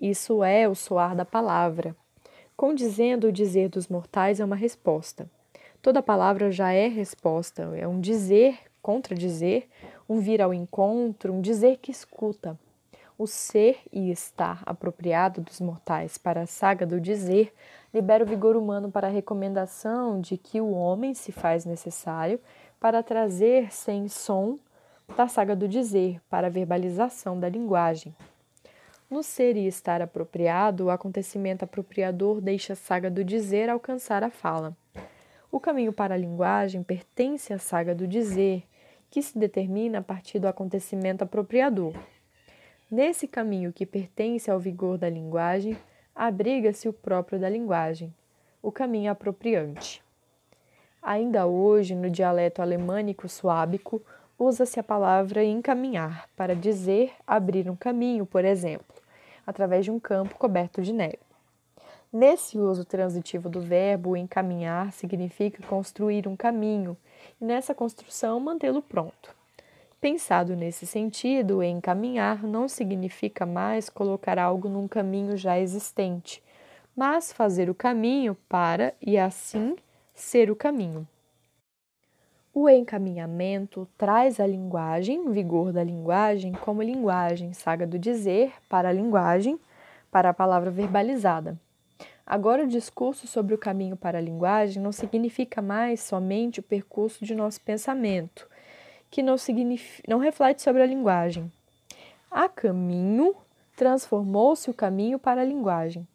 Isso 0.01 0.43
é 0.43 0.67
o 0.67 0.73
soar 0.73 1.15
da 1.15 1.25
palavra. 1.25 1.95
Condizendo 2.55 3.27
o 3.27 3.31
dizer 3.31 3.69
dos 3.69 3.87
mortais 3.87 4.39
é 4.39 4.45
uma 4.45 4.55
resposta. 4.55 5.29
Toda 5.79 6.01
palavra 6.01 6.49
já 6.51 6.71
é 6.71 6.87
resposta, 6.87 7.71
é 7.77 7.87
um 7.87 7.99
dizer, 8.01 8.57
contradizer, 8.81 9.67
um 10.07 10.19
vir 10.19 10.41
ao 10.41 10.53
encontro, 10.53 11.33
um 11.33 11.41
dizer 11.41 11.77
que 11.77 11.91
escuta. 11.91 12.57
O 13.17 13.25
ser 13.25 13.79
e 13.91 14.11
estar 14.11 14.61
apropriado 14.65 15.41
dos 15.41 15.59
mortais 15.59 16.17
para 16.17 16.41
a 16.41 16.47
saga 16.47 16.85
do 16.85 17.01
dizer 17.01 17.53
libera 17.93 18.23
o 18.23 18.27
vigor 18.27 18.55
humano 18.55 18.91
para 18.91 19.07
a 19.07 19.11
recomendação 19.11 20.21
de 20.21 20.37
que 20.37 20.61
o 20.61 20.71
homem 20.71 21.13
se 21.13 21.31
faz 21.31 21.65
necessário 21.65 22.39
para 22.79 23.01
trazer 23.01 23.73
sem 23.73 24.07
som 24.07 24.59
da 25.15 25.27
saga 25.27 25.55
do 25.55 25.67
dizer 25.67 26.21
para 26.29 26.47
a 26.47 26.49
verbalização 26.49 27.39
da 27.39 27.49
linguagem. 27.49 28.15
No 29.09 29.23
ser 29.23 29.55
e 29.55 29.67
estar 29.67 30.01
apropriado, 30.01 30.85
o 30.85 30.89
acontecimento 30.89 31.63
apropriador 31.63 32.41
deixa 32.41 32.73
a 32.73 32.75
saga 32.75 33.09
do 33.09 33.23
dizer 33.23 33.69
alcançar 33.69 34.21
a 34.21 34.29
fala. 34.29 34.75
O 35.49 35.61
caminho 35.61 35.93
para 35.93 36.13
a 36.13 36.17
linguagem 36.17 36.83
pertence 36.83 37.53
à 37.53 37.57
saga 37.57 37.95
do 37.95 38.05
dizer, 38.05 38.63
que 39.09 39.21
se 39.21 39.37
determina 39.37 39.99
a 39.99 40.01
partir 40.03 40.39
do 40.39 40.47
acontecimento 40.47 41.23
apropriador. 41.23 41.93
Nesse 42.89 43.27
caminho 43.27 43.73
que 43.73 43.85
pertence 43.85 44.49
ao 44.49 44.59
vigor 44.59 44.97
da 44.97 45.09
linguagem, 45.09 45.77
abriga-se 46.15 46.87
o 46.87 46.93
próprio 46.93 47.39
da 47.39 47.49
linguagem, 47.49 48.13
o 48.61 48.71
caminho 48.71 49.11
apropriante. 49.11 50.03
Ainda 51.01 51.45
hoje, 51.45 51.95
no 51.95 52.09
dialeto 52.09 52.61
alemânico 52.61 53.29
suábico, 53.29 54.01
usa-se 54.37 54.79
a 54.79 54.83
palavra 54.83 55.43
encaminhar 55.43 56.29
para 56.35 56.55
dizer 56.55 57.11
abrir 57.25 57.69
um 57.69 57.75
caminho, 57.75 58.25
por 58.25 58.45
exemplo, 58.45 58.95
através 59.45 59.85
de 59.85 59.91
um 59.91 59.99
campo 59.99 60.35
coberto 60.37 60.81
de 60.81 60.93
neve. 60.93 61.19
Nesse 62.11 62.57
uso 62.57 62.85
transitivo 62.85 63.49
do 63.49 63.59
verbo, 63.59 64.15
encaminhar 64.15 64.93
significa 64.93 65.61
construir 65.67 66.27
um 66.27 66.35
caminho 66.35 66.95
nessa 67.39 67.73
construção 67.73 68.39
mantê-lo 68.39 68.81
pronto. 68.81 69.35
Pensado 69.99 70.55
nesse 70.55 70.85
sentido, 70.85 71.63
encaminhar 71.63 72.43
não 72.43 72.67
significa 72.67 73.45
mais 73.45 73.89
colocar 73.89 74.37
algo 74.37 74.69
num 74.69 74.87
caminho 74.87 75.35
já 75.35 75.59
existente, 75.59 76.43
mas 76.95 77.33
fazer 77.33 77.69
o 77.69 77.75
caminho 77.75 78.37
para 78.47 78.93
e 79.01 79.17
assim 79.17 79.75
ser 80.13 80.51
o 80.51 80.55
caminho. 80.55 81.07
O 82.53 82.67
encaminhamento 82.67 83.87
traz 83.97 84.39
a 84.39 84.47
linguagem, 84.47 85.29
vigor 85.31 85.71
da 85.71 85.83
linguagem, 85.83 86.53
como 86.53 86.81
linguagem, 86.81 87.53
saga 87.53 87.85
do 87.85 87.99
dizer, 87.99 88.51
para 88.67 88.89
a 88.89 88.91
linguagem, 88.93 89.59
para 90.11 90.29
a 90.29 90.33
palavra 90.33 90.71
verbalizada. 90.71 91.55
Agora, 92.29 92.65
o 92.65 92.67
discurso 92.67 93.25
sobre 93.25 93.55
o 93.55 93.57
caminho 93.57 93.95
para 93.95 94.17
a 94.17 94.21
linguagem 94.21 94.83
não 94.83 94.91
significa 94.91 95.61
mais 95.61 96.01
somente 96.01 96.59
o 96.59 96.63
percurso 96.63 97.23
de 97.23 97.33
nosso 97.33 97.61
pensamento, 97.61 98.49
que 99.09 99.23
não, 99.23 99.37
não 100.05 100.19
reflete 100.19 100.61
sobre 100.61 100.81
a 100.81 100.85
linguagem. 100.85 101.49
A 102.29 102.49
caminho 102.49 103.33
transformou-se 103.77 104.69
o 104.69 104.73
caminho 104.73 105.17
para 105.17 105.39
a 105.39 105.45
linguagem. 105.45 106.05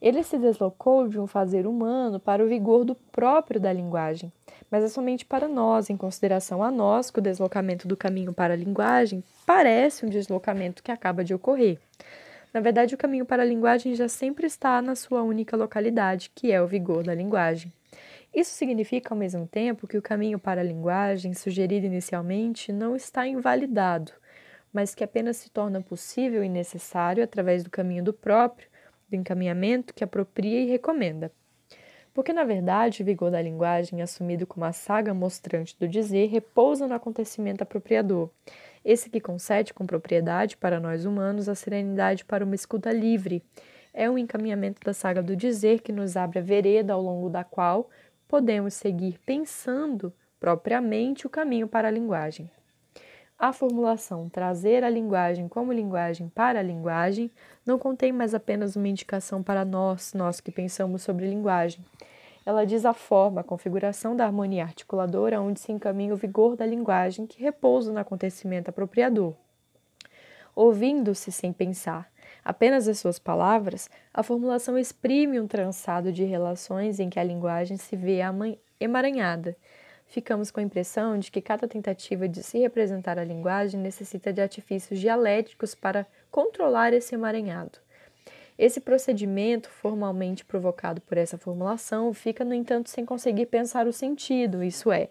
Ele 0.00 0.22
se 0.22 0.38
deslocou 0.38 1.08
de 1.08 1.18
um 1.18 1.26
fazer 1.26 1.66
humano 1.66 2.20
para 2.20 2.44
o 2.44 2.48
vigor 2.48 2.84
do 2.84 2.94
próprio 2.94 3.60
da 3.60 3.72
linguagem, 3.72 4.32
mas 4.70 4.84
é 4.84 4.88
somente 4.88 5.24
para 5.24 5.48
nós, 5.48 5.90
em 5.90 5.96
consideração 5.96 6.62
a 6.62 6.70
nós, 6.70 7.10
que 7.10 7.18
o 7.18 7.22
deslocamento 7.22 7.88
do 7.88 7.96
caminho 7.96 8.32
para 8.32 8.54
a 8.54 8.56
linguagem 8.56 9.24
parece 9.44 10.06
um 10.06 10.08
deslocamento 10.08 10.80
que 10.80 10.92
acaba 10.92 11.24
de 11.24 11.34
ocorrer. 11.34 11.80
Na 12.56 12.62
verdade, 12.62 12.94
o 12.94 12.98
caminho 12.98 13.26
para 13.26 13.42
a 13.42 13.46
linguagem 13.46 13.94
já 13.94 14.08
sempre 14.08 14.46
está 14.46 14.80
na 14.80 14.94
sua 14.94 15.22
única 15.22 15.54
localidade, 15.54 16.32
que 16.34 16.50
é 16.50 16.62
o 16.62 16.66
vigor 16.66 17.04
da 17.04 17.14
linguagem. 17.14 17.70
Isso 18.34 18.52
significa, 18.52 19.12
ao 19.12 19.18
mesmo 19.18 19.46
tempo, 19.46 19.86
que 19.86 19.98
o 19.98 20.00
caminho 20.00 20.38
para 20.38 20.62
a 20.62 20.64
linguagem, 20.64 21.34
sugerido 21.34 21.84
inicialmente, 21.84 22.72
não 22.72 22.96
está 22.96 23.28
invalidado, 23.28 24.10
mas 24.72 24.94
que 24.94 25.04
apenas 25.04 25.36
se 25.36 25.50
torna 25.50 25.82
possível 25.82 26.42
e 26.42 26.48
necessário 26.48 27.22
através 27.22 27.62
do 27.62 27.68
caminho 27.68 28.02
do 28.02 28.14
próprio, 28.14 28.70
do 29.06 29.16
encaminhamento 29.16 29.92
que 29.92 30.02
apropria 30.02 30.58
e 30.58 30.66
recomenda. 30.66 31.30
Porque, 32.16 32.32
na 32.32 32.44
verdade, 32.44 33.02
o 33.02 33.04
vigor 33.04 33.30
da 33.30 33.42
linguagem, 33.42 34.00
assumido 34.00 34.46
como 34.46 34.64
a 34.64 34.72
saga 34.72 35.12
mostrante 35.12 35.76
do 35.78 35.86
dizer, 35.86 36.30
repousa 36.30 36.88
no 36.88 36.94
acontecimento 36.94 37.60
apropriador, 37.60 38.30
esse 38.82 39.10
que 39.10 39.20
concede 39.20 39.74
com 39.74 39.84
propriedade 39.84 40.56
para 40.56 40.80
nós 40.80 41.04
humanos 41.04 41.46
a 41.46 41.54
serenidade 41.54 42.24
para 42.24 42.42
uma 42.42 42.54
escuta 42.54 42.90
livre. 42.90 43.42
É 43.92 44.08
um 44.08 44.16
encaminhamento 44.16 44.80
da 44.82 44.94
saga 44.94 45.22
do 45.22 45.36
dizer 45.36 45.82
que 45.82 45.92
nos 45.92 46.16
abre 46.16 46.38
a 46.38 46.42
vereda 46.42 46.94
ao 46.94 47.02
longo 47.02 47.28
da 47.28 47.44
qual 47.44 47.90
podemos 48.26 48.72
seguir 48.72 49.18
pensando 49.26 50.10
propriamente 50.40 51.26
o 51.26 51.30
caminho 51.30 51.68
para 51.68 51.88
a 51.88 51.90
linguagem. 51.90 52.50
A 53.38 53.52
formulação 53.52 54.30
trazer 54.30 54.82
a 54.82 54.88
linguagem 54.88 55.46
como 55.46 55.70
linguagem 55.70 56.26
para 56.26 56.60
a 56.60 56.62
linguagem 56.62 57.30
não 57.66 57.78
contém 57.78 58.10
mais 58.10 58.34
apenas 58.34 58.76
uma 58.76 58.88
indicação 58.88 59.42
para 59.42 59.62
nós, 59.62 60.14
nós 60.14 60.40
que 60.40 60.50
pensamos 60.50 61.02
sobre 61.02 61.28
linguagem. 61.28 61.84
Ela 62.46 62.64
diz 62.64 62.86
a 62.86 62.94
forma, 62.94 63.42
a 63.42 63.44
configuração 63.44 64.16
da 64.16 64.24
harmonia 64.24 64.62
articuladora 64.62 65.38
onde 65.38 65.60
se 65.60 65.70
encaminha 65.70 66.14
o 66.14 66.16
vigor 66.16 66.56
da 66.56 66.64
linguagem 66.64 67.26
que 67.26 67.42
repousa 67.42 67.92
no 67.92 67.98
acontecimento 67.98 68.70
apropriador. 68.70 69.34
Ouvindo-se 70.54 71.30
sem 71.30 71.52
pensar 71.52 72.10
apenas 72.42 72.88
as 72.88 72.98
suas 72.98 73.18
palavras, 73.18 73.90
a 74.14 74.22
formulação 74.22 74.78
exprime 74.78 75.38
um 75.38 75.46
trançado 75.46 76.10
de 76.10 76.24
relações 76.24 76.98
em 76.98 77.10
que 77.10 77.20
a 77.20 77.24
linguagem 77.24 77.76
se 77.76 77.96
vê 77.96 78.20
emaranhada 78.80 79.54
ficamos 80.06 80.50
com 80.50 80.60
a 80.60 80.62
impressão 80.62 81.18
de 81.18 81.30
que 81.30 81.40
cada 81.40 81.68
tentativa 81.68 82.28
de 82.28 82.42
se 82.42 82.58
representar 82.58 83.18
a 83.18 83.24
linguagem 83.24 83.80
necessita 83.80 84.32
de 84.32 84.40
artifícios 84.40 84.98
dialéticos 84.98 85.74
para 85.74 86.06
controlar 86.30 86.92
esse 86.92 87.14
emaranhado. 87.14 87.78
Esse 88.58 88.80
procedimento, 88.80 89.68
formalmente 89.68 90.44
provocado 90.44 91.00
por 91.02 91.18
essa 91.18 91.36
formulação, 91.36 92.14
fica, 92.14 92.44
no 92.44 92.54
entanto, 92.54 92.88
sem 92.88 93.04
conseguir 93.04 93.46
pensar 93.46 93.86
o 93.86 93.92
sentido, 93.92 94.64
isso 94.64 94.90
é, 94.90 95.10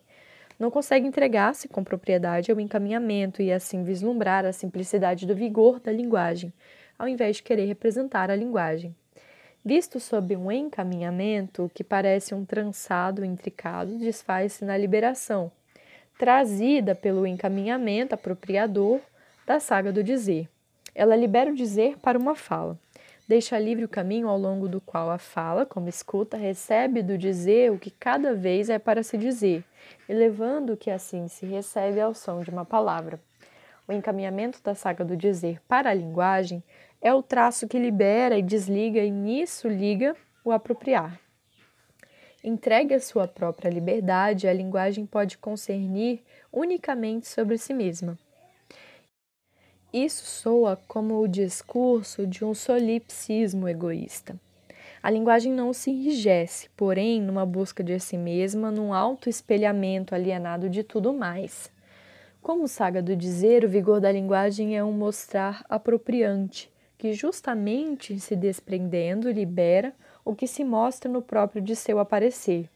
não 0.58 0.72
consegue 0.72 1.06
entregar-se 1.06 1.68
com 1.68 1.84
propriedade 1.84 2.52
ao 2.52 2.60
encaminhamento 2.60 3.42
e 3.42 3.52
assim 3.52 3.84
vislumbrar 3.84 4.46
a 4.46 4.54
simplicidade 4.54 5.28
do 5.28 5.36
vigor 5.36 5.80
da 5.80 5.92
linguagem, 5.92 6.52
ao 6.98 7.08
invés 7.08 7.38
de 7.38 7.44
querer 7.44 7.66
representar 7.66 8.32
a 8.32 8.36
linguagem. 8.36 8.96
Visto 9.68 10.00
sob 10.00 10.36
um 10.36 10.52
encaminhamento 10.52 11.72
que 11.74 11.84
parece 11.84 12.36
um 12.36 12.46
trançado 12.46 13.26
intricado, 13.26 13.98
desfaz-se 13.98 14.64
na 14.64 14.78
liberação, 14.78 15.52
trazida 16.20 16.94
pelo 16.94 17.26
encaminhamento 17.26 18.14
apropriador 18.14 19.00
da 19.44 19.60
saga 19.60 19.92
do 19.92 20.04
dizer. 20.04 20.48
Ela 20.94 21.16
libera 21.16 21.50
o 21.50 21.56
dizer 21.56 21.98
para 21.98 22.16
uma 22.16 22.36
fala. 22.36 22.78
Deixa 23.28 23.58
livre 23.58 23.86
o 23.86 23.90
caminho 23.90 24.30
ao 24.30 24.38
longo 24.38 24.70
do 24.70 24.80
qual 24.80 25.10
a 25.10 25.18
fala, 25.18 25.66
como 25.66 25.90
escuta, 25.90 26.38
recebe 26.38 27.02
do 27.02 27.18
dizer 27.18 27.72
o 27.72 27.80
que 27.80 27.90
cada 27.90 28.36
vez 28.36 28.70
é 28.70 28.78
para 28.78 29.02
se 29.02 29.18
dizer, 29.18 29.64
elevando 30.08 30.74
o 30.74 30.78
que 30.78 30.92
assim 30.92 31.28
se 31.28 31.44
recebe 31.44 32.00
ao 32.00 32.14
som 32.14 32.44
de 32.44 32.52
uma 32.52 32.66
palavra. 32.66 33.20
O 33.88 33.92
encaminhamento 33.92 34.62
da 34.64 34.76
saga 34.76 35.04
do 35.04 35.18
dizer 35.18 35.60
para 35.68 35.90
a 35.90 35.94
linguagem 35.94 36.64
é 37.06 37.14
o 37.14 37.22
traço 37.22 37.68
que 37.68 37.78
libera 37.78 38.36
e 38.36 38.42
desliga 38.42 39.00
e 39.00 39.12
nisso 39.12 39.68
liga 39.68 40.16
o 40.44 40.52
apropriar. 40.52 41.20
Entregue 42.44 42.96
a 42.96 43.00
sua 43.00 43.28
própria 43.28 43.70
liberdade, 43.70 44.48
a 44.48 44.54
linguagem 44.54 45.06
pode 45.06 45.38
concernir 45.38 46.24
unicamente 46.52 47.28
sobre 47.28 47.60
si 47.60 47.76
mesma. 47.76 48.18
Isso 49.94 50.26
soa 50.26 50.82
como 50.88 51.22
o 51.22 51.28
discurso 51.28 52.26
de 52.26 52.44
um 52.44 52.56
solipsismo 52.56 53.70
egoísta. 53.70 54.36
A 55.04 55.12
linguagem 55.12 55.54
não 55.54 55.74
se 55.74 55.92
enrijece, 55.92 56.70
porém, 56.76 57.22
numa 57.22 57.46
busca 57.46 57.84
de 57.84 58.00
si 58.00 58.18
mesma, 58.18 58.72
num 58.72 58.92
autoespelhamento 58.92 60.16
alienado 60.16 60.72
de 60.72 60.82
tudo 60.82 61.14
mais. 61.14 61.72
Como 62.42 62.68
saga 62.68 63.00
do 63.00 63.16
dizer, 63.16 63.64
o 63.64 63.70
vigor 63.70 64.02
da 64.02 64.12
linguagem 64.12 64.76
é 64.76 64.84
um 64.84 64.92
mostrar 64.92 65.64
apropriante, 65.70 66.74
que 66.98 67.14
justamente 67.14 68.20
se 68.20 68.36
desprendendo 68.36 69.32
libera 69.32 69.94
o 70.24 70.36
que 70.36 70.48
se 70.48 70.64
mostra 70.64 71.12
no 71.12 71.22
próprio 71.22 71.62
de 71.62 71.76
seu 71.76 72.00
aparecer. 72.00 72.70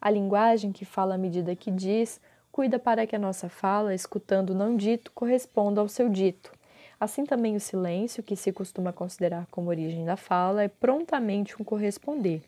A 0.00 0.10
linguagem 0.10 0.72
que 0.72 0.84
fala 0.84 1.14
à 1.14 1.18
medida 1.18 1.56
que 1.56 1.70
diz, 1.70 2.20
cuida 2.50 2.78
para 2.78 3.06
que 3.06 3.16
a 3.16 3.18
nossa 3.18 3.48
fala, 3.48 3.94
escutando 3.94 4.50
o 4.50 4.54
não 4.54 4.76
dito, 4.76 5.10
corresponda 5.12 5.80
ao 5.80 5.88
seu 5.88 6.08
dito. 6.08 6.52
Assim 7.00 7.24
também 7.24 7.56
o 7.56 7.60
silêncio, 7.60 8.22
que 8.22 8.36
se 8.36 8.52
costuma 8.52 8.92
considerar 8.92 9.46
como 9.50 9.70
origem 9.70 10.04
da 10.04 10.16
fala, 10.16 10.62
é 10.62 10.68
prontamente 10.68 11.60
um 11.60 11.64
corresponder. 11.64 12.42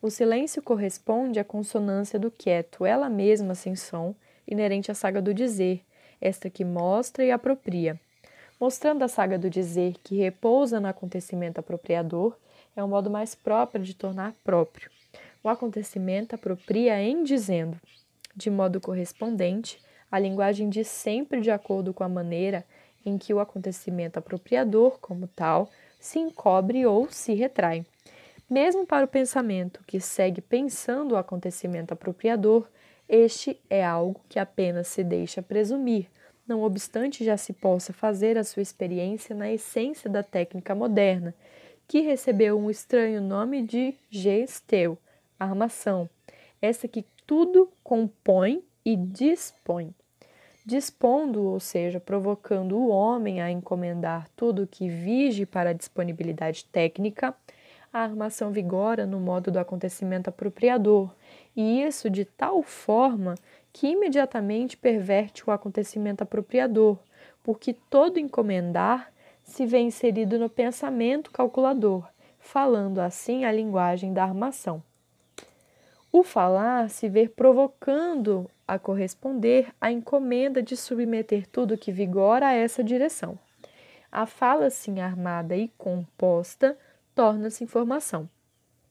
O 0.00 0.10
silêncio 0.10 0.62
corresponde 0.62 1.38
à 1.38 1.44
consonância 1.44 2.18
do 2.18 2.30
quieto, 2.30 2.84
ela 2.84 3.08
mesma 3.08 3.54
sem 3.54 3.74
som, 3.74 4.14
inerente 4.46 4.90
à 4.90 4.94
saga 4.94 5.22
do 5.22 5.32
dizer, 5.32 5.82
esta 6.20 6.50
que 6.50 6.64
mostra 6.64 7.24
e 7.24 7.30
apropria. 7.30 7.98
Mostrando 8.64 9.02
a 9.02 9.08
saga 9.08 9.38
do 9.38 9.50
dizer 9.50 9.96
que 10.02 10.16
repousa 10.16 10.80
no 10.80 10.88
acontecimento 10.88 11.58
apropriador, 11.58 12.34
é 12.74 12.82
um 12.82 12.88
modo 12.88 13.10
mais 13.10 13.34
próprio 13.34 13.84
de 13.84 13.92
tornar 13.92 14.32
próprio. 14.42 14.90
O 15.42 15.50
acontecimento 15.50 16.34
apropria 16.34 16.98
em 17.02 17.22
dizendo. 17.22 17.78
De 18.34 18.48
modo 18.48 18.80
correspondente, 18.80 19.78
a 20.10 20.18
linguagem 20.18 20.70
diz 20.70 20.88
sempre 20.88 21.42
de 21.42 21.50
acordo 21.50 21.92
com 21.92 22.04
a 22.04 22.08
maneira 22.08 22.64
em 23.04 23.18
que 23.18 23.34
o 23.34 23.38
acontecimento 23.38 24.18
apropriador, 24.18 24.98
como 24.98 25.26
tal, 25.26 25.68
se 26.00 26.18
encobre 26.18 26.86
ou 26.86 27.10
se 27.10 27.34
retrai. 27.34 27.84
Mesmo 28.48 28.86
para 28.86 29.04
o 29.04 29.08
pensamento 29.08 29.84
que 29.86 30.00
segue 30.00 30.40
pensando 30.40 31.12
o 31.12 31.18
acontecimento 31.18 31.92
apropriador, 31.92 32.66
este 33.06 33.60
é 33.68 33.84
algo 33.84 34.22
que 34.26 34.38
apenas 34.38 34.88
se 34.88 35.04
deixa 35.04 35.42
presumir, 35.42 36.08
não 36.46 36.62
obstante 36.62 37.24
já 37.24 37.36
se 37.36 37.52
possa 37.52 37.92
fazer 37.92 38.36
a 38.36 38.44
sua 38.44 38.62
experiência 38.62 39.34
na 39.34 39.50
essência 39.50 40.10
da 40.10 40.22
técnica 40.22 40.74
moderna, 40.74 41.34
que 41.86 42.00
recebeu 42.00 42.58
um 42.58 42.70
estranho 42.70 43.20
nome 43.20 43.62
de 43.62 43.94
gesteu, 44.10 44.98
armação, 45.38 46.08
essa 46.60 46.88
que 46.88 47.04
tudo 47.26 47.70
compõe 47.82 48.62
e 48.84 48.96
dispõe. 48.96 49.94
Dispondo, 50.64 51.42
ou 51.42 51.60
seja, 51.60 52.00
provocando 52.00 52.76
o 52.76 52.88
homem 52.88 53.42
a 53.42 53.50
encomendar 53.50 54.28
tudo 54.34 54.66
que 54.66 54.88
vige 54.88 55.44
para 55.44 55.70
a 55.70 55.74
disponibilidade 55.74 56.64
técnica, 56.66 57.34
a 57.92 58.00
armação 58.00 58.50
vigora 58.50 59.06
no 59.06 59.20
modo 59.20 59.50
do 59.50 59.58
acontecimento 59.58 60.28
apropriador, 60.28 61.14
e 61.54 61.82
isso 61.82 62.08
de 62.08 62.24
tal 62.24 62.62
forma 62.62 63.34
que 63.74 63.88
imediatamente 63.88 64.76
perverte 64.76 65.42
o 65.44 65.50
acontecimento 65.50 66.22
apropriador, 66.22 66.96
porque 67.42 67.74
todo 67.90 68.20
encomendar 68.20 69.12
se 69.42 69.66
vê 69.66 69.80
inserido 69.80 70.38
no 70.38 70.48
pensamento 70.48 71.32
calculador, 71.32 72.08
falando 72.38 73.00
assim 73.00 73.44
a 73.44 73.50
linguagem 73.50 74.12
da 74.14 74.22
armação. 74.22 74.80
O 76.12 76.22
falar 76.22 76.88
se 76.88 77.08
vê 77.08 77.28
provocando 77.28 78.48
a 78.66 78.78
corresponder 78.78 79.74
à 79.80 79.90
encomenda 79.90 80.62
de 80.62 80.76
submeter 80.76 81.48
tudo 81.48 81.76
que 81.76 81.90
vigora 81.90 82.46
a 82.46 82.52
essa 82.52 82.82
direção. 82.82 83.36
A 84.10 84.24
fala 84.24 84.66
assim 84.66 85.00
armada 85.00 85.56
e 85.56 85.66
composta 85.76 86.78
torna-se 87.12 87.64
informação. 87.64 88.30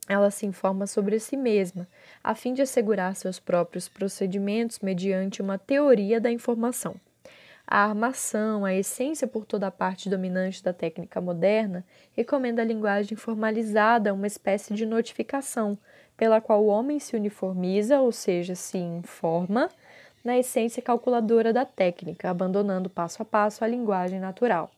Ela 0.08 0.30
se 0.30 0.45
informa 0.45 0.86
sobre 0.86 1.20
si 1.20 1.38
mesma, 1.38 1.88
a 2.24 2.36
fim 2.36 2.54
de 2.54 2.62
assegurar 2.62 3.16
seus 3.16 3.39
próprios 3.39 3.88
procedimentos 3.88 4.80
mediante 4.80 5.41
uma 5.41 5.58
teoria 5.58 6.20
da 6.20 6.32
informação. 6.32 6.95
A 7.66 7.86
armação, 7.86 8.66
a 8.66 8.74
essência 8.74 9.26
por 9.26 9.45
toda 9.45 9.68
a 9.68 9.72
parte 9.72 10.10
dominante 10.10 10.62
da 10.62 10.74
técnica 10.74 11.22
moderna, 11.22 11.86
recomenda 12.16 12.62
a 12.62 12.66
linguagem 12.66 13.16
formalizada, 13.16 14.14
uma 14.14 14.28
espécie 14.28 14.74
de 14.74 14.86
notificação, 14.86 15.78
pela 16.18 16.41
qual 16.41 16.64
o 16.64 16.68
homem 16.68 16.99
se 16.99 17.16
uniformiza, 17.16 18.01
ou 18.01 18.12
seja, 18.12 18.54
se 18.54 18.78
informa, 18.78 19.70
na 20.24 20.38
essência 20.38 20.82
calculadora 20.82 21.54
da 21.54 21.66
técnica, 21.66 22.30
abandonando 22.30 22.89
passo 22.89 23.22
a 23.22 23.26
passo 23.26 23.64
a 23.64 23.68
linguagem 23.68 24.20
natural. 24.20 24.70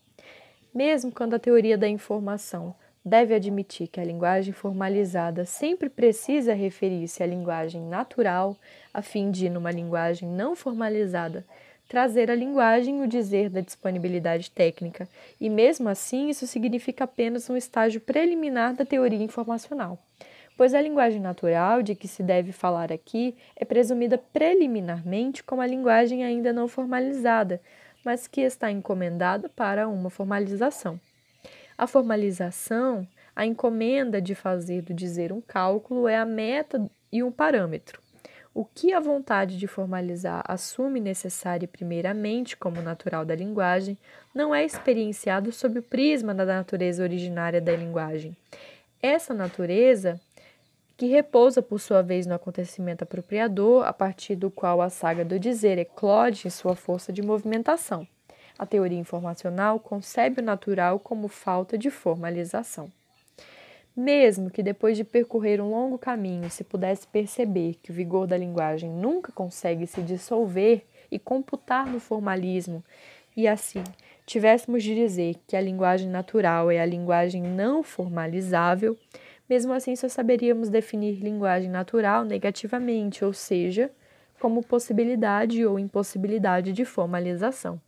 Mesmo 0.73 1.11
quando 1.11 1.33
a 1.33 1.39
teoria 1.39 1.77
da 1.77 1.87
informação 1.87 2.75
deve 3.05 3.35
admitir 3.35 3.87
que 3.87 3.99
a 3.99 4.03
linguagem 4.03 4.51
formalizada 4.51 5.45
sempre 5.45 5.89
precisa 5.89 6.53
referir-se 6.53 7.21
à 7.21 7.25
linguagem 7.27 7.83
natural, 7.83 8.57
a 8.91 9.01
fim 9.01 9.29
de, 9.29 9.49
numa 9.49 9.69
linguagem 9.69 10.27
não 10.27 10.55
formalizada, 10.55 11.45
trazer 11.87 12.31
à 12.31 12.35
linguagem 12.35 13.03
o 13.03 13.07
dizer 13.07 13.49
da 13.49 13.61
disponibilidade 13.61 14.49
técnica, 14.49 15.07
e 15.39 15.49
mesmo 15.49 15.87
assim 15.87 16.29
isso 16.29 16.47
significa 16.47 17.03
apenas 17.03 17.47
um 17.49 17.55
estágio 17.55 18.01
preliminar 18.01 18.73
da 18.73 18.83
teoria 18.83 19.23
informacional 19.23 19.99
pois 20.57 20.73
a 20.73 20.81
linguagem 20.81 21.19
natural 21.19 21.81
de 21.81 21.95
que 21.95 22.07
se 22.07 22.23
deve 22.23 22.51
falar 22.51 22.91
aqui 22.91 23.35
é 23.55 23.65
presumida 23.65 24.17
preliminarmente 24.17 25.43
como 25.43 25.61
a 25.61 25.67
linguagem 25.67 26.23
ainda 26.23 26.53
não 26.53 26.67
formalizada, 26.67 27.61
mas 28.03 28.27
que 28.27 28.41
está 28.41 28.71
encomendada 28.71 29.49
para 29.49 29.87
uma 29.87 30.09
formalização. 30.09 30.99
A 31.77 31.85
formalização, 31.87 33.07
a 33.35 33.45
encomenda 33.45 34.21
de 34.21 34.33
fazer 34.33 34.81
do 34.81 34.93
dizer 34.93 35.33
um 35.33 35.41
cálculo, 35.41 36.07
é 36.07 36.17
a 36.17 36.25
meta 36.25 36.89
e 37.11 37.21
um 37.21 37.31
parâmetro. 37.31 38.01
O 38.53 38.63
que 38.63 38.93
a 38.93 39.01
vontade 39.01 39.57
de 39.57 39.67
formalizar 39.67 40.41
assume 40.47 41.01
necessário 41.01 41.67
primeiramente 41.67 42.55
como 42.55 42.81
natural 42.81 43.25
da 43.25 43.35
linguagem, 43.35 43.97
não 44.33 44.55
é 44.55 44.63
experienciado 44.63 45.51
sob 45.51 45.79
o 45.79 45.83
prisma 45.83 46.33
da 46.33 46.45
natureza 46.45 47.03
originária 47.03 47.59
da 47.59 47.75
linguagem. 47.75 48.35
Essa 49.01 49.33
natureza 49.33 50.19
que 50.95 51.07
repousa 51.07 51.61
por 51.61 51.81
sua 51.81 52.01
vez 52.01 52.25
no 52.25 52.33
acontecimento 52.33 53.03
apropriador, 53.03 53.85
a 53.85 53.91
partir 53.91 54.37
do 54.37 54.49
qual 54.49 54.81
a 54.81 54.89
saga 54.89 55.25
do 55.25 55.37
dizer 55.37 55.77
eclode 55.77 56.47
em 56.47 56.49
sua 56.49 56.75
força 56.75 57.11
de 57.11 57.21
movimentação. 57.21 58.07
A 58.57 58.65
teoria 58.65 58.97
informacional 58.97 59.79
concebe 59.79 60.41
o 60.41 60.43
natural 60.43 60.99
como 60.99 61.27
falta 61.27 61.77
de 61.77 61.89
formalização. 61.89 62.89
Mesmo 63.95 64.49
que 64.49 64.63
depois 64.63 64.97
de 64.97 65.03
percorrer 65.03 65.61
um 65.61 65.71
longo 65.71 65.97
caminho 65.97 66.49
se 66.49 66.63
pudesse 66.63 67.05
perceber 67.07 67.75
que 67.81 67.91
o 67.91 67.93
vigor 67.93 68.27
da 68.27 68.37
linguagem 68.37 68.89
nunca 68.89 69.31
consegue 69.31 69.85
se 69.87 70.01
dissolver 70.01 70.85
e 71.11 71.19
computar 71.19 71.85
no 71.85 71.99
formalismo, 71.99 72.83
e 73.35 73.47
assim 73.47 73.83
tivéssemos 74.25 74.83
de 74.83 74.95
dizer 74.95 75.35
que 75.47 75.55
a 75.55 75.61
linguagem 75.61 76.09
natural 76.09 76.71
é 76.71 76.79
a 76.79 76.85
linguagem 76.85 77.41
não 77.41 77.83
formalizável, 77.83 78.97
mesmo 79.47 79.71
assim, 79.73 79.95
só 79.95 80.09
saberíamos 80.09 80.69
definir 80.69 81.19
linguagem 81.19 81.69
natural 81.69 82.25
negativamente, 82.25 83.23
ou 83.23 83.31
seja, 83.31 83.91
como 84.39 84.63
possibilidade 84.63 85.63
ou 85.65 85.77
impossibilidade 85.77 86.73
de 86.73 86.83
formalização. 86.83 87.79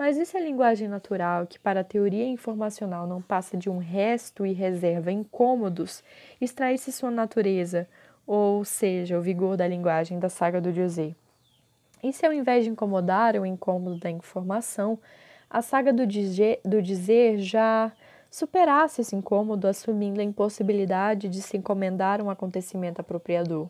Mas 0.00 0.16
e 0.16 0.24
se 0.24 0.34
a 0.34 0.40
linguagem 0.40 0.88
natural, 0.88 1.46
que 1.46 1.58
para 1.58 1.80
a 1.80 1.84
teoria 1.84 2.24
informacional 2.24 3.06
não 3.06 3.20
passa 3.20 3.54
de 3.54 3.68
um 3.68 3.76
resto 3.76 4.46
e 4.46 4.52
reserva 4.54 5.12
incômodos, 5.12 6.02
extraísse 6.40 6.90
sua 6.90 7.10
natureza, 7.10 7.86
ou 8.26 8.64
seja, 8.64 9.18
o 9.18 9.20
vigor 9.20 9.58
da 9.58 9.68
linguagem 9.68 10.18
da 10.18 10.30
saga 10.30 10.58
do 10.58 10.72
José? 10.72 11.14
E 12.02 12.14
se 12.14 12.24
ao 12.24 12.32
invés 12.32 12.64
de 12.64 12.70
incomodar 12.70 13.36
o 13.36 13.44
incômodo 13.44 13.98
da 13.98 14.08
informação, 14.08 14.98
a 15.50 15.60
saga 15.60 15.92
do 15.92 16.06
dizer, 16.06 16.62
do 16.64 16.80
dizer 16.80 17.36
já 17.36 17.92
superasse 18.30 19.02
esse 19.02 19.14
incômodo 19.14 19.68
assumindo 19.68 20.22
a 20.22 20.24
impossibilidade 20.24 21.28
de 21.28 21.42
se 21.42 21.58
encomendar 21.58 22.22
um 22.22 22.30
acontecimento 22.30 23.02
apropriador. 23.02 23.68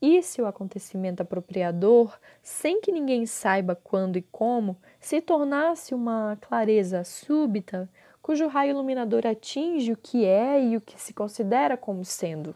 E 0.00 0.22
se 0.22 0.40
o 0.40 0.46
acontecimento 0.46 1.22
apropriador, 1.22 2.16
sem 2.42 2.80
que 2.80 2.92
ninguém 2.92 3.26
saiba 3.26 3.74
quando 3.74 4.16
e 4.16 4.22
como, 4.22 4.76
se 5.00 5.20
tornasse 5.20 5.92
uma 5.92 6.38
clareza 6.40 7.02
súbita, 7.02 7.88
cujo 8.22 8.46
raio 8.46 8.70
iluminador 8.70 9.26
atinge 9.26 9.92
o 9.92 9.96
que 9.96 10.24
é 10.24 10.62
e 10.62 10.76
o 10.76 10.80
que 10.80 11.00
se 11.00 11.12
considera 11.12 11.76
como 11.76 12.04
sendo? 12.04 12.54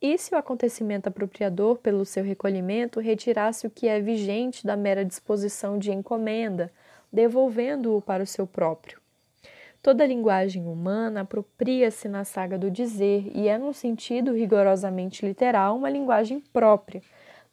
E 0.00 0.16
se 0.18 0.34
o 0.34 0.38
acontecimento 0.38 1.08
apropriador, 1.08 1.78
pelo 1.78 2.04
seu 2.04 2.22
recolhimento, 2.22 3.00
retirasse 3.00 3.66
o 3.66 3.70
que 3.70 3.88
é 3.88 3.98
vigente 4.00 4.66
da 4.66 4.76
mera 4.76 5.04
disposição 5.04 5.78
de 5.78 5.90
encomenda, 5.90 6.70
devolvendo-o 7.10 8.02
para 8.02 8.22
o 8.22 8.26
seu 8.26 8.46
próprio? 8.46 9.03
Toda 9.84 10.06
linguagem 10.06 10.66
humana 10.66 11.20
apropria-se 11.20 12.08
na 12.08 12.24
saga 12.24 12.56
do 12.56 12.70
dizer 12.70 13.30
e 13.34 13.48
é, 13.48 13.58
no 13.58 13.74
sentido 13.74 14.32
rigorosamente 14.32 15.26
literal, 15.26 15.76
uma 15.76 15.90
linguagem 15.90 16.40
própria, 16.54 17.02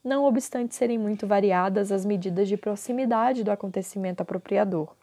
não 0.01 0.23
obstante 0.23 0.73
serem 0.73 0.97
muito 0.97 1.27
variadas 1.27 1.91
as 1.91 2.05
medidas 2.05 2.47
de 2.47 2.55
proximidade 2.55 3.43
do 3.43 3.51
acontecimento 3.51 4.21
apropriador. 4.21 4.95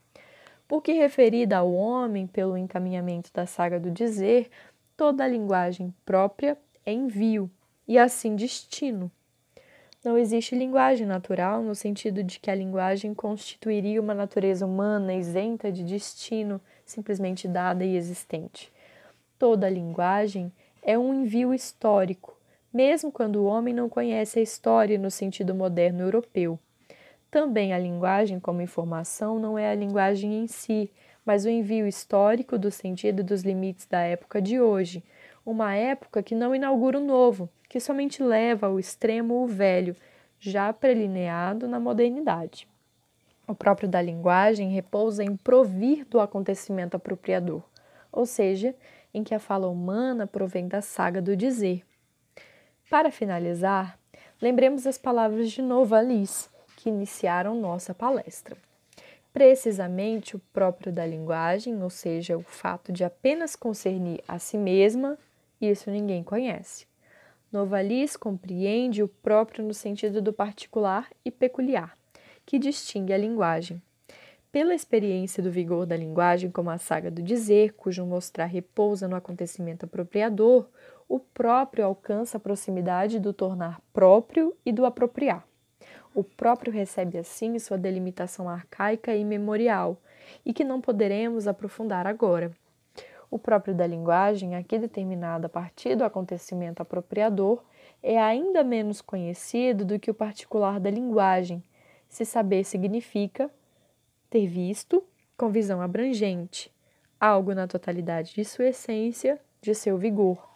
Porque 0.66 0.92
referida 0.92 1.58
ao 1.58 1.70
homem 1.70 2.26
pelo 2.26 2.56
encaminhamento 2.56 3.30
da 3.34 3.44
saga 3.44 3.78
do 3.78 3.90
dizer, 3.90 4.48
toda 4.96 5.28
linguagem 5.28 5.94
própria 6.06 6.56
é 6.86 6.94
envio 6.94 7.50
e 7.86 7.98
assim 7.98 8.36
destino. 8.36 9.12
Não 10.02 10.16
existe 10.16 10.54
linguagem 10.54 11.06
natural 11.06 11.60
no 11.60 11.74
sentido 11.74 12.22
de 12.22 12.40
que 12.40 12.50
a 12.50 12.54
linguagem 12.54 13.12
constituiria 13.12 14.00
uma 14.00 14.14
natureza 14.14 14.64
humana 14.64 15.12
isenta 15.12 15.70
de 15.70 15.84
destino 15.84 16.58
simplesmente 16.90 17.46
dada 17.46 17.84
e 17.84 17.96
existente. 17.96 18.72
Toda 19.38 19.68
linguagem 19.68 20.50
é 20.82 20.98
um 20.98 21.12
envio 21.12 21.52
histórico, 21.52 22.36
mesmo 22.72 23.12
quando 23.12 23.36
o 23.36 23.44
homem 23.44 23.74
não 23.74 23.88
conhece 23.88 24.38
a 24.38 24.42
história 24.42 24.98
no 24.98 25.10
sentido 25.10 25.54
moderno 25.54 26.00
europeu. 26.00 26.58
Também 27.30 27.72
a 27.74 27.78
linguagem, 27.78 28.40
como 28.40 28.62
informação, 28.62 29.38
não 29.38 29.58
é 29.58 29.70
a 29.70 29.74
linguagem 29.74 30.42
em 30.42 30.46
si, 30.46 30.90
mas 31.24 31.44
o 31.44 31.50
envio 31.50 31.86
histórico 31.86 32.58
do 32.58 32.70
sentido 32.70 33.22
dos 33.22 33.42
limites 33.42 33.86
da 33.86 34.00
época 34.00 34.40
de 34.40 34.58
hoje, 34.58 35.04
uma 35.44 35.74
época 35.74 36.22
que 36.22 36.34
não 36.34 36.54
inaugura 36.54 36.98
o 36.98 37.04
novo, 37.04 37.50
que 37.68 37.78
somente 37.78 38.22
leva 38.22 38.66
ao 38.66 38.80
extremo 38.80 39.42
o 39.42 39.46
velho, 39.46 39.94
já 40.40 40.72
prelineado 40.72 41.68
na 41.68 41.78
modernidade. 41.78 42.66
O 43.48 43.54
próprio 43.54 43.88
da 43.88 44.02
linguagem 44.02 44.68
repousa 44.68 45.24
em 45.24 45.34
provir 45.34 46.04
do 46.04 46.20
acontecimento 46.20 46.98
apropriador, 46.98 47.62
ou 48.12 48.26
seja, 48.26 48.74
em 49.12 49.24
que 49.24 49.34
a 49.34 49.38
fala 49.38 49.66
humana 49.68 50.26
provém 50.26 50.68
da 50.68 50.82
saga 50.82 51.22
do 51.22 51.34
dizer. 51.34 51.82
Para 52.90 53.10
finalizar, 53.10 53.98
lembremos 54.38 54.86
as 54.86 54.98
palavras 54.98 55.50
de 55.50 55.62
Novalis, 55.62 56.50
que 56.76 56.90
iniciaram 56.90 57.58
nossa 57.58 57.94
palestra. 57.94 58.54
Precisamente 59.32 60.36
o 60.36 60.42
próprio 60.52 60.92
da 60.92 61.06
linguagem, 61.06 61.82
ou 61.82 61.88
seja, 61.88 62.36
o 62.36 62.42
fato 62.42 62.92
de 62.92 63.02
apenas 63.02 63.56
concernir 63.56 64.22
a 64.28 64.38
si 64.38 64.58
mesma, 64.58 65.16
isso 65.58 65.90
ninguém 65.90 66.22
conhece. 66.22 66.86
Novalis 67.50 68.14
compreende 68.14 69.02
o 69.02 69.08
próprio 69.08 69.64
no 69.64 69.72
sentido 69.72 70.20
do 70.20 70.34
particular 70.34 71.08
e 71.24 71.30
peculiar 71.30 71.97
que 72.48 72.58
distingue 72.58 73.12
a 73.12 73.18
linguagem. 73.18 73.82
Pela 74.50 74.74
experiência 74.74 75.42
do 75.42 75.50
vigor 75.50 75.84
da 75.84 75.94
linguagem 75.94 76.50
como 76.50 76.70
a 76.70 76.78
saga 76.78 77.10
do 77.10 77.22
dizer, 77.22 77.74
cujo 77.74 78.06
mostrar 78.06 78.46
repousa 78.46 79.06
no 79.06 79.14
acontecimento 79.14 79.84
apropriador, 79.84 80.66
o 81.06 81.20
próprio 81.20 81.84
alcança 81.84 82.38
a 82.38 82.40
proximidade 82.40 83.20
do 83.20 83.34
tornar 83.34 83.82
próprio 83.92 84.56
e 84.64 84.72
do 84.72 84.86
apropriar. 84.86 85.46
O 86.14 86.24
próprio 86.24 86.72
recebe 86.72 87.18
assim 87.18 87.58
sua 87.58 87.76
delimitação 87.76 88.48
arcaica 88.48 89.14
e 89.14 89.26
memorial, 89.26 90.00
e 90.42 90.54
que 90.54 90.64
não 90.64 90.80
poderemos 90.80 91.46
aprofundar 91.46 92.06
agora. 92.06 92.50
O 93.30 93.38
próprio 93.38 93.74
da 93.74 93.86
linguagem, 93.86 94.56
aqui 94.56 94.78
determinado 94.78 95.44
a 95.44 95.50
partir 95.50 95.96
do 95.96 96.02
acontecimento 96.02 96.80
apropriador, 96.80 97.62
é 98.02 98.18
ainda 98.18 98.64
menos 98.64 99.02
conhecido 99.02 99.84
do 99.84 99.98
que 99.98 100.10
o 100.10 100.14
particular 100.14 100.80
da 100.80 100.90
linguagem, 100.90 101.62
se 102.08 102.24
saber 102.24 102.64
significa 102.64 103.50
ter 104.30 104.46
visto 104.46 105.04
com 105.36 105.50
visão 105.50 105.80
abrangente, 105.80 106.72
algo 107.20 107.54
na 107.54 107.66
totalidade 107.66 108.34
de 108.34 108.44
sua 108.44 108.68
essência, 108.68 109.40
de 109.60 109.74
seu 109.74 109.96
vigor. 109.96 110.48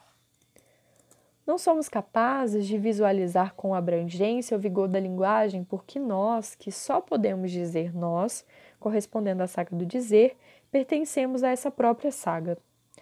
Não 1.46 1.59
somos 1.59 1.88
capazes 1.88 2.66
de 2.66 2.78
visualizar 2.78 3.55
com 3.55 3.74
abrangência 3.74 4.57
o 4.57 4.61
vigor 4.61 4.86
da 4.86 5.00
linguagem 5.00 5.64
porque 5.64 5.98
nós, 5.98 6.55
que 6.55 6.70
só 6.70 7.00
podemos 7.00 7.50
dizer 7.50 7.94
nós, 7.94 8.44
correspondendo 8.78 9.42
à 9.42 9.48
saga 9.48 9.74
do 9.74 9.84
dizer, 9.84 10.36
pertencemos 10.70 11.42
a 11.42 11.50
essa 11.50 11.70
própria 11.70 12.12
saga. 12.12 12.57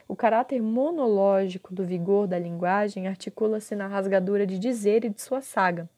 O 0.09 0.16
caráter 0.16 0.62
monológico 0.62 1.74
do 1.74 1.84
vigor 1.84 2.26
da 2.26 2.38
linguagem 2.38 3.07
articula-se 3.07 3.76
na 3.76 3.86
rasgadura 3.86 4.46
de 4.46 4.59
dizer 4.59 5.05
e 5.05 5.11
de 5.11 5.20
sua 5.20 5.42
saga, 5.42 5.88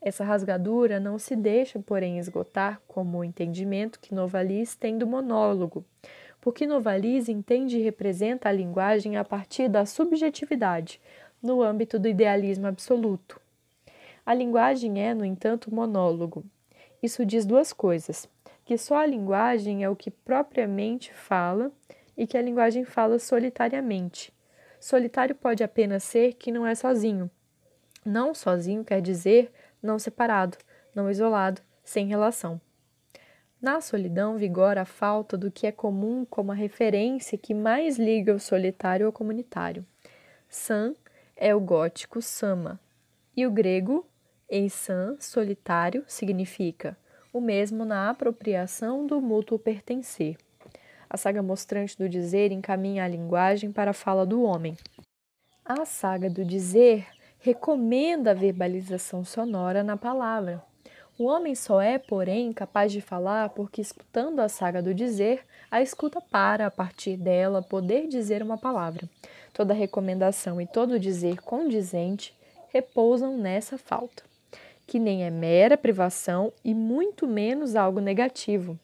essa 0.00 0.24
rasgadura 0.24 1.00
não 1.00 1.18
se 1.18 1.34
deixa, 1.34 1.78
porém, 1.80 2.18
esgotar 2.18 2.80
como 2.86 3.18
o 3.18 3.24
entendimento 3.24 3.98
que 3.98 4.14
Novalis 4.14 4.76
tem 4.76 4.96
do 4.98 5.06
monólogo, 5.06 5.84
porque 6.40 6.66
Novalis 6.66 7.28
entende 7.28 7.78
e 7.78 7.82
representa 7.82 8.48
a 8.48 8.52
linguagem 8.52 9.16
a 9.16 9.24
partir 9.24 9.68
da 9.68 9.84
subjetividade, 9.84 11.00
no 11.42 11.62
âmbito 11.62 11.98
do 11.98 12.08
idealismo 12.08 12.66
absoluto. 12.66 13.40
A 14.24 14.34
linguagem 14.34 15.00
é, 15.00 15.14
no 15.14 15.24
entanto, 15.24 15.74
monólogo. 15.74 16.44
Isso 17.02 17.24
diz 17.24 17.44
duas 17.44 17.72
coisas: 17.72 18.28
que 18.64 18.76
só 18.76 18.96
a 18.96 19.06
linguagem 19.06 19.84
é 19.84 19.88
o 19.88 19.96
que 19.96 20.10
propriamente 20.10 21.12
fala 21.12 21.70
e 22.16 22.26
que 22.26 22.36
a 22.36 22.42
linguagem 22.42 22.84
fala 22.84 23.18
solitariamente. 23.18 24.32
Solitário 24.80 25.34
pode 25.34 25.62
apenas 25.62 26.02
ser 26.04 26.34
que 26.34 26.50
não 26.50 26.66
é 26.66 26.74
sozinho. 26.74 27.30
Não 28.04 28.34
sozinho 28.34 28.84
quer 28.84 29.00
dizer 29.00 29.52
não 29.86 29.98
separado, 29.98 30.58
não 30.94 31.10
isolado, 31.10 31.62
sem 31.84 32.06
relação. 32.06 32.60
Na 33.60 33.80
solidão 33.80 34.36
vigora 34.36 34.82
a 34.82 34.84
falta 34.84 35.36
do 35.36 35.50
que 35.50 35.66
é 35.66 35.72
comum 35.72 36.26
como 36.28 36.52
a 36.52 36.54
referência 36.54 37.38
que 37.38 37.54
mais 37.54 37.98
liga 37.98 38.34
o 38.34 38.40
solitário 38.40 39.06
ao 39.06 39.12
comunitário. 39.12 39.86
San 40.48 40.94
é 41.34 41.54
o 41.54 41.60
gótico 41.60 42.20
sama, 42.20 42.78
e 43.36 43.46
o 43.46 43.50
grego 43.50 44.06
eisan, 44.48 45.16
solitário, 45.18 46.04
significa 46.06 46.96
o 47.32 47.40
mesmo 47.40 47.84
na 47.84 48.08
apropriação 48.08 49.06
do 49.06 49.20
mútuo 49.20 49.58
pertencer. 49.58 50.36
A 51.08 51.16
saga 51.16 51.42
mostrante 51.42 51.96
do 51.96 52.08
dizer 52.08 52.50
encaminha 52.50 53.04
a 53.04 53.08
linguagem 53.08 53.70
para 53.70 53.90
a 53.90 53.94
fala 53.94 54.24
do 54.24 54.42
homem. 54.42 54.76
A 55.64 55.84
saga 55.84 56.30
do 56.30 56.44
dizer 56.44 57.06
recomenda 57.38 58.30
a 58.30 58.34
verbalização 58.34 59.24
sonora 59.24 59.82
na 59.82 59.96
palavra. 59.96 60.62
O 61.18 61.24
homem 61.24 61.54
só 61.54 61.80
é, 61.80 61.98
porém, 61.98 62.52
capaz 62.52 62.92
de 62.92 63.00
falar 63.00 63.48
porque, 63.50 63.80
escutando 63.80 64.40
a 64.40 64.48
saga 64.48 64.82
do 64.82 64.92
dizer, 64.92 65.44
a 65.70 65.80
escuta 65.80 66.20
para, 66.20 66.66
a 66.66 66.70
partir 66.70 67.16
dela, 67.16 67.62
poder 67.62 68.06
dizer 68.06 68.42
uma 68.42 68.58
palavra. 68.58 69.08
Toda 69.54 69.72
recomendação 69.72 70.60
e 70.60 70.66
todo 70.66 71.00
dizer 71.00 71.40
condizente 71.40 72.34
repousam 72.68 73.38
nessa 73.38 73.78
falta, 73.78 74.22
que 74.86 74.98
nem 74.98 75.24
é 75.24 75.30
mera 75.30 75.78
privação 75.78 76.52
e 76.62 76.74
muito 76.74 77.26
menos 77.26 77.74
algo 77.74 77.98
negativo. 77.98 78.78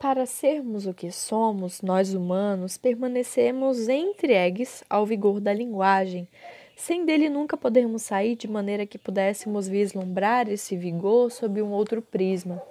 Para 0.00 0.24
sermos 0.24 0.86
o 0.86 0.94
que 0.94 1.10
somos, 1.10 1.82
nós 1.82 2.14
humanos 2.14 2.78
permanecemos 2.78 3.88
entregues 3.88 4.82
ao 4.88 5.04
vigor 5.04 5.40
da 5.40 5.52
linguagem, 5.52 6.26
sem 6.76 7.04
dele 7.04 7.28
nunca 7.28 7.56
podermos 7.56 8.02
sair 8.02 8.36
de 8.36 8.48
maneira 8.48 8.86
que 8.86 8.98
pudéssemos 8.98 9.68
vislumbrar 9.68 10.48
esse 10.48 10.76
vigor 10.76 11.30
sob 11.30 11.62
um 11.62 11.70
outro 11.70 12.02
prisma. 12.02 12.62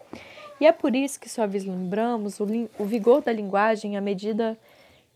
E 0.60 0.66
é 0.66 0.72
por 0.72 0.96
isso 0.96 1.20
que 1.20 1.30
só 1.30 1.48
vislumbramos 1.48 2.40
o, 2.40 2.46
o 2.78 2.86
vigor 2.86 3.22
da 3.22 3.32
linguagem 3.32 3.98
à 3.98 4.02
medida 4.02 4.58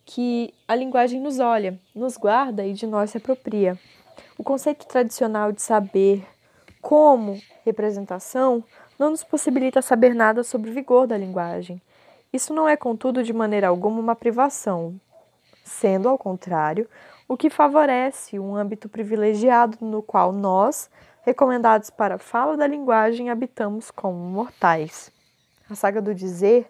que 0.06 0.54
a 0.68 0.74
linguagem 0.74 1.20
nos 1.20 1.40
olha, 1.40 1.78
nos 1.94 2.18
guarda 2.18 2.66
e 2.66 2.74
de 2.74 2.88
nós 2.88 3.12
se 3.12 3.18
apropria. 3.18 3.78
O 4.38 4.44
conceito 4.44 4.86
tradicional 4.86 5.52
de 5.52 5.62
saber 5.62 6.26
como 6.82 7.42
representação 7.66 8.64
não 8.98 9.10
nos 9.10 9.24
possibilita 9.24 9.82
saber 9.82 10.16
nada 10.16 10.44
sobre 10.44 10.70
o 10.70 10.74
vigor 10.74 11.06
da 11.06 11.18
linguagem. 11.18 11.82
Isso 12.32 12.54
não 12.54 12.68
é, 12.68 12.76
contudo, 12.76 13.24
de 13.24 13.34
maneira 13.34 13.68
alguma 13.68 14.00
uma 14.00 14.16
privação, 14.16 15.00
sendo, 15.64 16.08
ao 16.10 16.18
contrário, 16.18 16.90
o 17.28 17.36
que 17.36 17.50
favorece 17.50 18.40
um 18.40 18.56
âmbito 18.56 18.88
privilegiado 18.88 19.78
no 19.82 20.02
qual 20.02 20.32
nós, 20.32 20.90
recomendados 21.24 21.90
para 21.90 22.16
a 22.16 22.20
fala 22.20 22.56
da 22.56 22.66
linguagem, 22.66 23.30
habitamos 23.30 23.92
como 23.92 24.18
mortais. 24.18 25.12
A 25.70 25.76
saga 25.76 26.02
do 26.02 26.16
dizer 26.16 26.70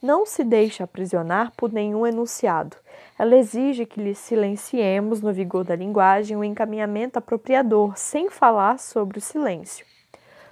não 0.00 0.24
se 0.24 0.42
deixa 0.44 0.84
aprisionar 0.84 1.52
por 1.56 1.70
nenhum 1.72 2.06
enunciado. 2.06 2.76
Ela 3.18 3.36
exige 3.36 3.84
que 3.84 4.00
lhe 4.00 4.14
silenciemos 4.14 5.20
no 5.20 5.32
vigor 5.32 5.64
da 5.64 5.76
linguagem 5.76 6.36
o 6.36 6.44
encaminhamento 6.44 7.18
apropriador, 7.18 7.98
sem 7.98 8.30
falar 8.30 8.78
sobre 8.78 9.18
o 9.18 9.20
silêncio. 9.20 9.84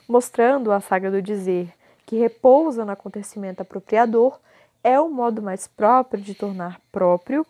Mostrando 0.06 0.70
a 0.70 0.80
saga 0.80 1.10
do 1.10 1.22
dizer 1.22 1.72
que 2.04 2.16
repousa 2.16 2.84
no 2.84 2.92
acontecimento 2.92 3.62
apropriador, 3.62 4.38
é 4.84 5.00
o 5.00 5.08
modo 5.08 5.40
mais 5.40 5.66
próprio 5.66 6.22
de 6.22 6.34
tornar 6.34 6.80
próprio 6.92 7.46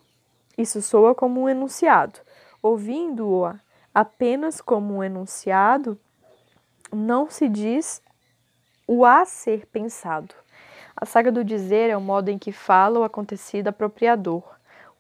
isso 0.57 0.81
soa 0.81 1.15
como 1.15 1.43
um 1.43 1.49
enunciado. 1.49 2.21
Ouvindo-o 2.63 3.55
apenas 3.95 4.61
como 4.61 4.97
um 4.97 5.05
enunciado, 5.05 5.99
não 6.93 7.29
se 7.31 7.49
diz 7.49 8.03
o 8.87 9.05
a 9.05 9.25
ser 9.25 9.67
pensado. 9.67 10.35
A 10.97 11.05
saga 11.05 11.31
do 11.31 11.45
dizer 11.45 11.91
é 11.91 11.97
o 11.97 12.01
modo 12.01 12.31
em 12.31 12.39
que 12.39 12.53
fala 12.53 13.01
o 13.01 13.05
acontecido 13.05 13.69
apropriador. 13.69 14.43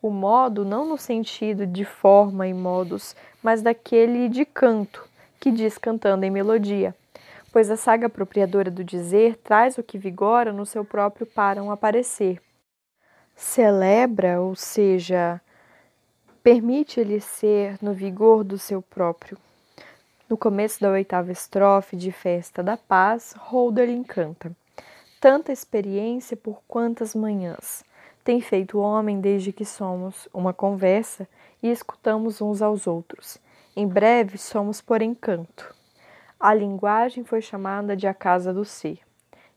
O 0.02 0.10
modo 0.10 0.64
não 0.64 0.86
no 0.86 0.98
sentido 0.98 1.66
de 1.66 1.84
forma 1.84 2.46
e 2.46 2.52
modos, 2.52 3.16
mas 3.42 3.62
daquele 3.62 4.28
de 4.28 4.44
canto, 4.44 5.08
que 5.40 5.50
diz 5.50 5.78
cantando 5.78 6.24
em 6.24 6.30
melodia, 6.30 6.94
pois 7.50 7.70
a 7.70 7.76
saga 7.76 8.08
apropriadora 8.08 8.70
do 8.70 8.84
dizer 8.84 9.36
traz 9.38 9.78
o 9.78 9.82
que 9.82 9.96
vigora 9.96 10.52
no 10.52 10.66
seu 10.66 10.84
próprio 10.84 11.26
para 11.26 11.62
um 11.62 11.70
aparecer. 11.70 12.42
Celebra, 13.34 14.40
ou 14.40 14.54
seja, 14.54 15.40
Permite-lhe 16.46 17.20
ser 17.20 17.76
no 17.82 17.92
vigor 17.92 18.44
do 18.44 18.56
seu 18.56 18.80
próprio. 18.80 19.36
No 20.30 20.36
começo 20.36 20.80
da 20.80 20.88
oitava 20.92 21.32
estrofe 21.32 21.96
de 21.96 22.12
Festa 22.12 22.62
da 22.62 22.76
Paz, 22.76 23.34
Holderlin 23.36 24.04
canta: 24.04 24.52
Tanta 25.20 25.50
experiência 25.50 26.36
por 26.36 26.62
quantas 26.68 27.16
manhãs 27.16 27.84
tem 28.22 28.40
feito 28.40 28.78
o 28.78 28.80
homem 28.80 29.20
desde 29.20 29.52
que 29.52 29.64
somos 29.64 30.28
uma 30.32 30.52
conversa 30.52 31.28
e 31.60 31.68
escutamos 31.68 32.40
uns 32.40 32.62
aos 32.62 32.86
outros. 32.86 33.38
Em 33.74 33.88
breve 33.88 34.38
somos 34.38 34.80
por 34.80 35.02
encanto. 35.02 35.74
A 36.38 36.54
linguagem 36.54 37.24
foi 37.24 37.40
chamada 37.40 37.96
de 37.96 38.06
a 38.06 38.14
casa 38.14 38.54
do 38.54 38.64
ser. 38.64 39.00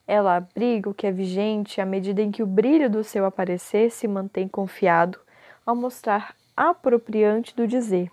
Ela 0.07 0.37
abriga 0.37 0.89
o 0.89 0.93
que 0.95 1.05
é 1.05 1.11
vigente 1.11 1.79
à 1.79 1.85
medida 1.85 2.23
em 2.23 2.31
que 2.31 2.41
o 2.41 2.47
brilho 2.47 2.89
do 2.89 3.03
seu 3.03 3.27
aparecer 3.27 3.91
se 3.91 4.07
mantém 4.07 4.47
confiado 4.47 5.19
ao 5.63 5.75
mostrar 5.75 6.38
apropriante 6.60 7.55
do 7.55 7.66
dizer. 7.66 8.12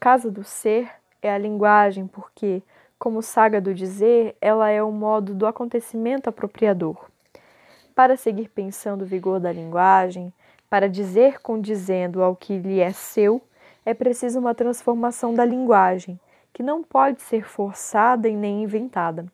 Casa 0.00 0.28
do 0.28 0.42
ser 0.42 0.90
é 1.22 1.32
a 1.32 1.38
linguagem, 1.38 2.04
porque, 2.08 2.60
Como 2.98 3.22
saga 3.22 3.60
do 3.60 3.74
dizer, 3.74 4.34
ela 4.40 4.70
é 4.70 4.82
o 4.82 4.90
modo 4.90 5.34
do 5.34 5.46
acontecimento 5.46 6.28
apropriador. 6.28 6.96
Para 7.94 8.16
seguir 8.16 8.48
pensando 8.48 9.02
o 9.02 9.06
vigor 9.06 9.38
da 9.38 9.52
linguagem, 9.52 10.32
para 10.68 10.88
dizer 10.88 11.40
condizendo 11.40 12.22
ao 12.22 12.34
que 12.34 12.58
lhe 12.58 12.80
é 12.80 12.92
seu, 12.92 13.40
é 13.84 13.94
preciso 13.94 14.40
uma 14.40 14.54
transformação 14.54 15.34
da 15.34 15.44
linguagem, 15.44 16.18
que 16.52 16.62
não 16.62 16.82
pode 16.82 17.20
ser 17.22 17.46
forçada 17.46 18.28
e 18.28 18.34
nem 18.34 18.62
inventada. 18.62 19.26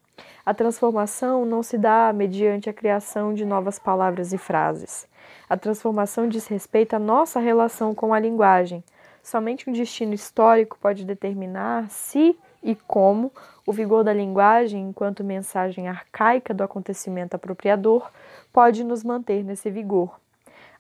A 0.45 0.53
transformação 0.53 1.45
não 1.47 1.63
se 1.63 1.79
dá 1.79 2.13
mediante 2.13 2.69
a 2.69 2.75
criação 2.75 3.33
de 3.33 3.45
novas 3.45 3.79
palavras 3.79 4.33
e 4.33 4.39
frases. 4.39 5.09
A 5.51 5.57
transformação 5.57 6.29
diz 6.29 6.47
respeito 6.47 6.95
à 6.95 6.99
nossa 7.01 7.41
relação 7.41 7.93
com 7.93 8.15
a 8.15 8.21
linguagem. 8.21 8.85
Somente 9.21 9.69
um 9.69 9.73
destino 9.73 10.15
histórico 10.15 10.79
pode 10.81 11.05
determinar 11.05 11.91
se 11.91 12.39
e 12.63 12.77
como 12.77 13.33
o 13.67 13.73
vigor 13.73 14.05
da 14.05 14.13
linguagem, 14.13 14.81
enquanto 14.81 15.25
mensagem 15.25 15.89
arcaica 15.89 16.55
do 16.55 16.63
acontecimento 16.63 17.35
apropriador, 17.35 18.09
pode 18.53 18.85
nos 18.85 19.03
manter 19.03 19.43
nesse 19.43 19.69
vigor. 19.71 20.21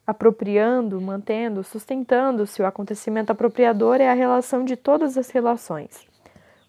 Apropriando, 0.07 1.01
mantendo, 1.01 1.65
sustentando-se 1.65 2.63
o 2.63 2.67
acontecimento 2.67 3.33
apropriador 3.33 3.97
é 4.01 4.09
a 4.09 4.15
relação 4.15 4.65
de 4.65 4.77
todas 4.77 5.19
as 5.19 5.31
relações. 5.31 6.07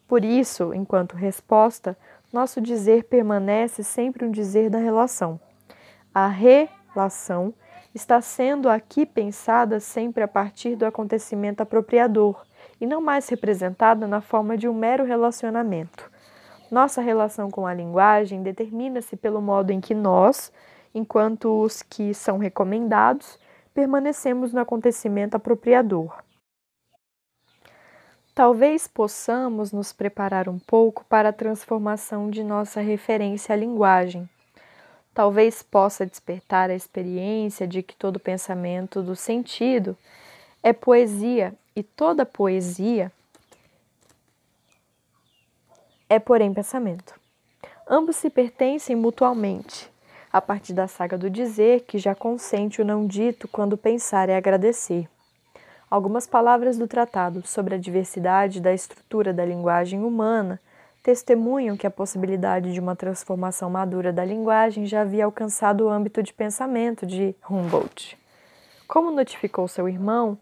Por 0.07 0.25
isso, 0.25 0.73
enquanto 0.73 1.15
resposta, 1.15 1.95
nosso 2.33 2.59
dizer 2.59 3.03
permanece 3.03 3.83
sempre 3.83 4.25
um 4.25 4.31
dizer 4.31 4.71
da 4.71 4.79
relação. 4.79 5.39
A 6.11 6.27
relação 6.27 7.53
está 7.93 8.21
sendo 8.21 8.69
aqui 8.69 9.05
pensada 9.05 9.79
sempre 9.79 10.23
a 10.23 10.27
partir 10.27 10.75
do 10.75 10.85
acontecimento 10.85 11.61
apropriador 11.61 12.43
e 12.79 12.85
não 12.85 13.01
mais 13.01 13.27
representada 13.27 14.07
na 14.07 14.21
forma 14.21 14.57
de 14.57 14.67
um 14.67 14.73
mero 14.73 15.03
relacionamento. 15.03 16.09
Nossa 16.71 17.01
relação 17.01 17.51
com 17.51 17.67
a 17.67 17.73
linguagem 17.73 18.41
determina-se 18.41 19.17
pelo 19.17 19.41
modo 19.41 19.71
em 19.71 19.81
que 19.81 19.93
nós, 19.93 20.51
enquanto 20.93 21.61
os 21.61 21.81
que 21.81 22.13
são 22.13 22.37
recomendados, 22.37 23.37
permanecemos 23.73 24.53
no 24.53 24.61
acontecimento 24.61 25.35
apropriador. 25.35 26.23
Talvez 28.33 28.87
possamos 28.87 29.73
nos 29.73 29.91
preparar 29.91 30.47
um 30.47 30.57
pouco 30.57 31.03
para 31.05 31.29
a 31.29 31.33
transformação 31.33 32.29
de 32.29 32.43
nossa 32.43 32.79
referência 32.79 33.53
à 33.53 33.57
linguagem. 33.57 34.29
Talvez 35.13 35.61
possa 35.61 36.05
despertar 36.05 36.69
a 36.69 36.75
experiência 36.75 37.67
de 37.67 37.83
que 37.83 37.95
todo 37.95 38.19
pensamento 38.19 39.01
do 39.01 39.15
sentido 39.15 39.97
é 40.63 40.71
poesia 40.71 41.53
e 41.75 41.83
toda 41.83 42.25
poesia 42.25 43.11
é, 46.11 46.19
porém, 46.19 46.53
pensamento. 46.53 47.17
Ambos 47.89 48.17
se 48.17 48.29
pertencem 48.29 48.97
mutualmente, 48.97 49.89
a 50.29 50.41
partir 50.41 50.73
da 50.73 50.85
saga 50.85 51.17
do 51.17 51.29
dizer 51.29 51.85
que 51.85 51.97
já 51.97 52.13
consente 52.13 52.81
o 52.81 52.85
não 52.85 53.07
dito 53.07 53.47
quando 53.47 53.77
pensar 53.77 54.27
é 54.27 54.35
agradecer. 54.35 55.07
Algumas 55.89 56.27
palavras 56.27 56.77
do 56.77 56.85
tratado 56.85 57.47
sobre 57.47 57.75
a 57.75 57.77
diversidade 57.77 58.59
da 58.59 58.73
estrutura 58.73 59.33
da 59.33 59.45
linguagem 59.45 60.03
humana 60.03 60.59
testemunham 61.03 61.75
que 61.75 61.87
a 61.87 61.91
possibilidade 61.91 62.73
de 62.73 62.79
uma 62.79 62.95
transformação 62.95 63.69
madura 63.69 64.13
da 64.13 64.23
linguagem 64.23 64.85
já 64.85 65.01
havia 65.01 65.25
alcançado 65.25 65.85
o 65.85 65.89
âmbito 65.89 66.21
de 66.21 66.33
pensamento 66.33 67.05
de 67.05 67.35
Humboldt. 67.49 68.17
Como 68.87 69.11
notificou 69.11 69.67
seu 69.67 69.89
irmão, 69.89 70.37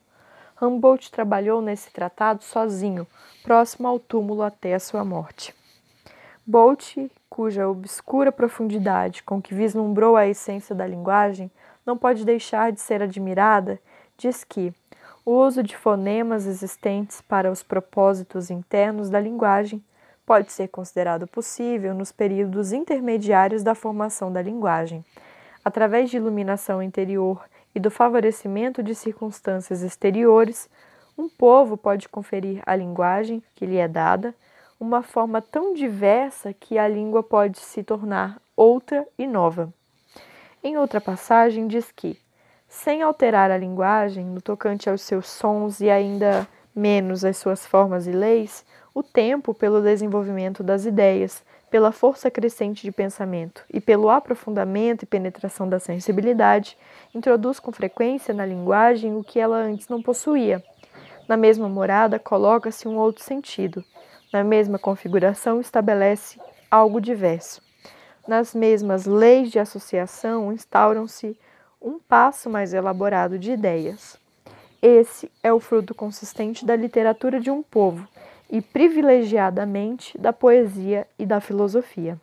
Humboldt 0.62 1.12
trabalhou 1.12 1.62
nesse 1.62 1.92
tratado 1.92 2.44
sozinho, 2.44 3.08
próximo 3.44 3.88
ao 3.88 4.00
túmulo 4.00 4.42
até 4.42 4.74
a 4.74 4.80
sua 4.80 5.06
morte. 5.06 5.56
Bolt, 6.46 6.98
cuja 7.30 7.70
obscura 7.70 8.32
profundidade 8.32 9.24
com 9.24 9.42
que 9.42 9.54
vislumbrou 9.54 10.18
a 10.18 10.28
essência 10.28 10.76
da 10.76 10.86
linguagem 10.86 11.50
não 11.86 11.98
pode 11.98 12.26
deixar 12.26 12.72
de 12.72 12.82
ser 12.82 13.02
admirada, 13.02 13.80
diz 14.18 14.44
que 14.44 14.74
o 15.24 15.32
uso 15.32 15.62
de 15.62 15.78
fonemas 15.78 16.48
existentes 16.48 17.22
para 17.22 17.52
os 17.52 17.62
propósitos 17.62 18.50
internos 18.50 19.10
da 19.10 19.20
linguagem 19.20 19.82
pode 20.30 20.52
ser 20.52 20.68
considerado 20.68 21.26
possível 21.26 21.92
nos 21.96 22.12
períodos 22.12 22.72
intermediários 22.72 23.64
da 23.64 23.74
formação 23.74 24.32
da 24.32 24.40
linguagem, 24.40 25.04
através 25.66 26.12
de 26.12 26.18
iluminação 26.18 26.84
interior 26.84 27.44
e 27.74 27.80
do 27.80 27.90
favorecimento 27.90 28.84
de 28.84 28.94
circunstâncias 28.94 29.82
exteriores, 29.82 30.70
um 31.18 31.28
povo 31.28 31.76
pode 31.76 32.08
conferir 32.08 32.62
à 32.64 32.76
linguagem 32.76 33.42
que 33.56 33.66
lhe 33.66 33.78
é 33.78 33.88
dada 33.88 34.36
uma 34.80 35.02
forma 35.02 35.42
tão 35.42 35.74
diversa 35.74 36.54
que 36.54 36.78
a 36.78 36.88
língua 36.88 37.24
pode 37.24 37.58
se 37.58 37.82
tornar 37.82 38.40
outra 38.56 39.08
e 39.18 39.26
nova. 39.26 39.74
Em 40.64 40.78
outra 40.78 41.02
passagem, 41.02 41.68
diz 41.68 41.92
que, 41.92 42.20
sem 42.68 43.02
alterar 43.02 43.50
a 43.50 43.58
linguagem 43.58 44.28
no 44.28 44.44
tocante 44.44 44.92
aos 44.92 45.02
seus 45.02 45.28
sons 45.28 45.82
e 45.82 45.90
ainda 45.90 46.48
menos 46.76 47.26
às 47.26 47.38
suas 47.38 47.66
formas 47.66 48.06
e 48.06 48.12
leis, 48.12 48.64
o 49.00 49.04
tempo, 49.04 49.54
pelo 49.54 49.82
desenvolvimento 49.82 50.62
das 50.62 50.86
ideias, 50.86 51.42
pela 51.72 51.90
força 51.90 52.30
crescente 52.30 52.82
de 52.82 52.92
pensamento 52.92 53.64
e 53.74 53.80
pelo 53.80 54.10
aprofundamento 54.10 55.04
e 55.04 55.06
penetração 55.06 55.70
da 55.70 55.80
sensibilidade, 55.80 56.78
introduz 57.16 57.62
com 57.62 57.72
frequência 57.72 58.34
na 58.34 58.46
linguagem 58.46 59.16
o 59.16 59.24
que 59.24 59.40
ela 59.40 59.56
antes 59.56 59.88
não 59.88 60.02
possuía. 60.02 60.62
Na 61.30 61.38
mesma 61.38 61.70
morada 61.70 62.20
coloca-se 62.20 62.90
um 62.90 62.98
outro 62.98 63.24
sentido, 63.24 63.86
na 64.34 64.44
mesma 64.44 64.78
configuração, 64.78 65.62
estabelece 65.62 66.38
algo 66.70 67.00
diverso. 67.00 67.62
Nas 68.28 68.54
mesmas 68.54 69.06
leis 69.06 69.50
de 69.50 69.60
associação, 69.60 70.52
instauram-se 70.52 71.40
um 71.82 72.00
passo 72.00 72.50
mais 72.50 72.74
elaborado 72.74 73.40
de 73.40 73.52
ideias. 73.52 74.20
Esse 74.82 75.32
é 75.42 75.54
o 75.54 75.60
fruto 75.60 75.96
consistente 75.96 76.66
da 76.66 76.76
literatura 76.76 77.40
de 77.40 77.50
um 77.50 77.64
povo 77.64 78.06
e 78.50 78.62
privilegiadamente 78.62 80.18
da 80.18 80.34
poesia 80.34 81.08
e 81.18 81.26
da 81.26 81.40
filosofia. 81.40 82.18